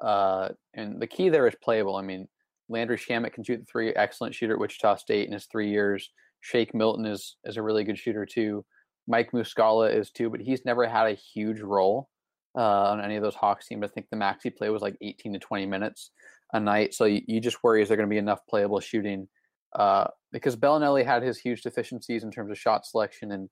Uh, 0.00 0.50
and 0.74 1.00
the 1.00 1.06
key 1.06 1.28
there 1.28 1.48
is 1.48 1.54
playable. 1.62 1.96
I 1.96 2.02
mean, 2.02 2.28
Landry 2.68 2.96
Shamet 2.96 3.32
can 3.32 3.44
shoot 3.44 3.58
the 3.58 3.66
three, 3.66 3.92
excellent 3.94 4.34
shooter 4.34 4.54
at 4.54 4.60
Wichita 4.60 4.96
State 4.96 5.26
in 5.26 5.32
his 5.32 5.46
three 5.46 5.70
years. 5.70 6.10
Shake 6.40 6.74
Milton 6.74 7.06
is 7.06 7.36
is 7.44 7.56
a 7.56 7.62
really 7.62 7.84
good 7.84 7.98
shooter 7.98 8.24
too. 8.24 8.64
Mike 9.08 9.32
Muscala 9.32 9.92
is 9.92 10.10
too, 10.10 10.30
but 10.30 10.40
he's 10.40 10.64
never 10.64 10.86
had 10.86 11.06
a 11.06 11.14
huge 11.14 11.60
role 11.60 12.08
uh, 12.56 12.90
on 12.90 13.00
any 13.00 13.16
of 13.16 13.22
those 13.22 13.34
Hawks 13.34 13.66
teams. 13.66 13.82
I 13.82 13.88
think 13.88 14.06
the 14.10 14.16
max 14.16 14.44
he 14.44 14.50
played 14.50 14.70
was 14.70 14.82
like 14.82 14.96
18 15.00 15.32
to 15.32 15.38
20 15.38 15.66
minutes 15.66 16.10
a 16.52 16.60
night. 16.60 16.94
So 16.94 17.06
you, 17.06 17.22
you 17.26 17.40
just 17.40 17.62
worry 17.64 17.82
is 17.82 17.88
there 17.88 17.96
going 17.96 18.08
to 18.08 18.14
be 18.14 18.18
enough 18.18 18.40
playable 18.48 18.80
shooting? 18.80 19.26
Uh, 19.74 20.08
because 20.30 20.56
Belinelli 20.56 21.04
had 21.04 21.22
his 21.22 21.38
huge 21.38 21.62
deficiencies 21.62 22.22
in 22.22 22.30
terms 22.30 22.50
of 22.50 22.58
shot 22.58 22.86
selection 22.86 23.32
and 23.32 23.48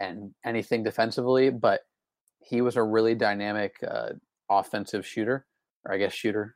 and 0.00 0.32
anything 0.44 0.84
defensively, 0.84 1.50
but 1.50 1.80
he 2.40 2.60
was 2.60 2.76
a 2.76 2.82
really 2.82 3.14
dynamic 3.14 3.76
uh, 3.86 4.10
offensive 4.50 5.06
shooter, 5.06 5.46
or 5.84 5.94
I 5.94 5.98
guess 5.98 6.12
shooter. 6.12 6.54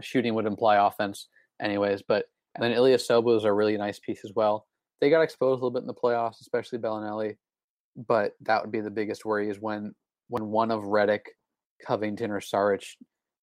Shooting 0.00 0.34
would 0.34 0.46
imply 0.46 0.76
offense, 0.76 1.28
anyways. 1.60 2.02
But 2.02 2.26
and 2.54 2.62
then 2.62 2.72
Ilya 2.72 2.98
Ilyasova 2.98 3.36
is 3.36 3.44
a 3.44 3.52
really 3.52 3.76
nice 3.76 3.98
piece 3.98 4.24
as 4.24 4.32
well. 4.34 4.66
They 5.00 5.10
got 5.10 5.22
exposed 5.22 5.60
a 5.60 5.64
little 5.64 5.70
bit 5.70 5.82
in 5.82 5.86
the 5.86 5.94
playoffs, 5.94 6.40
especially 6.40 6.78
Belinelli. 6.78 7.36
But 7.96 8.34
that 8.42 8.62
would 8.62 8.72
be 8.72 8.80
the 8.80 8.90
biggest 8.90 9.24
worry 9.24 9.48
is 9.48 9.60
when 9.60 9.94
when 10.28 10.46
one 10.46 10.70
of 10.70 10.82
Redick, 10.82 11.22
Covington, 11.84 12.30
or 12.30 12.40
Saric 12.40 12.84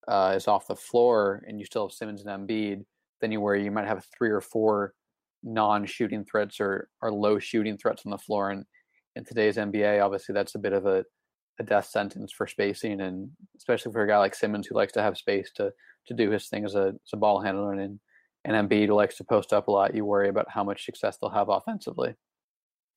uh, 0.07 0.33
is 0.35 0.47
off 0.47 0.67
the 0.67 0.75
floor, 0.75 1.43
and 1.47 1.59
you 1.59 1.65
still 1.65 1.87
have 1.87 1.93
Simmons 1.93 2.25
and 2.25 2.47
Embiid. 2.47 2.85
Then 3.21 3.31
you 3.31 3.41
worry 3.41 3.63
you 3.63 3.71
might 3.71 3.87
have 3.87 4.05
three 4.17 4.29
or 4.29 4.41
four 4.41 4.93
non-shooting 5.43 6.25
threats 6.25 6.59
or 6.59 6.89
or 7.01 7.11
low 7.11 7.39
shooting 7.39 7.77
threats 7.77 8.03
on 8.05 8.11
the 8.11 8.17
floor. 8.17 8.51
And 8.51 8.65
in 9.15 9.23
today's 9.23 9.57
NBA, 9.57 10.03
obviously 10.03 10.33
that's 10.33 10.55
a 10.55 10.59
bit 10.59 10.73
of 10.73 10.85
a 10.85 11.05
a 11.59 11.63
death 11.63 11.85
sentence 11.85 12.31
for 12.31 12.47
spacing, 12.47 13.01
and 13.01 13.31
especially 13.57 13.91
for 13.91 14.03
a 14.03 14.07
guy 14.07 14.17
like 14.17 14.35
Simmons 14.35 14.67
who 14.67 14.75
likes 14.75 14.93
to 14.93 15.01
have 15.01 15.17
space 15.17 15.51
to 15.55 15.71
to 16.07 16.13
do 16.13 16.29
his 16.29 16.47
thing 16.47 16.65
as 16.65 16.75
a 16.75 16.87
as 16.87 17.13
a 17.13 17.17
ball 17.17 17.39
handler, 17.41 17.73
and 17.73 17.99
and 18.43 18.69
Embiid 18.69 18.87
who 18.87 18.93
likes 18.93 19.17
to 19.17 19.23
post 19.23 19.53
up 19.53 19.67
a 19.67 19.71
lot. 19.71 19.95
You 19.95 20.05
worry 20.05 20.29
about 20.29 20.49
how 20.49 20.63
much 20.63 20.85
success 20.85 21.17
they'll 21.17 21.29
have 21.29 21.49
offensively. 21.49 22.15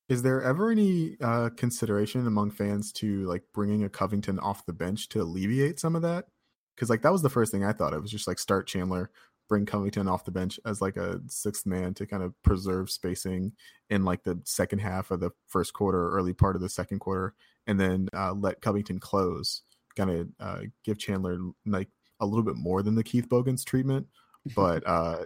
Is 0.08 0.22
there 0.22 0.42
ever 0.42 0.70
any 0.70 1.16
uh, 1.20 1.50
consideration 1.50 2.26
among 2.26 2.50
fans 2.50 2.92
to 2.92 3.26
like 3.26 3.42
bringing 3.52 3.84
a 3.84 3.90
Covington 3.90 4.38
off 4.38 4.64
the 4.64 4.72
bench 4.72 5.08
to 5.10 5.20
alleviate 5.20 5.78
some 5.78 5.94
of 5.94 6.02
that? 6.02 6.26
Because 6.74 6.88
like 6.88 7.02
that 7.02 7.12
was 7.12 7.22
the 7.22 7.30
first 7.30 7.52
thing 7.52 7.64
I 7.64 7.72
thought. 7.72 7.92
It 7.92 8.00
was 8.00 8.10
just 8.10 8.26
like 8.26 8.38
start 8.38 8.66
Chandler, 8.66 9.10
bring 9.48 9.66
Covington 9.66 10.08
off 10.08 10.24
the 10.24 10.30
bench 10.30 10.58
as 10.64 10.80
like 10.80 10.96
a 10.96 11.20
sixth 11.26 11.66
man 11.66 11.92
to 11.94 12.06
kind 12.06 12.22
of 12.22 12.40
preserve 12.42 12.90
spacing 12.90 13.52
in 13.90 14.04
like 14.04 14.22
the 14.22 14.40
second 14.44 14.78
half 14.78 15.10
of 15.10 15.20
the 15.20 15.30
first 15.46 15.74
quarter, 15.74 16.10
early 16.10 16.32
part 16.32 16.56
of 16.56 16.62
the 16.62 16.68
second 16.68 17.00
quarter, 17.00 17.34
and 17.68 17.78
then 17.78 18.08
uh, 18.16 18.32
let 18.32 18.60
Covington 18.60 18.98
close, 18.98 19.62
kind 19.96 20.10
of 20.10 20.28
uh, 20.40 20.60
give 20.84 20.98
Chandler 20.98 21.38
like 21.66 21.88
a 22.20 22.26
little 22.26 22.42
bit 22.42 22.56
more 22.56 22.82
than 22.82 22.96
the 22.96 23.04
Keith 23.04 23.28
Bogans 23.28 23.62
treatment, 23.62 24.06
but 24.56 24.82
uh, 24.86 25.24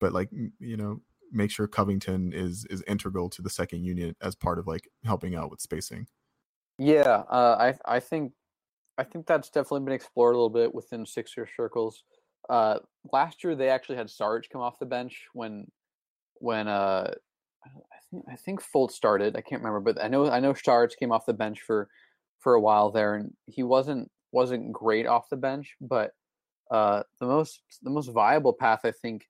but 0.00 0.12
like 0.12 0.28
you 0.60 0.76
know 0.76 1.00
make 1.32 1.50
sure 1.50 1.66
Covington 1.66 2.32
is 2.32 2.64
is 2.66 2.84
integral 2.86 3.28
to 3.30 3.42
the 3.42 3.50
second 3.50 3.84
unit 3.84 4.16
as 4.22 4.36
part 4.36 4.58
of 4.58 4.68
like 4.68 4.88
helping 5.04 5.34
out 5.34 5.50
with 5.50 5.60
spacing. 5.60 6.06
Yeah, 6.78 7.24
uh, 7.28 7.56
I 7.58 7.96
I 7.96 7.98
think 7.98 8.32
I 8.98 9.04
think 9.04 9.26
that's 9.26 9.48
definitely 9.48 9.86
been 9.86 9.94
explored 9.94 10.34
a 10.34 10.38
little 10.38 10.50
bit 10.50 10.74
within 10.74 11.06
Sixer 11.06 11.48
circles. 11.56 12.04
Uh, 12.48 12.78
last 13.12 13.42
year 13.42 13.54
they 13.54 13.68
actually 13.68 13.96
had 13.96 14.10
Sarge 14.10 14.48
come 14.50 14.60
off 14.60 14.78
the 14.78 14.86
bench 14.86 15.26
when 15.32 15.66
when 16.34 16.68
uh, 16.68 17.12
I 17.64 17.98
think 18.10 18.24
I 18.30 18.36
think 18.36 18.62
Fultz 18.62 18.92
started. 18.92 19.36
I 19.36 19.40
can't 19.40 19.62
remember, 19.62 19.80
but 19.80 20.02
I 20.02 20.08
know 20.08 20.30
I 20.30 20.40
know 20.40 20.54
Sarge 20.54 20.96
came 20.96 21.12
off 21.12 21.26
the 21.26 21.34
bench 21.34 21.60
for 21.60 21.88
for 22.38 22.54
a 22.54 22.60
while 22.60 22.90
there, 22.90 23.14
and 23.16 23.32
he 23.46 23.62
wasn't 23.62 24.10
wasn't 24.32 24.72
great 24.72 25.06
off 25.06 25.28
the 25.28 25.36
bench, 25.36 25.76
but 25.80 26.12
uh, 26.70 27.02
the 27.20 27.26
most 27.26 27.62
the 27.82 27.90
most 27.90 28.08
viable 28.08 28.52
path 28.52 28.80
I 28.84 28.92
think, 28.92 29.26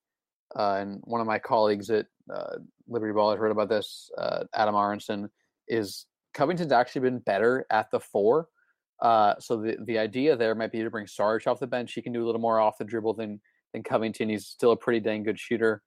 uh, 0.57 0.77
and 0.81 1.01
one 1.05 1.21
of 1.21 1.27
my 1.27 1.39
colleagues 1.39 1.91
at 1.91 2.07
uh, 2.33 2.57
Liberty 2.89 3.13
Ball 3.13 3.31
has 3.31 3.41
heard 3.41 3.51
about 3.51 3.69
this, 3.69 4.11
uh, 4.19 4.45
Adam 4.55 4.75
Aaronson, 4.75 5.31
is 5.69 6.07
Covington's 6.35 6.73
actually 6.73 7.03
been 7.03 7.19
better 7.19 7.67
at 7.71 7.91
the 7.91 8.01
four 8.01 8.49
uh, 9.01 9.35
so 9.39 9.57
the 9.57 9.77
the 9.85 9.99
idea 9.99 10.37
there 10.37 10.55
might 10.55 10.73
be 10.73 10.83
to 10.83 10.91
bring 10.91 11.07
Sarge 11.07 11.47
off 11.47 11.61
the 11.61 11.67
bench. 11.67 11.93
He 11.93 12.03
can 12.03 12.13
do 12.13 12.23
a 12.23 12.27
little 12.27 12.41
more 12.41 12.61
off 12.61 12.79
the 12.79 12.85
dribble 12.85 13.15
than 13.15 13.41
than 13.73 13.83
Covington. 13.83 14.29
He's 14.29 14.47
still 14.47 14.73
a 14.73 14.77
pretty 14.77 15.01
dang 15.01 15.23
good 15.23 15.39
shooter. 15.39 15.83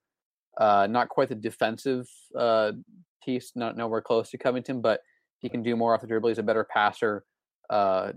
Uh, 0.56 0.86
not 0.88 1.08
quite 1.08 1.28
the 1.28 1.34
defensive 1.34 2.08
uh, 2.38 2.72
piece, 3.24 3.52
not 3.54 3.76
nowhere 3.76 4.00
close 4.00 4.30
to 4.30 4.38
Covington, 4.38 4.80
but 4.80 5.00
he 5.38 5.48
can 5.48 5.62
do 5.62 5.76
more 5.76 5.94
off 5.94 6.00
the 6.00 6.06
dribble. 6.06 6.28
He's 6.28 6.38
a 6.38 6.42
better 6.42 6.64
passer. 6.64 7.24
Uh, 7.70 8.12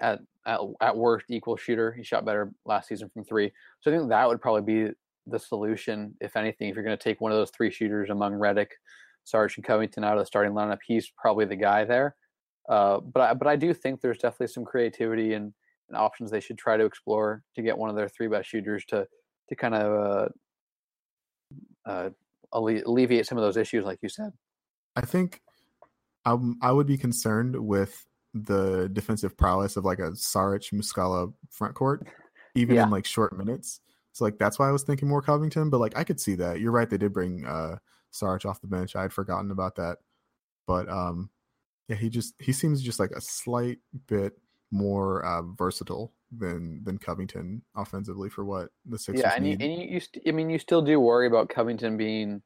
at, 0.00 0.20
at 0.46 0.60
at 0.80 0.96
worst, 0.96 1.26
equal 1.28 1.56
shooter. 1.56 1.92
He 1.92 2.02
shot 2.02 2.24
better 2.24 2.52
last 2.64 2.88
season 2.88 3.08
from 3.12 3.24
three. 3.24 3.52
So 3.80 3.90
I 3.90 3.96
think 3.96 4.08
that 4.08 4.28
would 4.28 4.40
probably 4.40 4.86
be 4.86 4.92
the 5.26 5.38
solution, 5.38 6.14
if 6.20 6.36
anything. 6.36 6.68
If 6.68 6.74
you're 6.74 6.84
going 6.84 6.96
to 6.96 7.02
take 7.02 7.20
one 7.20 7.32
of 7.32 7.38
those 7.38 7.50
three 7.50 7.70
shooters 7.70 8.10
among 8.10 8.34
Redick, 8.34 8.68
Sarge, 9.24 9.56
and 9.56 9.64
Covington 9.64 10.04
out 10.04 10.14
of 10.14 10.18
the 10.20 10.26
starting 10.26 10.52
lineup, 10.52 10.78
he's 10.86 11.10
probably 11.16 11.44
the 11.44 11.56
guy 11.56 11.84
there. 11.84 12.16
Uh, 12.68 13.00
but 13.00 13.20
I, 13.20 13.34
but 13.34 13.48
I 13.48 13.56
do 13.56 13.72
think 13.74 14.00
there's 14.00 14.18
definitely 14.18 14.48
some 14.48 14.64
creativity 14.64 15.34
and, 15.34 15.52
and, 15.88 15.96
options 15.96 16.30
they 16.30 16.40
should 16.40 16.58
try 16.58 16.76
to 16.76 16.84
explore 16.84 17.42
to 17.56 17.62
get 17.62 17.76
one 17.76 17.90
of 17.90 17.96
their 17.96 18.08
three 18.08 18.28
best 18.28 18.48
shooters 18.48 18.84
to 18.86 19.06
to 19.48 19.56
kind 19.56 19.74
of 19.74 20.06
uh, 20.06 20.28
uh, 21.86 22.10
alleviate 22.52 23.26
some 23.26 23.38
of 23.38 23.42
those 23.42 23.56
issues, 23.56 23.84
like 23.84 23.98
you 24.02 24.08
said. 24.08 24.32
I 24.96 25.02
think 25.02 25.40
I 26.24 26.36
I 26.60 26.72
would 26.72 26.86
be 26.86 26.98
concerned 26.98 27.56
with 27.56 28.04
the 28.34 28.88
defensive 28.92 29.36
prowess 29.36 29.76
of 29.76 29.84
like 29.84 29.98
a 29.98 30.12
Saric 30.12 30.72
Muscala 30.72 31.32
front 31.50 31.74
court, 31.74 32.06
even 32.54 32.76
yeah. 32.76 32.84
in 32.84 32.90
like 32.90 33.06
short 33.06 33.36
minutes. 33.36 33.80
So 34.12 34.24
like 34.24 34.38
that's 34.38 34.58
why 34.58 34.68
I 34.68 34.72
was 34.72 34.82
thinking 34.82 35.08
more 35.08 35.22
Covington, 35.22 35.70
but 35.70 35.80
like 35.80 35.96
I 35.96 36.04
could 36.04 36.20
see 36.20 36.34
that. 36.36 36.60
You're 36.60 36.72
right, 36.72 36.88
they 36.88 36.98
did 36.98 37.12
bring 37.12 37.46
uh 37.46 37.76
Sarge 38.10 38.44
off 38.44 38.60
the 38.60 38.66
bench. 38.66 38.94
I 38.94 39.02
had 39.02 39.12
forgotten 39.12 39.50
about 39.50 39.76
that. 39.76 39.98
But 40.66 40.88
um 40.88 41.30
yeah, 41.88 41.96
he 41.96 42.08
just 42.08 42.34
he 42.38 42.52
seems 42.52 42.82
just 42.82 43.00
like 43.00 43.10
a 43.10 43.20
slight 43.20 43.78
bit 44.06 44.34
more 44.72 45.24
uh, 45.24 45.42
versatile 45.56 46.12
than 46.36 46.82
than 46.82 46.98
Covington 46.98 47.62
offensively 47.76 48.28
for 48.30 48.44
what 48.44 48.70
the 48.86 48.98
Sixers 48.98 49.22
yeah, 49.22 49.34
and 49.36 49.44
need. 49.44 49.60
you, 49.60 49.68
and 49.68 49.80
you, 49.82 49.88
you 49.94 50.00
st- 50.00 50.24
I 50.26 50.32
mean, 50.32 50.50
you 50.50 50.58
still 50.58 50.82
do 50.82 50.98
worry 50.98 51.26
about 51.26 51.48
Covington 51.50 51.96
being 51.96 52.42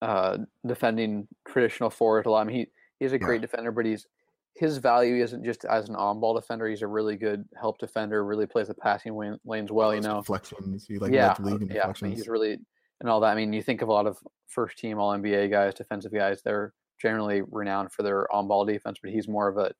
uh, 0.00 0.38
defending 0.66 1.28
traditional 1.46 1.90
forward 1.90 2.26
a 2.26 2.30
lot. 2.30 2.42
I 2.42 2.44
mean, 2.44 2.56
he 2.56 2.66
he's 3.00 3.12
a 3.12 3.18
great 3.18 3.40
Yeah. 3.40 3.46
defender, 3.46 3.72
but 3.72 3.84
he's 3.84 4.06
his 4.54 4.78
value 4.78 5.22
isn't 5.22 5.44
just 5.44 5.64
as 5.64 5.88
an 5.88 5.96
on-ball 5.96 6.34
defender. 6.34 6.68
He's 6.68 6.82
a 6.82 6.86
really 6.86 7.16
good 7.16 7.44
help 7.60 7.78
defender. 7.78 8.24
Really 8.24 8.46
plays 8.46 8.68
the 8.68 8.74
passing 8.74 9.16
lane, 9.16 9.38
lanes 9.44 9.72
well. 9.72 9.94
You 9.94 10.00
know, 10.00 10.16
deflections. 10.16 10.86
He 10.86 10.98
like 10.98 11.12
yeah, 11.12 11.34
league 11.40 11.62
in 11.62 11.68
yeah. 11.68 11.86
I 11.86 11.94
mean, 12.04 12.14
he's 12.14 12.28
really 12.28 12.58
and 13.00 13.10
all 13.10 13.20
that. 13.20 13.28
I 13.28 13.34
mean, 13.34 13.52
you 13.52 13.62
think 13.62 13.82
of 13.82 13.88
a 13.88 13.92
lot 13.92 14.06
of 14.06 14.18
first-team 14.46 14.98
All 14.98 15.12
NBA 15.12 15.50
guys, 15.50 15.74
defensive 15.74 16.12
guys. 16.12 16.42
They're 16.42 16.72
generally 17.00 17.42
renowned 17.50 17.90
for 17.92 18.04
their 18.04 18.32
on-ball 18.32 18.64
defense, 18.66 18.98
but 19.02 19.10
he's 19.10 19.26
more 19.26 19.48
of 19.48 19.56
a 19.56 19.72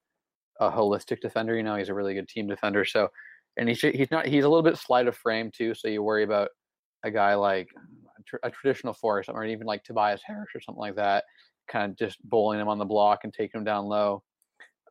a 0.67 0.71
holistic 0.71 1.21
defender. 1.21 1.57
You 1.57 1.63
know, 1.63 1.77
he's 1.77 1.89
a 1.89 1.95
really 1.95 2.15
good 2.15 2.29
team 2.29 2.47
defender. 2.47 2.85
So, 2.85 3.09
and 3.57 3.69
he's 3.69 3.81
he's 3.81 4.11
not 4.11 4.27
he's 4.27 4.45
a 4.45 4.49
little 4.49 4.63
bit 4.63 4.79
slight 4.79 5.09
of 5.09 5.17
frame 5.17 5.51
too. 5.51 5.75
So 5.75 5.89
you 5.89 6.03
worry 6.03 6.25
about 6.25 6.49
a 7.05 7.11
guy 7.11 7.35
like 7.35 7.69
a, 8.19 8.23
tr- 8.25 8.37
a 8.45 8.51
traditional 8.51 8.95
four 8.95 9.19
or 9.19 9.23
something, 9.23 9.43
or 9.43 9.47
even 9.47 9.67
like 9.67 9.85
Tobias 9.85 10.23
Harris 10.27 10.51
or 10.55 10.61
something 10.61 10.81
like 10.81 10.97
that, 10.97 11.25
kind 11.69 11.91
of 11.91 11.99
just 11.99 12.19
bowling 12.23 12.61
him 12.61 12.69
on 12.69 12.79
the 12.79 12.85
block 12.85 13.21
and 13.25 13.33
taking 13.33 13.59
him 13.59 13.65
down 13.65 13.87
low, 13.87 14.23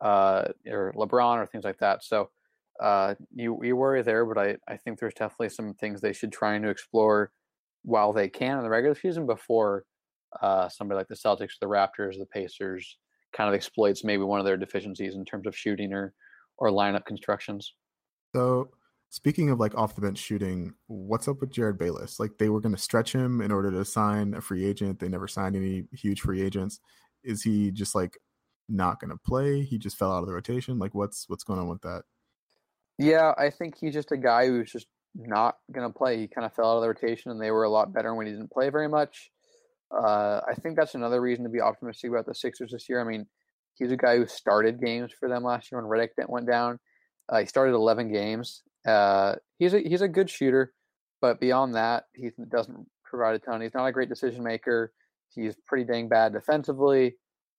uh, 0.02 0.46
or 0.68 0.94
LeBron 0.96 1.38
or 1.38 1.46
things 1.46 1.64
like 1.64 1.80
that. 1.80 2.04
So. 2.04 2.30
Uh, 2.82 3.14
you 3.36 3.60
you 3.62 3.76
worry 3.76 4.02
there, 4.02 4.26
but 4.26 4.40
I, 4.40 4.58
I 4.68 4.76
think 4.76 4.98
there's 4.98 5.14
definitely 5.14 5.50
some 5.50 5.76
things 5.76 6.02
they 6.02 6.14
should 6.14 6.32
try 6.32 6.56
and 6.56 6.64
to 6.64 6.70
explore 6.72 7.32
while 7.84 8.12
they 8.12 8.28
can 8.28 8.58
in 8.58 8.64
the 8.64 8.70
regular 8.70 8.96
season 8.96 9.28
before 9.28 9.86
uh, 10.42 10.68
somebody 10.70 10.98
like 10.98 11.08
the 11.08 11.16
Celtics, 11.16 11.60
the 11.60 11.68
Raptors, 11.68 12.18
the 12.18 12.26
Pacers 12.26 12.98
kind 13.36 13.48
of 13.50 13.56
exploits 13.56 14.04
maybe 14.04 14.24
one 14.24 14.40
of 14.40 14.46
their 14.46 14.58
deficiencies 14.58 15.16
in 15.16 15.26
terms 15.26 15.48
of 15.48 15.56
shooting 15.56 15.94
or 15.94 16.14
or 16.58 16.70
lineup 16.70 17.06
constructions. 17.06 17.74
So 18.36 18.70
speaking 19.10 19.50
of 19.50 19.60
like 19.60 19.76
off 19.76 19.96
the 19.96 20.02
bench 20.02 20.18
shooting, 20.18 20.74
what's 20.88 21.28
up 21.28 21.42
with 21.42 21.52
Jerryd 21.52 21.78
Bayless? 21.78 22.20
Like 22.20 22.32
they 22.38 22.50
were 22.50 22.62
going 22.62 22.76
to 22.76 22.82
stretch 22.82 23.14
him 23.14 23.42
in 23.42 23.52
order 23.52 23.72
to 23.72 23.84
sign 23.86 24.34
a 24.34 24.42
free 24.42 24.66
agent. 24.66 25.00
They 25.00 25.10
never 25.10 25.28
signed 25.28 25.56
any 25.56 25.86
huge 25.92 26.22
free 26.22 26.42
agents. 26.42 26.80
Is 27.24 27.42
he 27.42 27.72
just 27.72 27.96
like 27.96 28.18
not 28.70 29.00
going 29.00 29.12
to 29.12 29.20
play? 29.26 29.64
He 29.64 29.78
just 29.78 29.98
fell 29.98 30.12
out 30.12 30.20
of 30.20 30.28
the 30.28 30.34
rotation. 30.34 30.80
Like 30.80 30.96
what's 30.96 31.26
what's 31.28 31.44
going 31.44 31.60
on 31.60 31.68
with 31.68 31.82
that? 31.82 32.04
Yeah, 32.98 33.34
I 33.38 33.50
think 33.50 33.76
he's 33.80 33.94
just 33.94 34.12
a 34.12 34.18
guy 34.18 34.48
who's 34.48 34.72
just 34.72 34.88
not 35.16 35.56
going 35.72 35.88
to 35.88 35.94
play. 35.94 36.18
He 36.18 36.28
kind 36.28 36.46
of 36.46 36.54
fell 36.54 36.72
out 36.72 36.76
of 36.78 36.82
the 36.82 36.88
rotation, 36.88 37.32
and 37.32 37.42
they 37.42 37.52
were 37.52 37.64
a 37.64 37.70
lot 37.70 37.94
better 37.94 38.14
when 38.14 38.28
he 38.28 38.32
didn't 38.32 38.52
play 38.52 38.70
very 38.70 38.88
much. 38.88 39.32
Uh, 39.94 40.42
I 40.48 40.54
think 40.56 40.78
that's 40.78 40.96
another 40.96 41.22
reason 41.22 41.44
to 41.44 41.50
be 41.50 41.62
optimistic 41.62 42.10
about 42.10 42.26
the 42.26 42.36
Sixers 42.36 42.72
this 42.72 42.88
year. 42.88 43.02
I 43.02 43.04
mean, 43.04 43.26
he's 43.76 43.92
a 43.92 43.98
guy 43.98 44.18
who 44.18 44.26
started 44.26 44.82
games 44.82 45.12
for 45.18 45.28
them 45.28 45.44
last 45.44 45.72
year 45.72 45.82
when 45.82 45.90
Redick 45.90 46.30
went 46.30 46.48
down. 46.48 46.80
Uh, 47.30 47.40
he 47.40 47.46
started 47.46 47.74
11 47.74 48.12
games. 48.12 48.64
Uh, 48.88 49.36
he's 49.60 49.74
a 49.74 49.80
he's 49.80 50.02
a 50.02 50.08
good 50.08 50.30
shooter, 50.30 50.74
but 51.22 51.40
beyond 51.40 51.76
that, 51.76 52.06
he 52.14 52.32
doesn't 52.50 52.88
provide 53.06 53.36
a 53.36 53.40
ton. 53.40 53.62
He's 53.62 53.74
not 53.74 53.86
a 53.86 53.92
great 53.92 54.10
decision 54.10 54.44
maker. 54.44 54.92
He's 55.34 55.56
pretty 55.68 55.86
dang 55.86 56.10
bad 56.10 56.34
defensively. 56.34 57.16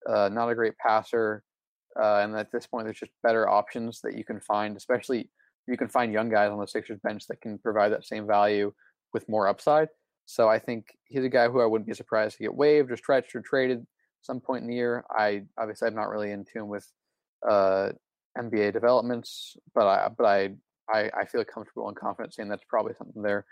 Uh, 0.08 0.28
not 0.32 0.48
a 0.48 0.54
great 0.54 0.76
passer. 0.78 1.44
Uh, 2.00 2.16
and 2.16 2.36
at 2.36 2.50
this 2.50 2.66
point, 2.66 2.86
there's 2.86 2.98
just 2.98 3.12
better 3.22 3.48
options 3.48 4.00
that 4.02 4.16
you 4.16 4.24
can 4.24 4.40
find, 4.40 4.76
especially 4.76 5.30
you 5.68 5.76
can 5.76 5.88
find 5.88 6.12
young 6.12 6.28
guys 6.28 6.50
on 6.50 6.58
the 6.58 6.66
Sixers 6.66 6.98
bench 7.02 7.26
that 7.28 7.40
can 7.40 7.58
provide 7.58 7.92
that 7.92 8.04
same 8.04 8.26
value 8.26 8.72
with 9.12 9.28
more 9.28 9.46
upside. 9.46 9.88
So 10.26 10.48
I 10.48 10.58
think 10.58 10.86
he's 11.04 11.24
a 11.24 11.28
guy 11.28 11.48
who 11.48 11.60
I 11.60 11.66
wouldn't 11.66 11.88
be 11.88 11.94
surprised 11.94 12.36
to 12.36 12.42
get 12.42 12.54
waived 12.54 12.90
or 12.90 12.96
stretched 12.96 13.34
or 13.34 13.40
traded 13.40 13.86
some 14.22 14.40
point 14.40 14.62
in 14.62 14.68
the 14.68 14.76
year. 14.76 15.04
I 15.10 15.42
obviously 15.58 15.88
I'm 15.88 15.94
not 15.94 16.08
really 16.08 16.30
in 16.30 16.44
tune 16.44 16.68
with 16.68 16.86
uh, 17.48 17.90
NBA 18.38 18.72
developments, 18.72 19.56
but 19.74 19.86
I 19.86 20.08
but 20.16 20.24
I, 20.24 20.50
I 20.88 21.10
I 21.20 21.24
feel 21.26 21.44
comfortable 21.44 21.88
and 21.88 21.96
confident 21.96 22.34
saying 22.34 22.48
that's 22.48 22.64
probably 22.68 22.94
something 22.96 23.22
they're 23.22 23.44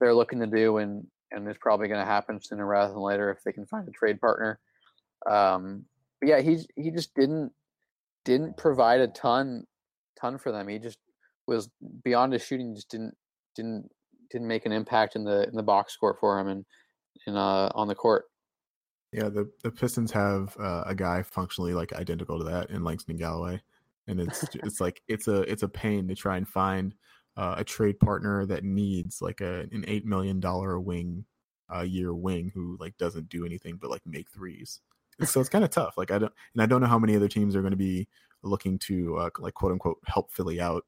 they're 0.00 0.14
looking 0.14 0.40
to 0.40 0.46
do 0.46 0.78
and 0.78 1.06
and 1.32 1.48
it's 1.48 1.58
probably 1.58 1.88
going 1.88 2.00
to 2.00 2.06
happen 2.06 2.40
sooner 2.40 2.66
rather 2.66 2.92
than 2.92 3.02
later 3.02 3.30
if 3.30 3.42
they 3.42 3.52
can 3.52 3.66
find 3.66 3.88
a 3.88 3.92
trade 3.92 4.20
partner. 4.20 4.60
Um, 5.28 5.84
but 6.20 6.28
yeah, 6.28 6.40
he's 6.40 6.66
he 6.76 6.90
just 6.90 7.14
didn't 7.14 7.52
didn't 8.24 8.56
provide 8.56 9.00
a 9.00 9.08
ton 9.08 9.64
ton 10.20 10.38
for 10.38 10.52
them. 10.52 10.68
He 10.68 10.78
just 10.78 10.98
was 11.46 11.68
beyond 12.04 12.32
his 12.32 12.44
shooting. 12.44 12.74
Just 12.74 12.90
didn't 12.90 13.16
didn't 13.54 13.90
didn't 14.30 14.48
make 14.48 14.66
an 14.66 14.72
impact 14.72 15.16
in 15.16 15.24
the 15.24 15.48
in 15.48 15.54
the 15.54 15.62
box 15.62 15.92
score 15.92 16.16
for 16.18 16.38
him 16.38 16.48
and 16.48 16.64
in 17.26 17.36
uh 17.36 17.70
on 17.74 17.88
the 17.88 17.94
court. 17.94 18.24
Yeah, 19.12 19.28
the 19.28 19.50
the 19.62 19.70
Pistons 19.70 20.12
have 20.12 20.56
uh, 20.58 20.84
a 20.86 20.94
guy 20.94 21.22
functionally 21.22 21.72
like 21.72 21.92
identical 21.92 22.38
to 22.38 22.44
that 22.44 22.70
in 22.70 22.84
Langston 22.84 23.16
Galloway, 23.16 23.60
and 24.06 24.20
it's 24.20 24.44
it's 24.54 24.80
like 24.80 25.02
it's 25.08 25.28
a 25.28 25.42
it's 25.42 25.62
a 25.62 25.68
pain 25.68 26.08
to 26.08 26.14
try 26.14 26.36
and 26.36 26.46
find 26.48 26.94
uh, 27.36 27.54
a 27.58 27.64
trade 27.64 27.98
partner 28.00 28.46
that 28.46 28.64
needs 28.64 29.22
like 29.22 29.40
a 29.40 29.66
an 29.72 29.84
eight 29.86 30.04
million 30.04 30.40
dollar 30.40 30.74
a 30.74 30.80
wing 30.80 31.24
a 31.68 31.84
year 31.84 32.14
wing 32.14 32.50
who 32.54 32.76
like 32.78 32.96
doesn't 32.96 33.28
do 33.28 33.44
anything 33.44 33.76
but 33.80 33.90
like 33.90 34.02
make 34.06 34.30
threes. 34.30 34.80
And 35.18 35.28
so 35.28 35.40
it's 35.40 35.48
kind 35.48 35.64
of 35.64 35.70
tough. 35.70 35.96
Like 35.96 36.10
I 36.10 36.18
don't 36.18 36.32
and 36.54 36.62
I 36.62 36.66
don't 36.66 36.80
know 36.80 36.86
how 36.86 36.98
many 36.98 37.16
other 37.16 37.28
teams 37.28 37.56
are 37.56 37.62
going 37.62 37.72
to 37.72 37.76
be 37.76 38.08
looking 38.42 38.78
to 38.80 39.16
uh, 39.16 39.30
like 39.38 39.54
quote 39.54 39.72
unquote 39.72 39.98
help 40.06 40.32
Philly 40.32 40.60
out 40.60 40.84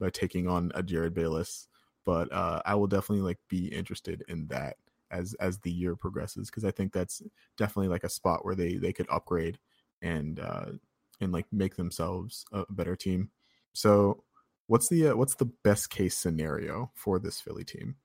by 0.00 0.10
taking 0.10 0.48
on 0.48 0.72
a 0.74 0.82
Jerryd 0.82 1.14
Bayless, 1.14 1.68
but 2.04 2.32
uh, 2.32 2.62
I 2.64 2.74
will 2.74 2.86
definitely 2.86 3.22
like 3.22 3.38
be 3.48 3.68
interested 3.68 4.24
in 4.28 4.46
that 4.48 4.76
as 5.10 5.34
as 5.34 5.58
the 5.60 5.70
year 5.70 5.94
progresses 5.94 6.50
because 6.50 6.64
I 6.64 6.70
think 6.70 6.92
that's 6.92 7.22
definitely 7.58 7.88
like 7.88 8.04
a 8.04 8.08
spot 8.08 8.44
where 8.44 8.54
they 8.54 8.76
they 8.76 8.92
could 8.92 9.06
upgrade 9.10 9.58
and 10.00 10.40
uh 10.40 10.66
and 11.20 11.32
like 11.32 11.46
make 11.52 11.76
themselves 11.76 12.44
a 12.52 12.64
better 12.70 12.96
team. 12.96 13.30
So 13.74 14.24
what's 14.66 14.88
the 14.88 15.08
uh, 15.08 15.16
what's 15.16 15.34
the 15.34 15.50
best 15.64 15.90
case 15.90 16.16
scenario 16.16 16.90
for 16.94 17.18
this 17.18 17.40
Philly 17.40 17.64
team? 17.64 17.96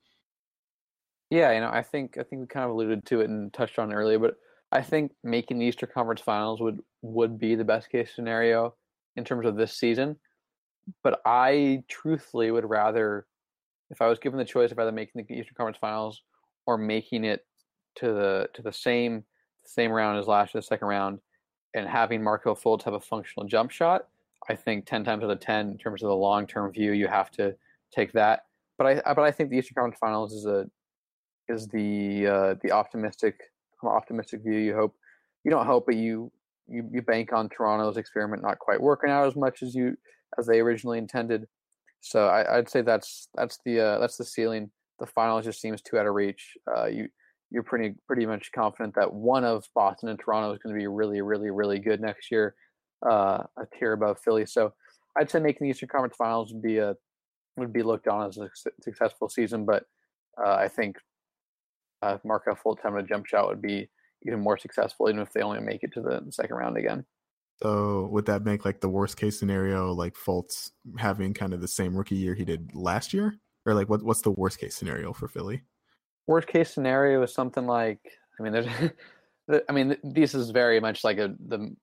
Yeah, 1.30 1.52
you 1.52 1.60
know, 1.60 1.70
I 1.70 1.82
think 1.82 2.16
I 2.18 2.22
think 2.22 2.40
we 2.40 2.46
kind 2.46 2.64
of 2.64 2.70
alluded 2.70 3.04
to 3.06 3.20
it 3.20 3.28
and 3.28 3.52
touched 3.52 3.78
on 3.78 3.92
earlier, 3.92 4.18
but 4.18 4.36
I 4.70 4.82
think 4.82 5.12
making 5.24 5.58
the 5.58 5.66
Eastern 5.66 5.90
Conference 5.92 6.20
Finals 6.20 6.60
would 6.60 6.80
would 7.02 7.38
be 7.38 7.54
the 7.54 7.64
best 7.64 7.90
case 7.90 8.14
scenario 8.14 8.74
in 9.16 9.24
terms 9.24 9.46
of 9.46 9.56
this 9.56 9.74
season. 9.78 10.16
But 11.02 11.20
I 11.26 11.82
truthfully 11.88 12.50
would 12.50 12.68
rather, 12.68 13.26
if 13.90 14.00
I 14.02 14.06
was 14.06 14.18
given 14.18 14.38
the 14.38 14.44
choice 14.44 14.70
of 14.70 14.78
either 14.78 14.92
making 14.92 15.24
the 15.24 15.34
Eastern 15.34 15.54
Conference 15.54 15.78
Finals 15.80 16.22
or 16.66 16.76
making 16.76 17.24
it 17.24 17.46
to 17.96 18.12
the 18.12 18.48
to 18.54 18.62
the 18.62 18.72
same 18.72 19.24
same 19.64 19.90
round 19.90 20.18
as 20.18 20.26
last 20.26 20.54
year, 20.54 20.60
the 20.60 20.66
second 20.66 20.88
round, 20.88 21.18
and 21.74 21.88
having 21.88 22.22
Markelle 22.22 22.56
Fultz 22.56 22.82
have 22.84 22.94
a 22.94 23.00
functional 23.00 23.46
jump 23.46 23.70
shot, 23.70 24.08
I 24.48 24.54
think 24.54 24.86
ten 24.86 25.04
times 25.04 25.24
out 25.24 25.30
of 25.30 25.40
ten, 25.40 25.70
in 25.70 25.78
terms 25.78 26.02
of 26.02 26.08
the 26.08 26.16
long 26.16 26.46
term 26.46 26.72
view, 26.72 26.92
you 26.92 27.08
have 27.08 27.30
to 27.32 27.54
take 27.94 28.12
that. 28.12 28.46
But 28.76 28.86
I 28.86 29.14
but 29.14 29.22
I 29.22 29.30
think 29.30 29.50
the 29.50 29.58
Eastern 29.58 29.74
Conference 29.74 29.98
Finals 29.98 30.32
is 30.32 30.46
a 30.46 30.66
is 31.48 31.66
the 31.68 32.26
uh, 32.26 32.54
the 32.62 32.72
optimistic 32.72 33.40
optimistic 33.82 34.42
view. 34.42 34.58
You 34.58 34.74
hope 34.74 34.94
you 35.44 35.50
don't 35.50 35.66
hope, 35.66 35.86
but 35.86 35.96
you 35.96 36.30
you 36.68 36.88
you 36.92 37.02
bank 37.02 37.32
on 37.32 37.48
Toronto's 37.48 37.96
experiment 37.96 38.42
not 38.42 38.58
quite 38.58 38.80
working 38.80 39.10
out 39.10 39.26
as 39.26 39.36
much 39.36 39.62
as 39.62 39.74
you 39.74 39.96
as 40.38 40.46
they 40.46 40.60
originally 40.60 40.98
intended. 40.98 41.46
So 42.00 42.26
I, 42.26 42.58
I'd 42.58 42.68
say 42.68 42.82
that's 42.82 43.28
that's 43.34 43.58
the 43.64 43.80
uh, 43.80 43.98
that's 43.98 44.16
the 44.16 44.24
ceiling. 44.24 44.70
The 44.98 45.06
finals 45.06 45.44
just 45.44 45.60
seems 45.60 45.82
too 45.82 45.98
out 45.98 46.06
of 46.06 46.14
reach. 46.14 46.56
Uh, 46.76 46.86
you 46.86 47.08
you're 47.50 47.62
pretty 47.62 47.94
pretty 48.06 48.26
much 48.26 48.50
confident 48.52 48.94
that 48.94 49.12
one 49.12 49.44
of 49.44 49.64
Boston 49.74 50.08
and 50.08 50.18
Toronto 50.18 50.52
is 50.52 50.58
going 50.58 50.74
to 50.74 50.78
be 50.78 50.86
really 50.86 51.20
really 51.20 51.50
really 51.50 51.78
good 51.78 52.00
next 52.00 52.30
year, 52.30 52.54
uh, 53.06 53.42
a 53.56 53.66
tier 53.78 53.92
above 53.92 54.18
Philly. 54.24 54.46
So 54.46 54.72
I'd 55.16 55.30
say 55.30 55.40
making 55.40 55.66
the 55.66 55.70
Eastern 55.70 55.88
Conference 55.88 56.16
Finals 56.16 56.52
would 56.52 56.62
be 56.62 56.78
a 56.78 56.94
would 57.56 57.72
be 57.72 57.82
looked 57.82 58.08
on 58.08 58.28
as 58.28 58.38
a 58.38 58.48
successful 58.82 59.28
season. 59.28 59.64
But 59.64 59.84
uh, 60.42 60.54
I 60.54 60.68
think 60.68 60.96
uh, 62.02 62.18
Markelle 62.24 62.56
Fultz 62.56 62.82
having 62.82 63.00
a 63.00 63.06
jump 63.06 63.26
shot 63.26 63.48
would 63.48 63.62
be 63.62 63.88
even 64.26 64.40
more 64.40 64.58
successful, 64.58 65.08
even 65.08 65.20
if 65.20 65.32
they 65.32 65.42
only 65.42 65.60
make 65.60 65.82
it 65.82 65.92
to 65.92 66.00
the 66.00 66.24
second 66.30 66.56
round 66.56 66.76
again. 66.76 67.04
So 67.62 68.08
would 68.12 68.26
that 68.26 68.44
make 68.44 68.64
like 68.64 68.80
the 68.80 68.88
worst 68.88 69.16
case 69.16 69.38
scenario 69.38 69.92
like 69.92 70.14
Fultz 70.14 70.70
having 70.96 71.34
kind 71.34 71.52
of 71.52 71.60
the 71.60 71.68
same 71.68 71.96
rookie 71.96 72.14
year 72.14 72.34
he 72.34 72.44
did 72.44 72.74
last 72.74 73.12
year? 73.12 73.38
Or 73.66 73.74
like 73.74 73.88
what 73.88 74.02
what's 74.02 74.22
the 74.22 74.30
worst 74.30 74.58
case 74.58 74.76
scenario 74.76 75.12
for 75.12 75.28
Philly? 75.28 75.62
Worst 76.26 76.48
case 76.48 76.72
scenario 76.72 77.22
is 77.22 77.34
something 77.34 77.66
like 77.66 78.00
I 78.38 78.42
mean, 78.42 78.52
there's 78.52 78.68
I 79.68 79.72
mean, 79.72 79.96
this 80.04 80.34
is 80.34 80.50
very 80.50 80.78
much 80.78 81.02
like 81.02 81.18
a 81.18 81.34
the 81.46 81.74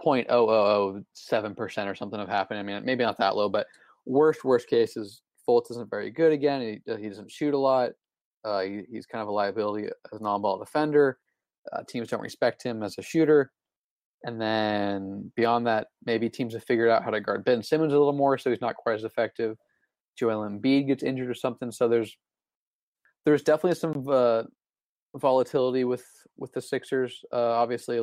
point 0.00 0.26
oh 0.30 0.48
oh 0.48 0.52
oh 0.52 1.02
seven 1.12 1.54
percent 1.54 1.88
or 1.88 1.94
something 1.94 2.18
of 2.18 2.28
happening. 2.28 2.60
I 2.60 2.62
mean, 2.64 2.84
maybe 2.84 3.04
not 3.04 3.18
that 3.18 3.36
low, 3.36 3.48
but 3.48 3.66
worst 4.06 4.44
worst 4.44 4.68
case 4.68 4.96
is 4.96 5.22
Fultz 5.48 5.70
isn't 5.70 5.90
very 5.90 6.10
good 6.10 6.32
again. 6.32 6.60
He 6.60 6.94
he 6.96 7.08
doesn't 7.08 7.30
shoot 7.30 7.54
a 7.54 7.58
lot. 7.58 7.92
Uh, 8.44 8.62
he, 8.62 8.82
he's 8.90 9.06
kind 9.06 9.22
of 9.22 9.28
a 9.28 9.32
liability 9.32 9.88
as 10.12 10.20
an 10.20 10.26
on-ball 10.26 10.58
defender. 10.58 11.18
Uh, 11.72 11.82
teams 11.88 12.08
don't 12.08 12.20
respect 12.20 12.62
him 12.62 12.82
as 12.82 12.98
a 12.98 13.02
shooter. 13.02 13.52
And 14.24 14.40
then 14.40 15.30
beyond 15.36 15.66
that, 15.66 15.88
maybe 16.04 16.30
teams 16.30 16.54
have 16.54 16.64
figured 16.64 16.88
out 16.88 17.04
how 17.04 17.10
to 17.10 17.20
guard 17.20 17.44
Ben 17.44 17.62
Simmons 17.62 17.92
a 17.92 17.98
little 17.98 18.14
more, 18.14 18.38
so 18.38 18.48
he's 18.48 18.60
not 18.60 18.74
quite 18.74 18.94
as 18.94 19.04
effective. 19.04 19.58
Joel 20.18 20.48
Embiid 20.48 20.86
gets 20.86 21.02
injured 21.02 21.28
or 21.28 21.34
something, 21.34 21.70
so 21.70 21.88
there's 21.88 22.16
there's 23.26 23.42
definitely 23.42 23.74
some 23.74 24.06
uh, 24.08 24.44
volatility 25.14 25.84
with 25.84 26.04
with 26.38 26.52
the 26.52 26.62
Sixers. 26.62 27.22
Uh, 27.32 27.36
obviously, 27.36 28.00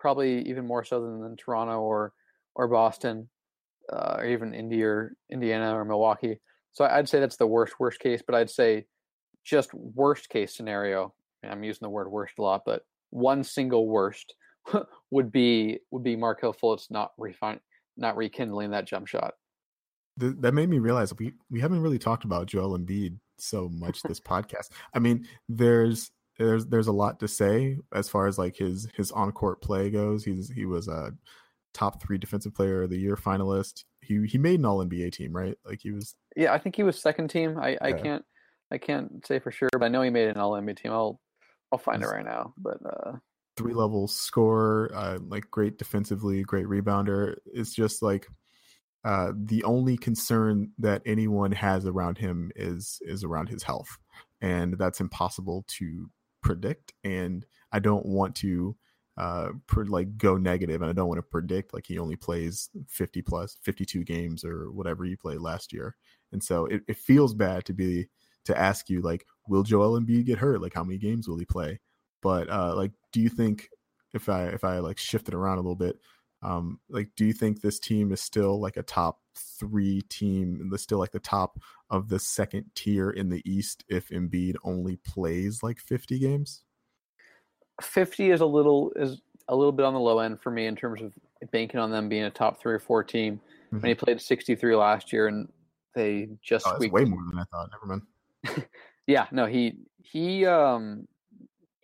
probably 0.00 0.42
even 0.48 0.66
more 0.66 0.82
so 0.82 1.00
than, 1.00 1.20
than 1.20 1.36
Toronto 1.36 1.80
or 1.80 2.12
or 2.56 2.66
Boston, 2.66 3.28
uh, 3.92 4.16
or 4.18 4.26
even 4.26 4.52
India 4.52 4.88
or 4.88 5.12
Indiana 5.30 5.78
or 5.78 5.84
Milwaukee. 5.84 6.40
So 6.72 6.84
I'd 6.84 7.08
say 7.08 7.20
that's 7.20 7.36
the 7.36 7.46
worst 7.46 7.74
worst 7.78 8.00
case. 8.00 8.22
But 8.26 8.34
I'd 8.34 8.50
say 8.50 8.86
just 9.44 9.72
worst 9.74 10.28
case 10.28 10.56
scenario. 10.56 11.14
I'm 11.44 11.62
using 11.62 11.80
the 11.82 11.90
word 11.90 12.10
worst 12.10 12.34
a 12.38 12.42
lot, 12.42 12.62
but 12.66 12.82
one 13.10 13.44
single 13.44 13.86
worst 13.86 14.34
would 15.10 15.32
be 15.32 15.80
would 15.90 16.02
be 16.02 16.16
Markelle 16.16 16.54
Fultz 16.54 16.90
not 16.90 17.12
refine 17.18 17.60
not 17.96 18.16
rekindling 18.16 18.70
that 18.70 18.86
jump 18.86 19.06
shot. 19.06 19.34
that 20.16 20.54
made 20.54 20.68
me 20.68 20.78
realize 20.78 21.14
we 21.18 21.32
we 21.50 21.60
haven't 21.60 21.80
really 21.80 21.98
talked 21.98 22.24
about 22.24 22.46
Joel 22.46 22.78
Embiid 22.78 23.18
so 23.38 23.68
much 23.68 24.02
this 24.02 24.20
podcast. 24.20 24.70
I 24.94 24.98
mean, 24.98 25.26
there's 25.48 26.10
there's 26.38 26.66
there's 26.66 26.86
a 26.86 26.92
lot 26.92 27.20
to 27.20 27.28
say 27.28 27.78
as 27.94 28.08
far 28.08 28.26
as 28.26 28.38
like 28.38 28.56
his 28.56 28.88
his 28.96 29.12
on 29.12 29.32
court 29.32 29.60
play 29.60 29.90
goes. 29.90 30.24
He's 30.24 30.50
he 30.50 30.66
was 30.66 30.88
a 30.88 31.12
top 31.72 32.02
three 32.02 32.18
defensive 32.18 32.54
player 32.54 32.82
of 32.82 32.90
the 32.90 32.98
year 32.98 33.16
finalist. 33.16 33.84
He 34.02 34.26
he 34.26 34.38
made 34.38 34.58
an 34.58 34.66
All 34.66 34.84
NBA 34.84 35.12
team, 35.12 35.32
right? 35.32 35.56
Like 35.64 35.80
he 35.82 35.92
was. 35.92 36.14
Yeah, 36.36 36.52
I 36.52 36.58
think 36.58 36.76
he 36.76 36.82
was 36.82 37.00
second 37.00 37.28
team. 37.28 37.58
I 37.58 37.76
I 37.80 37.92
can't 37.92 38.24
I 38.70 38.78
can't 38.78 39.24
say 39.26 39.38
for 39.38 39.50
sure, 39.50 39.68
but 39.72 39.82
I 39.82 39.88
know 39.88 40.02
he 40.02 40.10
made 40.10 40.28
an 40.28 40.36
All 40.36 40.52
NBA 40.52 40.76
team. 40.76 40.92
I'll 40.92 41.20
I'll 41.72 41.78
find 41.78 42.02
He's, 42.02 42.10
it 42.10 42.14
right 42.14 42.24
now. 42.24 42.54
But 42.56 42.78
uh 42.84 43.12
three 43.60 43.74
level 43.74 44.08
score, 44.08 44.90
uh, 44.94 45.18
like 45.28 45.50
great 45.50 45.76
defensively, 45.78 46.42
great 46.42 46.66
rebounder. 46.66 47.36
It's 47.44 47.74
just 47.74 48.02
like 48.02 48.26
uh, 49.04 49.32
the 49.34 49.62
only 49.64 49.96
concern 49.96 50.70
that 50.78 51.02
anyone 51.04 51.52
has 51.52 51.86
around 51.86 52.18
him 52.18 52.50
is 52.56 53.00
is 53.02 53.22
around 53.24 53.48
his 53.48 53.62
health, 53.62 53.98
and 54.40 54.78
that's 54.78 55.00
impossible 55.00 55.64
to 55.78 56.10
predict. 56.42 56.94
And 57.04 57.44
I 57.72 57.78
don't 57.80 58.06
want 58.06 58.34
to 58.36 58.76
uh, 59.16 59.48
per, 59.66 59.84
like 59.84 60.16
go 60.16 60.36
negative, 60.38 60.80
and 60.80 60.90
I 60.90 60.94
don't 60.94 61.08
want 61.08 61.18
to 61.18 61.22
predict 61.22 61.74
like 61.74 61.86
he 61.86 61.98
only 61.98 62.16
plays 62.16 62.70
fifty 62.88 63.20
plus, 63.22 63.58
fifty 63.62 63.84
two 63.84 64.04
games 64.04 64.44
or 64.44 64.70
whatever 64.72 65.04
he 65.04 65.16
played 65.16 65.40
last 65.40 65.72
year. 65.72 65.96
And 66.32 66.42
so 66.42 66.66
it, 66.66 66.82
it 66.88 66.96
feels 66.96 67.34
bad 67.34 67.64
to 67.66 67.74
be 67.74 68.08
to 68.44 68.58
ask 68.58 68.88
you 68.88 69.02
like, 69.02 69.26
will 69.48 69.62
Joel 69.62 70.00
Embiid 70.00 70.24
get 70.24 70.38
hurt? 70.38 70.62
Like, 70.62 70.74
how 70.74 70.84
many 70.84 70.98
games 70.98 71.28
will 71.28 71.38
he 71.38 71.44
play? 71.44 71.80
But 72.22 72.50
uh, 72.50 72.74
like, 72.76 72.92
do 73.12 73.20
you 73.20 73.28
think 73.28 73.68
if 74.14 74.28
I 74.28 74.46
if 74.46 74.64
I 74.64 74.78
like 74.78 74.98
shift 74.98 75.28
it 75.28 75.34
around 75.34 75.58
a 75.58 75.62
little 75.62 75.76
bit, 75.76 75.98
um, 76.42 76.80
like, 76.88 77.10
do 77.16 77.24
you 77.26 77.32
think 77.32 77.60
this 77.60 77.78
team 77.78 78.12
is 78.12 78.20
still 78.20 78.60
like 78.60 78.76
a 78.76 78.82
top 78.82 79.20
three 79.36 80.02
team 80.02 80.58
and 80.60 80.80
still 80.80 80.98
like 80.98 81.12
the 81.12 81.20
top 81.20 81.58
of 81.90 82.08
the 82.08 82.18
second 82.18 82.64
tier 82.74 83.10
in 83.10 83.28
the 83.28 83.42
East 83.44 83.84
if 83.88 84.08
Embiid 84.08 84.56
only 84.64 84.96
plays 84.96 85.62
like 85.62 85.78
50 85.78 86.18
games? 86.18 86.62
50 87.82 88.30
is 88.30 88.40
a 88.40 88.46
little 88.46 88.92
is 88.96 89.20
a 89.48 89.56
little 89.56 89.72
bit 89.72 89.84
on 89.84 89.94
the 89.94 90.00
low 90.00 90.20
end 90.20 90.40
for 90.40 90.50
me 90.50 90.66
in 90.66 90.76
terms 90.76 91.02
of 91.02 91.12
banking 91.50 91.80
on 91.80 91.90
them 91.90 92.08
being 92.08 92.24
a 92.24 92.30
top 92.30 92.60
three 92.60 92.74
or 92.74 92.78
four 92.78 93.02
team. 93.02 93.40
Mm-hmm. 93.66 93.80
When 93.80 93.88
he 93.88 93.94
played 93.94 94.20
63 94.20 94.76
last 94.76 95.12
year 95.12 95.28
and 95.28 95.48
they 95.94 96.28
just 96.42 96.66
oh, 96.66 96.78
way 96.88 97.04
more 97.04 97.22
than 97.28 97.38
I 97.38 97.44
thought. 97.50 97.70
Never 97.72 97.86
mind. 97.86 98.66
yeah, 99.06 99.26
no, 99.32 99.46
he 99.46 99.74
he 100.02 100.46
um 100.46 101.06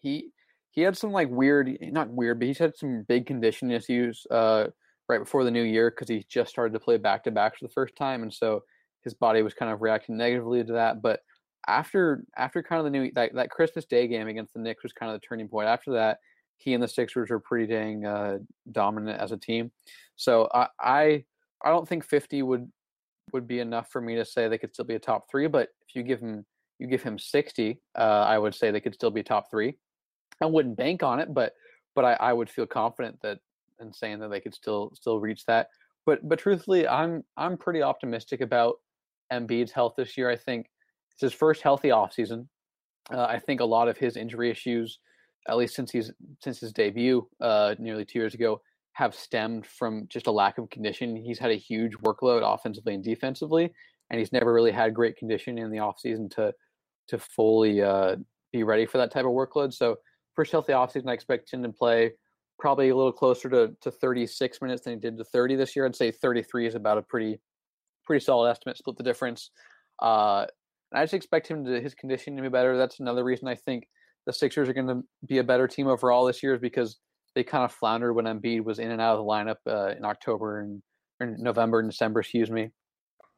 he 0.07 0.31
he 0.71 0.83
had 0.83 0.97
some 0.97 1.11
like 1.11 1.29
weird, 1.31 1.77
not 1.81 2.11
weird, 2.11 2.39
but 2.39 2.47
he's 2.47 2.59
had 2.59 2.77
some 2.77 3.03
big 3.09 3.27
condition 3.27 3.71
issues 3.71 4.27
uh, 4.31 4.67
right 5.09 5.19
before 5.19 5.43
the 5.43 5.51
new 5.51 5.63
year 5.63 5.91
because 5.91 6.09
he 6.09 6.25
just 6.29 6.51
started 6.51 6.75
to 6.75 6.81
play 6.81 6.99
back 6.99 7.25
to 7.25 7.31
back 7.31 7.59
for 7.59 7.65
the 7.67 7.73
first 7.73 7.97
time, 7.97 8.23
and 8.23 8.33
so 8.33 8.63
his 9.03 9.15
body 9.15 9.43
was 9.43 9.55
kind 9.55 9.73
of 9.73 9.83
reacting 9.83 10.17
negatively 10.17 10.63
to 10.63 10.75
that. 10.75 11.03
But 11.03 11.21
after 11.67 12.25
after 12.37 12.63
kind 12.63 12.79
of 12.79 12.85
the 12.85 12.91
new 12.91 13.11
that, 13.15 13.35
that 13.35 13.51
Christmas 13.51 13.85
Day 13.85 14.07
game 14.07 14.29
against 14.29 14.55
the 14.55 14.61
Knicks 14.61 14.85
was 14.85 14.93
kind 14.93 15.13
of 15.13 15.21
the 15.21 15.27
turning 15.27 15.49
point. 15.49 15.67
After 15.67 15.93
that, 15.95 16.19
he 16.57 16.75
and 16.75 16.83
the 16.83 16.89
Sixers 16.89 17.31
were 17.31 17.41
pretty 17.41 17.67
dang 17.67 18.05
uh, 18.05 18.39
dominant 18.71 19.21
as 19.21 19.33
a 19.33 19.37
team. 19.37 19.73
So 20.15 20.49
I, 20.55 20.69
I 20.81 21.25
I 21.65 21.71
don't 21.71 21.89
think 21.89 22.05
50 22.05 22.43
would 22.43 22.71
would 23.33 23.49
be 23.49 23.59
enough 23.59 23.91
for 23.91 24.01
me 24.01 24.15
to 24.17 24.25
say 24.25 24.47
they 24.47 24.59
could 24.59 24.75
still 24.75 24.85
be 24.85 24.95
a 24.95 25.01
top 25.01 25.29
three. 25.31 25.49
But 25.49 25.71
if 25.89 25.97
you 25.97 26.03
give 26.03 26.21
him 26.21 26.45
you 26.79 26.87
give 26.87 27.03
him 27.03 27.19
60, 27.19 27.81
uh, 27.97 27.99
I 27.99 28.37
would 28.39 28.55
say 28.55 28.71
they 28.71 28.81
could 28.81 28.95
still 28.95 29.11
be 29.11 29.23
top 29.23 29.51
three. 29.51 29.79
I 30.43 30.47
wouldn't 30.47 30.77
bank 30.77 31.03
on 31.03 31.21
it, 31.21 31.33
but 31.33 31.55
but 31.95 32.05
I, 32.05 32.13
I 32.15 32.33
would 32.33 32.51
feel 32.51 32.67
confident 32.67 33.19
that 33.23 33.39
in 33.81 33.93
saying 33.93 34.19
that 34.21 34.29
they 34.29 34.41
could 34.41 34.55
still 34.55 34.93
still 34.95 35.21
reach 35.21 35.45
that. 35.47 35.69
But 36.05 36.29
but 36.29 36.39
truthfully, 36.39 36.87
I'm 36.87 37.25
I'm 37.37 37.57
pretty 37.57 37.83
optimistic 37.83 38.41
about 38.41 38.77
Embiid's 39.33 39.73
health 39.73 39.95
this 39.97 40.17
year. 40.17 40.31
I 40.31 40.37
think 40.37 40.71
it's 41.13 41.23
his 41.23 41.33
first 41.33 41.63
healthy 41.63 41.89
offseason. 41.89 42.47
Uh, 43.11 43.25
I 43.25 43.39
think 43.39 43.61
a 43.61 43.65
lot 43.65 43.89
of 43.89 43.97
his 43.97 44.17
injury 44.17 44.51
issues, 44.51 44.99
at 45.49 45.57
least 45.57 45.75
since 45.75 45.91
he's 45.91 46.13
since 46.43 46.61
his 46.61 46.73
debut 46.73 47.27
uh, 47.41 47.75
nearly 47.79 48.05
two 48.05 48.19
years 48.19 48.35
ago, 48.35 48.61
have 48.93 49.15
stemmed 49.15 49.67
from 49.67 50.07
just 50.09 50.27
a 50.27 50.33
lack 50.33 50.59
of 50.59 50.71
condition. 50.71 51.17
He's 51.17 51.39
had 51.39 51.51
a 51.51 51.57
huge 51.57 51.97
workload 51.99 52.43
offensively 52.43 52.95
and 52.95 53.05
defensively, 53.05 53.73
and 54.11 54.19
he's 54.19 54.33
never 54.33 54.53
really 54.53 54.73
had 54.73 54.95
great 54.95 55.17
condition 55.17 55.59
in 55.59 55.71
the 55.71 55.79
offseason 55.79 56.31
to 56.37 56.53
to 57.09 57.19
fully 57.19 57.83
uh, 57.83 58.17
be 58.53 58.63
ready 58.63 58.87
for 58.87 58.99
that 58.99 59.13
type 59.13 59.25
of 59.25 59.31
workload. 59.31 59.73
So 59.73 59.97
first 60.37 60.53
healthy 60.53 60.73
offseason, 60.73 61.09
I 61.09 61.15
expect 61.15 61.53
him 61.53 61.63
to 61.63 61.71
play 61.71 62.13
probably 62.59 62.91
a 62.91 62.97
little 62.97 63.13
closer 63.13 63.51
to, 63.51 63.75
to 63.81 63.91
36 63.91 64.63
minutes 64.63 64.83
than 64.83 64.95
he 64.95 65.01
did 65.01 65.19
to 65.19 65.25
30 65.25 65.57
this 65.57 65.75
year. 65.75 65.85
I'd 65.85 65.97
say 65.97 66.11
33 66.11 66.67
is 66.67 66.75
about 66.75 66.99
a 66.99 67.03
pretty 67.03 67.41
pretty 68.05 68.25
solid 68.25 68.51
estimate, 68.51 68.79
split 68.79 68.97
the 68.97 69.03
difference. 69.03 69.51
Uh, 70.01 70.47
I 70.95 71.03
just 71.03 71.15
expect 71.15 71.49
him 71.49 71.65
to 71.65 71.81
his 71.81 71.95
conditioning 71.95 72.37
to 72.37 72.43
be 72.43 72.49
better. 72.49 72.77
That's 72.77 73.01
another 73.01 73.25
reason 73.25 73.49
I 73.49 73.57
think 73.57 73.89
the 74.27 74.33
Sixers 74.33 74.69
are 74.69 74.73
going 74.73 74.87
to 74.87 75.03
be 75.27 75.39
a 75.39 75.45
better 75.45 75.67
team 75.67 75.89
overall 75.89 76.25
this 76.25 76.43
year 76.43 76.55
is 76.55 76.61
because 76.61 76.99
they 77.35 77.43
kind 77.43 77.65
of 77.65 77.73
floundered 77.73 78.15
when 78.15 78.27
Embiid 78.27 78.65
was 78.65 78.79
in 78.79 78.93
and 78.93 79.01
out 79.01 79.19
of 79.19 79.25
the 79.25 79.31
lineup 79.31 79.57
uh, 79.67 79.97
in 79.97 80.05
October 80.05 80.61
and 80.61 80.83
November 81.21 81.81
and 81.81 81.91
December, 81.91 82.21
excuse 82.21 82.51
me. 82.51 82.71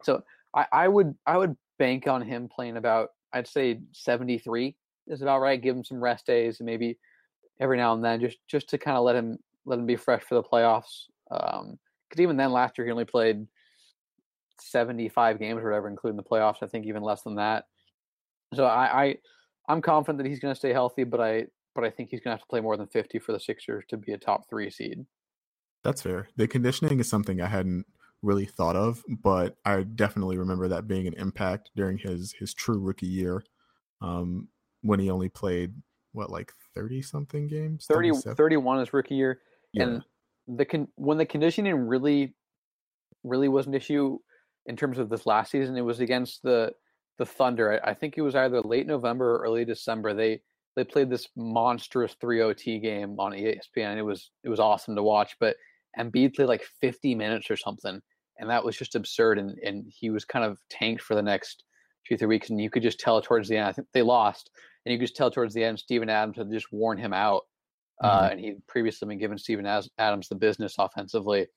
So 0.03 0.21
I, 0.55 0.65
I 0.71 0.87
would 0.87 1.15
I 1.25 1.37
would 1.37 1.55
bank 1.77 2.07
on 2.07 2.21
him 2.21 2.47
playing 2.47 2.77
about 2.77 3.09
I'd 3.33 3.47
say 3.47 3.81
73 3.93 4.75
is 5.09 5.21
about 5.21 5.41
right. 5.41 5.61
Give 5.61 5.75
him 5.75 5.83
some 5.83 6.01
rest 6.01 6.25
days 6.25 6.59
and 6.59 6.65
maybe 6.65 6.97
every 7.59 7.77
now 7.77 7.93
and 7.93 8.03
then 8.03 8.21
just 8.21 8.37
just 8.47 8.69
to 8.69 8.77
kind 8.77 8.97
of 8.97 9.03
let 9.03 9.15
him 9.15 9.37
let 9.65 9.79
him 9.79 9.85
be 9.85 9.95
fresh 9.95 10.23
for 10.23 10.35
the 10.35 10.43
playoffs. 10.43 11.05
Because 11.29 11.59
um, 11.61 11.77
even 12.17 12.37
then, 12.37 12.51
last 12.51 12.77
year 12.77 12.85
he 12.85 12.91
only 12.91 13.05
played 13.05 13.45
seventy 14.59 15.09
five 15.09 15.39
games 15.39 15.61
or 15.61 15.65
whatever, 15.65 15.87
including 15.87 16.17
the 16.17 16.23
playoffs. 16.23 16.61
I 16.61 16.67
think 16.67 16.85
even 16.85 17.03
less 17.03 17.21
than 17.21 17.35
that. 17.35 17.65
So 18.53 18.65
I, 18.65 19.03
I 19.03 19.15
I'm 19.67 19.81
confident 19.81 20.17
that 20.23 20.29
he's 20.29 20.39
going 20.39 20.53
to 20.53 20.59
stay 20.59 20.73
healthy, 20.73 21.03
but 21.03 21.21
I 21.21 21.45
but 21.75 21.83
I 21.83 21.89
think 21.89 22.09
he's 22.09 22.19
going 22.19 22.35
to 22.35 22.37
have 22.37 22.41
to 22.41 22.49
play 22.49 22.61
more 22.61 22.77
than 22.77 22.87
fifty 22.87 23.19
for 23.19 23.31
the 23.31 23.39
Sixers 23.39 23.85
to 23.89 23.97
be 23.97 24.13
a 24.13 24.17
top 24.17 24.49
three 24.49 24.69
seed. 24.69 25.05
That's 25.83 26.01
fair. 26.01 26.29
The 26.35 26.47
conditioning 26.47 26.99
is 26.99 27.07
something 27.07 27.41
I 27.41 27.47
hadn't 27.47 27.85
really 28.21 28.45
thought 28.45 28.75
of, 28.75 29.03
but 29.07 29.55
I 29.63 29.83
definitely 29.83 30.37
remember 30.37 30.67
that 30.67 30.87
being 30.87 31.07
an 31.07 31.13
impact 31.13 31.71
during 31.75 31.97
his 31.97 32.33
his 32.33 32.53
true 32.53 32.79
rookie 32.79 33.07
year. 33.07 33.43
Um, 34.01 34.47
when 34.81 34.99
he 34.99 35.09
only 35.09 35.29
played 35.29 35.73
what 36.13 36.29
like 36.29 36.51
30 36.75 37.01
something 37.01 37.47
games 37.47 37.85
30 37.85 38.11
31 38.35 38.79
his 38.79 38.93
rookie 38.93 39.15
year 39.15 39.39
yeah. 39.73 39.83
and 39.83 40.03
the 40.47 40.65
con- 40.65 40.87
when 40.95 41.17
the 41.17 41.25
conditioning 41.25 41.75
really 41.75 42.35
really 43.23 43.47
was 43.47 43.67
an 43.67 43.73
issue 43.73 44.17
in 44.65 44.75
terms 44.75 44.97
of 44.97 45.09
this 45.09 45.25
last 45.25 45.51
season 45.51 45.77
it 45.77 45.81
was 45.81 45.99
against 45.99 46.41
the 46.43 46.71
the 47.17 47.25
thunder. 47.25 47.79
I, 47.85 47.91
I 47.91 47.93
think 47.93 48.17
it 48.17 48.21
was 48.21 48.35
either 48.35 48.61
late 48.61 48.87
november 48.87 49.35
or 49.35 49.43
early 49.43 49.65
december. 49.65 50.13
They 50.13 50.41
they 50.75 50.83
played 50.83 51.09
this 51.09 51.27
monstrous 51.35 52.15
3ot 52.23 52.81
game 52.81 53.19
on 53.19 53.33
espn 53.33 53.97
it 53.97 54.01
was 54.01 54.31
it 54.43 54.49
was 54.49 54.59
awesome 54.59 54.95
to 54.95 55.03
watch 55.03 55.35
but 55.39 55.57
Embiid 55.99 56.35
played 56.35 56.47
like 56.47 56.63
50 56.79 57.15
minutes 57.15 57.51
or 57.51 57.57
something 57.57 57.99
and 58.37 58.49
that 58.49 58.63
was 58.63 58.77
just 58.77 58.95
absurd 58.95 59.39
and 59.39 59.57
and 59.59 59.85
he 59.89 60.09
was 60.09 60.23
kind 60.23 60.45
of 60.45 60.57
tanked 60.69 61.01
for 61.01 61.15
the 61.15 61.21
next 61.21 61.65
two 62.07 62.17
three 62.17 62.27
weeks 62.27 62.49
and 62.49 62.61
you 62.61 62.69
could 62.69 62.83
just 62.83 62.99
tell 62.99 63.21
towards 63.21 63.47
the 63.49 63.57
end 63.57 63.67
i 63.67 63.71
think 63.71 63.87
they 63.93 64.01
lost 64.01 64.49
and 64.85 64.93
you 64.93 64.99
could 64.99 65.05
just 65.05 65.15
tell 65.15 65.31
towards 65.31 65.53
the 65.53 65.63
end 65.63 65.79
Steven 65.79 66.09
Adams 66.09 66.37
had 66.37 66.51
just 66.51 66.71
worn 66.71 66.97
him 66.97 67.13
out, 67.13 67.43
uh, 68.03 68.21
mm-hmm. 68.21 68.31
and 68.31 68.39
he'd 68.39 68.67
previously 68.67 69.07
been 69.07 69.19
given 69.19 69.37
Steven 69.37 69.65
Adams 69.97 70.29
the 70.29 70.35
business 70.35 70.75
offensively. 70.79 71.47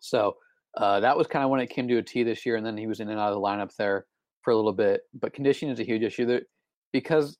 So 0.00 0.36
uh, 0.76 1.00
that 1.00 1.16
was 1.16 1.26
kind 1.26 1.44
of 1.44 1.50
when 1.50 1.60
it 1.60 1.70
came 1.70 1.88
to 1.88 1.98
a 1.98 2.02
T 2.02 2.22
this 2.22 2.46
year, 2.46 2.56
and 2.56 2.64
then 2.64 2.76
he 2.76 2.86
was 2.86 3.00
in 3.00 3.08
and 3.08 3.20
out 3.20 3.32
of 3.32 3.34
the 3.34 3.40
lineup 3.40 3.74
there 3.76 4.06
for 4.42 4.52
a 4.52 4.56
little 4.56 4.72
bit. 4.72 5.02
But 5.14 5.32
conditioning 5.32 5.72
is 5.72 5.80
a 5.80 5.84
huge 5.84 6.02
issue 6.02 6.26
there 6.26 6.42
because 6.92 7.38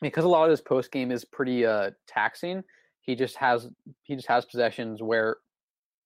because 0.00 0.24
a 0.24 0.28
lot 0.28 0.44
of 0.44 0.50
his 0.50 0.60
post 0.60 0.90
game 0.90 1.10
is 1.10 1.24
pretty 1.24 1.66
uh, 1.66 1.90
taxing. 2.06 2.62
He 3.00 3.14
just 3.14 3.36
has 3.36 3.68
he 4.04 4.14
just 4.14 4.28
has 4.28 4.44
possessions 4.44 5.02
where 5.02 5.36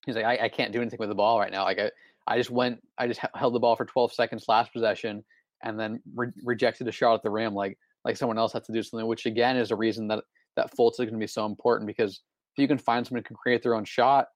he's 0.05 0.15
like 0.15 0.25
I, 0.25 0.45
I 0.45 0.49
can't 0.49 0.73
do 0.73 0.81
anything 0.81 0.99
with 0.99 1.09
the 1.09 1.15
ball 1.15 1.39
right 1.39 1.51
now. 1.51 1.63
Like 1.63 1.79
I, 1.79 1.91
I 2.27 2.37
just 2.37 2.51
went 2.51 2.79
I 2.97 3.07
just 3.07 3.21
held 3.35 3.53
the 3.53 3.59
ball 3.59 3.75
for 3.75 3.85
12 3.85 4.13
seconds 4.13 4.45
last 4.47 4.73
possession 4.73 5.23
and 5.63 5.79
then 5.79 6.01
re- 6.15 6.31
rejected 6.43 6.87
a 6.87 6.91
shot 6.91 7.15
at 7.15 7.23
the 7.23 7.29
rim. 7.29 7.53
Like 7.53 7.77
like 8.05 8.17
someone 8.17 8.37
else 8.37 8.53
has 8.53 8.63
to 8.63 8.73
do 8.73 8.83
something, 8.83 9.07
which 9.07 9.25
again 9.25 9.57
is 9.57 9.71
a 9.71 9.75
reason 9.75 10.07
that 10.07 10.23
that 10.55 10.75
Fultz 10.75 10.93
is 10.93 10.97
going 10.99 11.13
to 11.13 11.17
be 11.17 11.27
so 11.27 11.45
important 11.45 11.87
because 11.87 12.21
if 12.55 12.61
you 12.61 12.67
can 12.67 12.77
find 12.77 13.05
someone 13.05 13.21
who 13.21 13.27
can 13.27 13.35
create 13.35 13.63
their 13.63 13.75
own 13.75 13.85
shot 13.85 14.27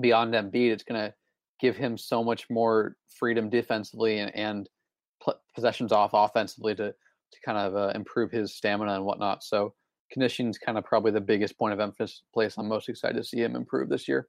beyond 0.00 0.34
Embiid, 0.34 0.70
it's 0.70 0.82
going 0.82 1.00
to 1.00 1.14
give 1.60 1.76
him 1.76 1.96
so 1.96 2.24
much 2.24 2.48
more 2.50 2.96
freedom 3.18 3.48
defensively 3.48 4.18
and, 4.18 4.34
and 4.34 4.68
possessions 5.54 5.92
off 5.92 6.10
offensively 6.12 6.74
to 6.74 6.92
to 7.32 7.40
kind 7.44 7.58
of 7.58 7.76
uh, 7.76 7.92
improve 7.94 8.30
his 8.30 8.54
stamina 8.54 8.94
and 8.94 9.04
whatnot. 9.04 9.42
So 9.42 9.74
conditioning 10.12 10.50
is 10.50 10.58
kind 10.58 10.78
of 10.78 10.84
probably 10.84 11.10
the 11.10 11.20
biggest 11.20 11.58
point 11.58 11.72
of 11.72 11.80
emphasis 11.80 12.22
place 12.32 12.56
I'm 12.56 12.68
most 12.68 12.88
excited 12.88 13.16
to 13.16 13.24
see 13.24 13.38
him 13.38 13.56
improve 13.56 13.88
this 13.88 14.06
year. 14.06 14.28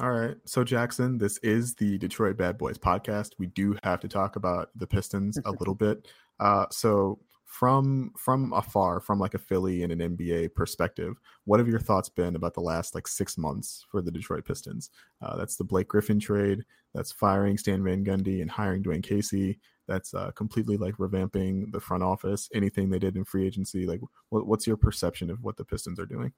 All 0.00 0.12
right. 0.12 0.36
So, 0.46 0.64
Jackson, 0.64 1.18
this 1.18 1.36
is 1.38 1.74
the 1.74 1.98
Detroit 1.98 2.38
Bad 2.38 2.56
Boys 2.56 2.78
podcast. 2.78 3.32
We 3.38 3.48
do 3.48 3.76
have 3.82 4.00
to 4.00 4.08
talk 4.08 4.36
about 4.36 4.70
the 4.74 4.86
Pistons 4.86 5.38
a 5.44 5.50
little 5.58 5.74
bit. 5.74 6.08
Uh, 6.38 6.64
so, 6.70 7.18
from 7.44 8.12
from 8.16 8.50
afar, 8.54 9.00
from 9.00 9.18
like 9.18 9.34
a 9.34 9.38
Philly 9.38 9.82
and 9.82 9.92
an 9.92 10.16
NBA 10.16 10.54
perspective, 10.54 11.20
what 11.44 11.60
have 11.60 11.68
your 11.68 11.80
thoughts 11.80 12.08
been 12.08 12.34
about 12.34 12.54
the 12.54 12.62
last 12.62 12.94
like 12.94 13.06
six 13.06 13.36
months 13.36 13.84
for 13.90 14.00
the 14.00 14.10
Detroit 14.10 14.46
Pistons? 14.46 14.88
Uh, 15.20 15.36
that's 15.36 15.56
the 15.56 15.64
Blake 15.64 15.88
Griffin 15.88 16.18
trade. 16.18 16.64
That's 16.94 17.12
firing 17.12 17.58
Stan 17.58 17.84
Van 17.84 18.02
Gundy 18.02 18.40
and 18.40 18.50
hiring 18.50 18.82
Dwane 18.82 19.02
Casey. 19.02 19.58
That's 19.86 20.14
uh, 20.14 20.30
completely 20.30 20.78
like 20.78 20.94
revamping 20.96 21.72
the 21.72 21.80
front 21.80 22.02
office. 22.02 22.48
Anything 22.54 22.88
they 22.88 22.98
did 22.98 23.16
in 23.16 23.24
free 23.24 23.46
agency, 23.46 23.84
like 23.84 24.00
what, 24.30 24.46
what's 24.46 24.66
your 24.66 24.78
perception 24.78 25.28
of 25.28 25.42
what 25.42 25.58
the 25.58 25.64
Pistons 25.64 26.00
are 26.00 26.06
doing? 26.06 26.32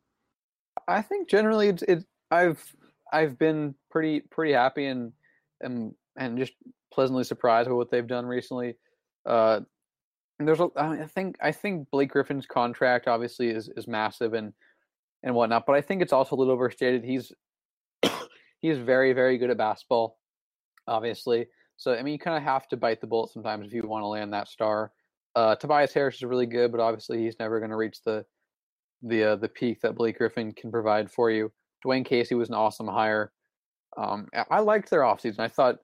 I 0.89 1.01
think 1.01 1.29
generally 1.29 1.69
it's 1.69 1.83
it. 1.83 2.05
I've 2.33 2.75
I've 3.13 3.39
been 3.39 3.75
pretty 3.91 4.21
pretty 4.21 4.53
happy 4.53 4.87
and 4.87 5.13
and 5.61 5.95
and 6.17 6.39
just 6.39 6.53
pleasantly 6.93 7.25
surprised 7.25 7.69
by 7.69 7.75
what 7.75 7.91
they've 7.91 8.07
done 8.07 8.27
recently. 8.27 8.75
Uh, 9.25 9.61
there's 10.39 10.61
a, 10.61 10.69
I 10.77 11.07
think 11.07 11.37
I 11.41 11.53
think 11.53 11.89
Blake 11.91 12.11
Griffin's 12.11 12.47
contract 12.47 13.07
obviously 13.09 13.51
is 13.51 13.71
is 13.77 13.87
massive 13.87 14.35
and 14.35 14.53
and 15.23 15.35
whatnot, 15.35 15.67
but 15.67 15.77
I 15.77 15.81
think 15.81 16.03
it's 16.03 16.13
also 16.13 16.35
a 16.35 16.39
little 16.39 16.55
overstated. 16.55 17.05
He's 17.05 17.33
he's 18.61 18.79
very 18.79 19.13
very 19.13 19.39
good 19.39 19.51
at 19.51 19.57
basketball, 19.57 20.19
obviously. 20.89 21.47
So 21.77 21.95
I 21.95 22.03
mean, 22.03 22.13
you 22.13 22.19
kind 22.19 22.37
of 22.37 22.43
have 22.43 22.69
to 22.69 22.77
bite 22.77 23.01
the 23.01 23.07
bullet 23.07 23.31
sometimes 23.31 23.67
if 23.67 23.73
you 23.73 23.83
want 23.83 24.03
to 24.03 24.09
land 24.09 24.33
that 24.33 24.49
star. 24.49 24.93
Uh, 25.35 25.55
Tobias 25.55 25.95
Harris 25.95 26.17
is 26.17 26.25
really 26.25 26.47
good, 26.47 26.71
but 26.73 26.81
obviously 26.81 27.23
he's 27.23 27.39
never 27.39 27.59
going 27.59 27.71
to 27.71 27.77
reach 27.77 28.03
the 28.05 28.25
the 29.03 29.25
uh, 29.25 29.37
the 29.37 29.49
peak 29.49 29.81
that 29.83 29.95
Blake 29.95 30.19
Griffin 30.19 30.53
can 30.53 30.71
provide 30.71 31.11
for 31.11 31.31
you. 31.31 31.53
Dwane 31.85 32.05
Casey 32.05 32.35
was 32.35 32.49
an 32.49 32.55
awesome 32.55 32.89
hire. 32.89 33.33
Um, 33.97 34.28
I 34.51 34.61
liked 34.61 34.91
their 34.91 35.03
offseason. 35.03 35.41
I 35.41 35.49
thought, 35.49 35.76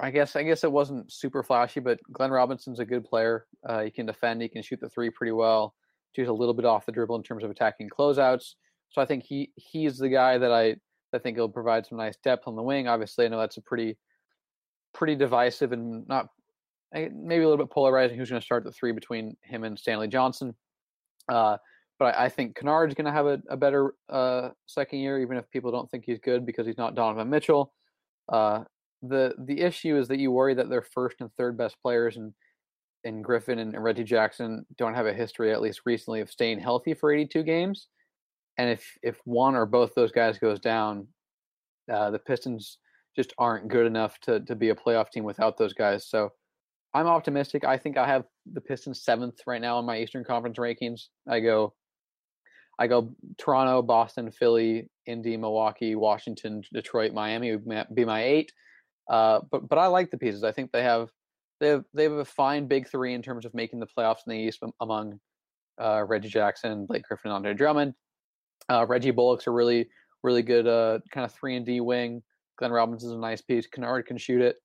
I 0.00 0.10
guess, 0.10 0.36
I 0.36 0.42
guess 0.42 0.64
it 0.64 0.72
wasn't 0.72 1.12
super 1.12 1.42
flashy, 1.42 1.80
but 1.80 1.98
Glenn 2.12 2.30
Robinson's 2.30 2.80
a 2.80 2.84
good 2.84 3.04
player. 3.04 3.46
Uh, 3.66 3.82
he 3.82 3.90
can 3.90 4.06
defend. 4.06 4.42
He 4.42 4.48
can 4.48 4.62
shoot 4.62 4.80
the 4.80 4.88
three 4.88 5.10
pretty 5.10 5.32
well. 5.32 5.74
He's 6.12 6.28
a 6.28 6.32
little 6.32 6.54
bit 6.54 6.66
off 6.66 6.86
the 6.86 6.92
dribble 6.92 7.16
in 7.16 7.22
terms 7.22 7.42
of 7.42 7.50
attacking 7.50 7.88
closeouts. 7.88 8.54
So 8.90 9.00
I 9.00 9.06
think 9.06 9.24
he 9.24 9.50
he's 9.56 9.96
the 9.96 10.10
guy 10.10 10.36
that 10.36 10.52
I 10.52 10.76
I 11.14 11.18
think 11.18 11.36
he'll 11.36 11.48
provide 11.48 11.86
some 11.86 11.98
nice 11.98 12.16
depth 12.22 12.46
on 12.46 12.56
the 12.56 12.62
wing. 12.62 12.86
Obviously, 12.88 13.24
I 13.24 13.28
know 13.28 13.38
that's 13.38 13.56
a 13.56 13.62
pretty 13.62 13.96
pretty 14.92 15.14
divisive 15.14 15.72
and 15.72 16.06
not 16.06 16.28
maybe 16.92 17.42
a 17.42 17.48
little 17.48 17.56
bit 17.56 17.72
polarizing. 17.72 18.18
Who's 18.18 18.28
going 18.28 18.40
to 18.40 18.44
start 18.44 18.64
the 18.64 18.72
three 18.72 18.92
between 18.92 19.36
him 19.42 19.64
and 19.64 19.78
Stanley 19.78 20.08
Johnson? 20.08 20.54
Uh, 21.30 21.56
but 22.02 22.16
I, 22.16 22.24
I 22.24 22.28
think 22.28 22.56
Kennard's 22.56 22.94
going 22.94 23.06
to 23.06 23.12
have 23.12 23.26
a, 23.26 23.40
a 23.48 23.56
better 23.56 23.94
uh, 24.08 24.48
second 24.66 24.98
year, 24.98 25.20
even 25.20 25.36
if 25.36 25.48
people 25.50 25.70
don't 25.70 25.88
think 25.88 26.04
he's 26.04 26.18
good 26.18 26.44
because 26.44 26.66
he's 26.66 26.78
not 26.78 26.96
Donovan 26.96 27.30
Mitchell. 27.30 27.72
Uh, 28.28 28.64
the 29.02 29.34
the 29.46 29.60
issue 29.60 29.96
is 29.96 30.08
that 30.08 30.18
you 30.18 30.32
worry 30.32 30.54
that 30.54 30.68
their 30.68 30.82
first 30.82 31.16
and 31.20 31.30
third 31.34 31.56
best 31.56 31.76
players 31.80 32.16
and 32.16 32.32
and 33.04 33.22
Griffin 33.24 33.58
and, 33.58 33.74
and 33.74 33.82
Reggie 33.82 34.04
Jackson 34.04 34.64
don't 34.78 34.94
have 34.94 35.06
a 35.06 35.12
history, 35.12 35.52
at 35.52 35.60
least 35.60 35.82
recently, 35.86 36.20
of 36.20 36.30
staying 36.30 36.60
healthy 36.60 36.94
for 36.94 37.12
82 37.12 37.42
games. 37.44 37.88
And 38.58 38.68
if 38.68 38.84
if 39.02 39.20
one 39.24 39.54
or 39.54 39.66
both 39.66 39.90
of 39.90 39.94
those 39.94 40.12
guys 40.12 40.38
goes 40.38 40.58
down, 40.58 41.06
uh, 41.92 42.10
the 42.10 42.18
Pistons 42.18 42.78
just 43.14 43.32
aren't 43.38 43.68
good 43.68 43.86
enough 43.86 44.18
to 44.20 44.40
to 44.40 44.56
be 44.56 44.70
a 44.70 44.74
playoff 44.74 45.10
team 45.10 45.22
without 45.22 45.56
those 45.56 45.72
guys. 45.72 46.08
So 46.08 46.30
I'm 46.94 47.06
optimistic. 47.06 47.64
I 47.64 47.78
think 47.78 47.96
I 47.96 48.08
have 48.08 48.24
the 48.52 48.60
Pistons 48.60 49.04
seventh 49.04 49.40
right 49.46 49.60
now 49.60 49.78
in 49.78 49.84
my 49.84 50.00
Eastern 50.00 50.24
Conference 50.24 50.58
rankings. 50.58 51.02
I 51.28 51.38
go 51.40 51.74
I 52.78 52.86
go 52.86 53.14
Toronto, 53.38 53.82
Boston, 53.82 54.30
Philly, 54.30 54.88
Indy, 55.06 55.36
Milwaukee, 55.36 55.94
Washington, 55.94 56.62
Detroit, 56.72 57.12
Miami 57.12 57.54
would 57.54 57.86
be 57.94 58.04
my 58.04 58.22
eight. 58.22 58.52
Uh, 59.08 59.40
but 59.50 59.68
but 59.68 59.78
I 59.78 59.86
like 59.86 60.10
the 60.10 60.18
pieces. 60.18 60.44
I 60.44 60.52
think 60.52 60.72
they 60.72 60.82
have 60.82 61.10
they 61.60 61.68
have 61.68 61.84
they 61.92 62.04
have 62.04 62.12
a 62.12 62.24
fine 62.24 62.66
big 62.66 62.88
three 62.88 63.14
in 63.14 63.22
terms 63.22 63.44
of 63.44 63.54
making 63.54 63.80
the 63.80 63.86
playoffs 63.86 64.20
in 64.26 64.30
the 64.30 64.38
East 64.38 64.60
among 64.80 65.20
uh, 65.80 66.04
Reggie 66.06 66.28
Jackson, 66.28 66.86
Blake 66.86 67.04
Griffin, 67.04 67.30
and 67.30 67.36
Andre 67.36 67.54
Drummond. 67.54 67.94
Uh, 68.68 68.86
Reggie 68.88 69.10
Bullock's 69.10 69.46
a 69.46 69.50
really 69.50 69.88
really 70.22 70.42
good 70.42 70.66
uh, 70.66 71.00
kind 71.10 71.24
of 71.24 71.32
three 71.32 71.56
and 71.56 71.66
D 71.66 71.80
wing. 71.80 72.22
Glenn 72.58 72.72
Robinson's 72.72 73.12
a 73.12 73.18
nice 73.18 73.40
piece. 73.40 73.66
Kennard 73.66 74.06
can 74.06 74.16
shoot 74.16 74.40
it. 74.40 74.56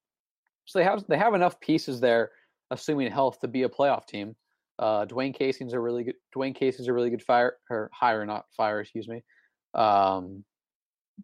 So 0.65 0.79
they 0.79 0.85
have 0.85 1.03
they 1.07 1.17
have 1.17 1.33
enough 1.33 1.59
pieces 1.59 1.99
there, 1.99 2.31
assuming 2.71 3.11
health, 3.11 3.39
to 3.39 3.47
be 3.47 3.63
a 3.63 3.69
playoff 3.69 4.05
team. 4.05 4.35
Uh, 4.79 5.05
Dwane 5.05 5.33
Casey's 5.33 5.73
a 5.73 5.79
really 5.79 6.03
good 6.03 6.15
Dwane 6.35 6.55
Casey's 6.55 6.87
a 6.87 6.93
really 6.93 7.09
good 7.09 7.23
fire 7.23 7.57
or 7.69 7.89
hire, 7.93 8.25
not 8.25 8.45
fire, 8.55 8.79
excuse 8.81 9.07
me. 9.07 9.23
Um, 9.73 10.43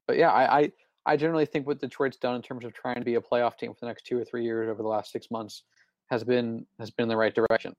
but 0.08 0.18
yeah, 0.18 0.32
I, 0.32 0.60
I 0.60 0.72
I 1.06 1.18
generally 1.18 1.45
think 1.45 1.68
what 1.68 1.80
Detroit's 1.80 2.18
done 2.18 2.36
in 2.36 2.41
terms 2.41 2.66
of 2.66 2.74
trying 2.74 2.95
to 2.95 3.06
be 3.06 3.16
a 3.16 3.22
playoff 3.22 3.58
team 3.58 3.72
for 3.74 3.80
the 3.82 3.88
next 3.88 4.06
two 4.06 4.18
or 4.18 4.26
three 4.26 4.43
years 4.43 4.70
over 4.70 4.82
the 4.82 4.88
last 4.88 5.12
six 5.12 5.30
months 5.30 5.64
has 6.10 6.24
been 6.24 6.66
has 6.80 6.89
been 6.89 7.04
in 7.04 7.10
the 7.10 7.18
right 7.18 7.34
direction. 7.34 7.76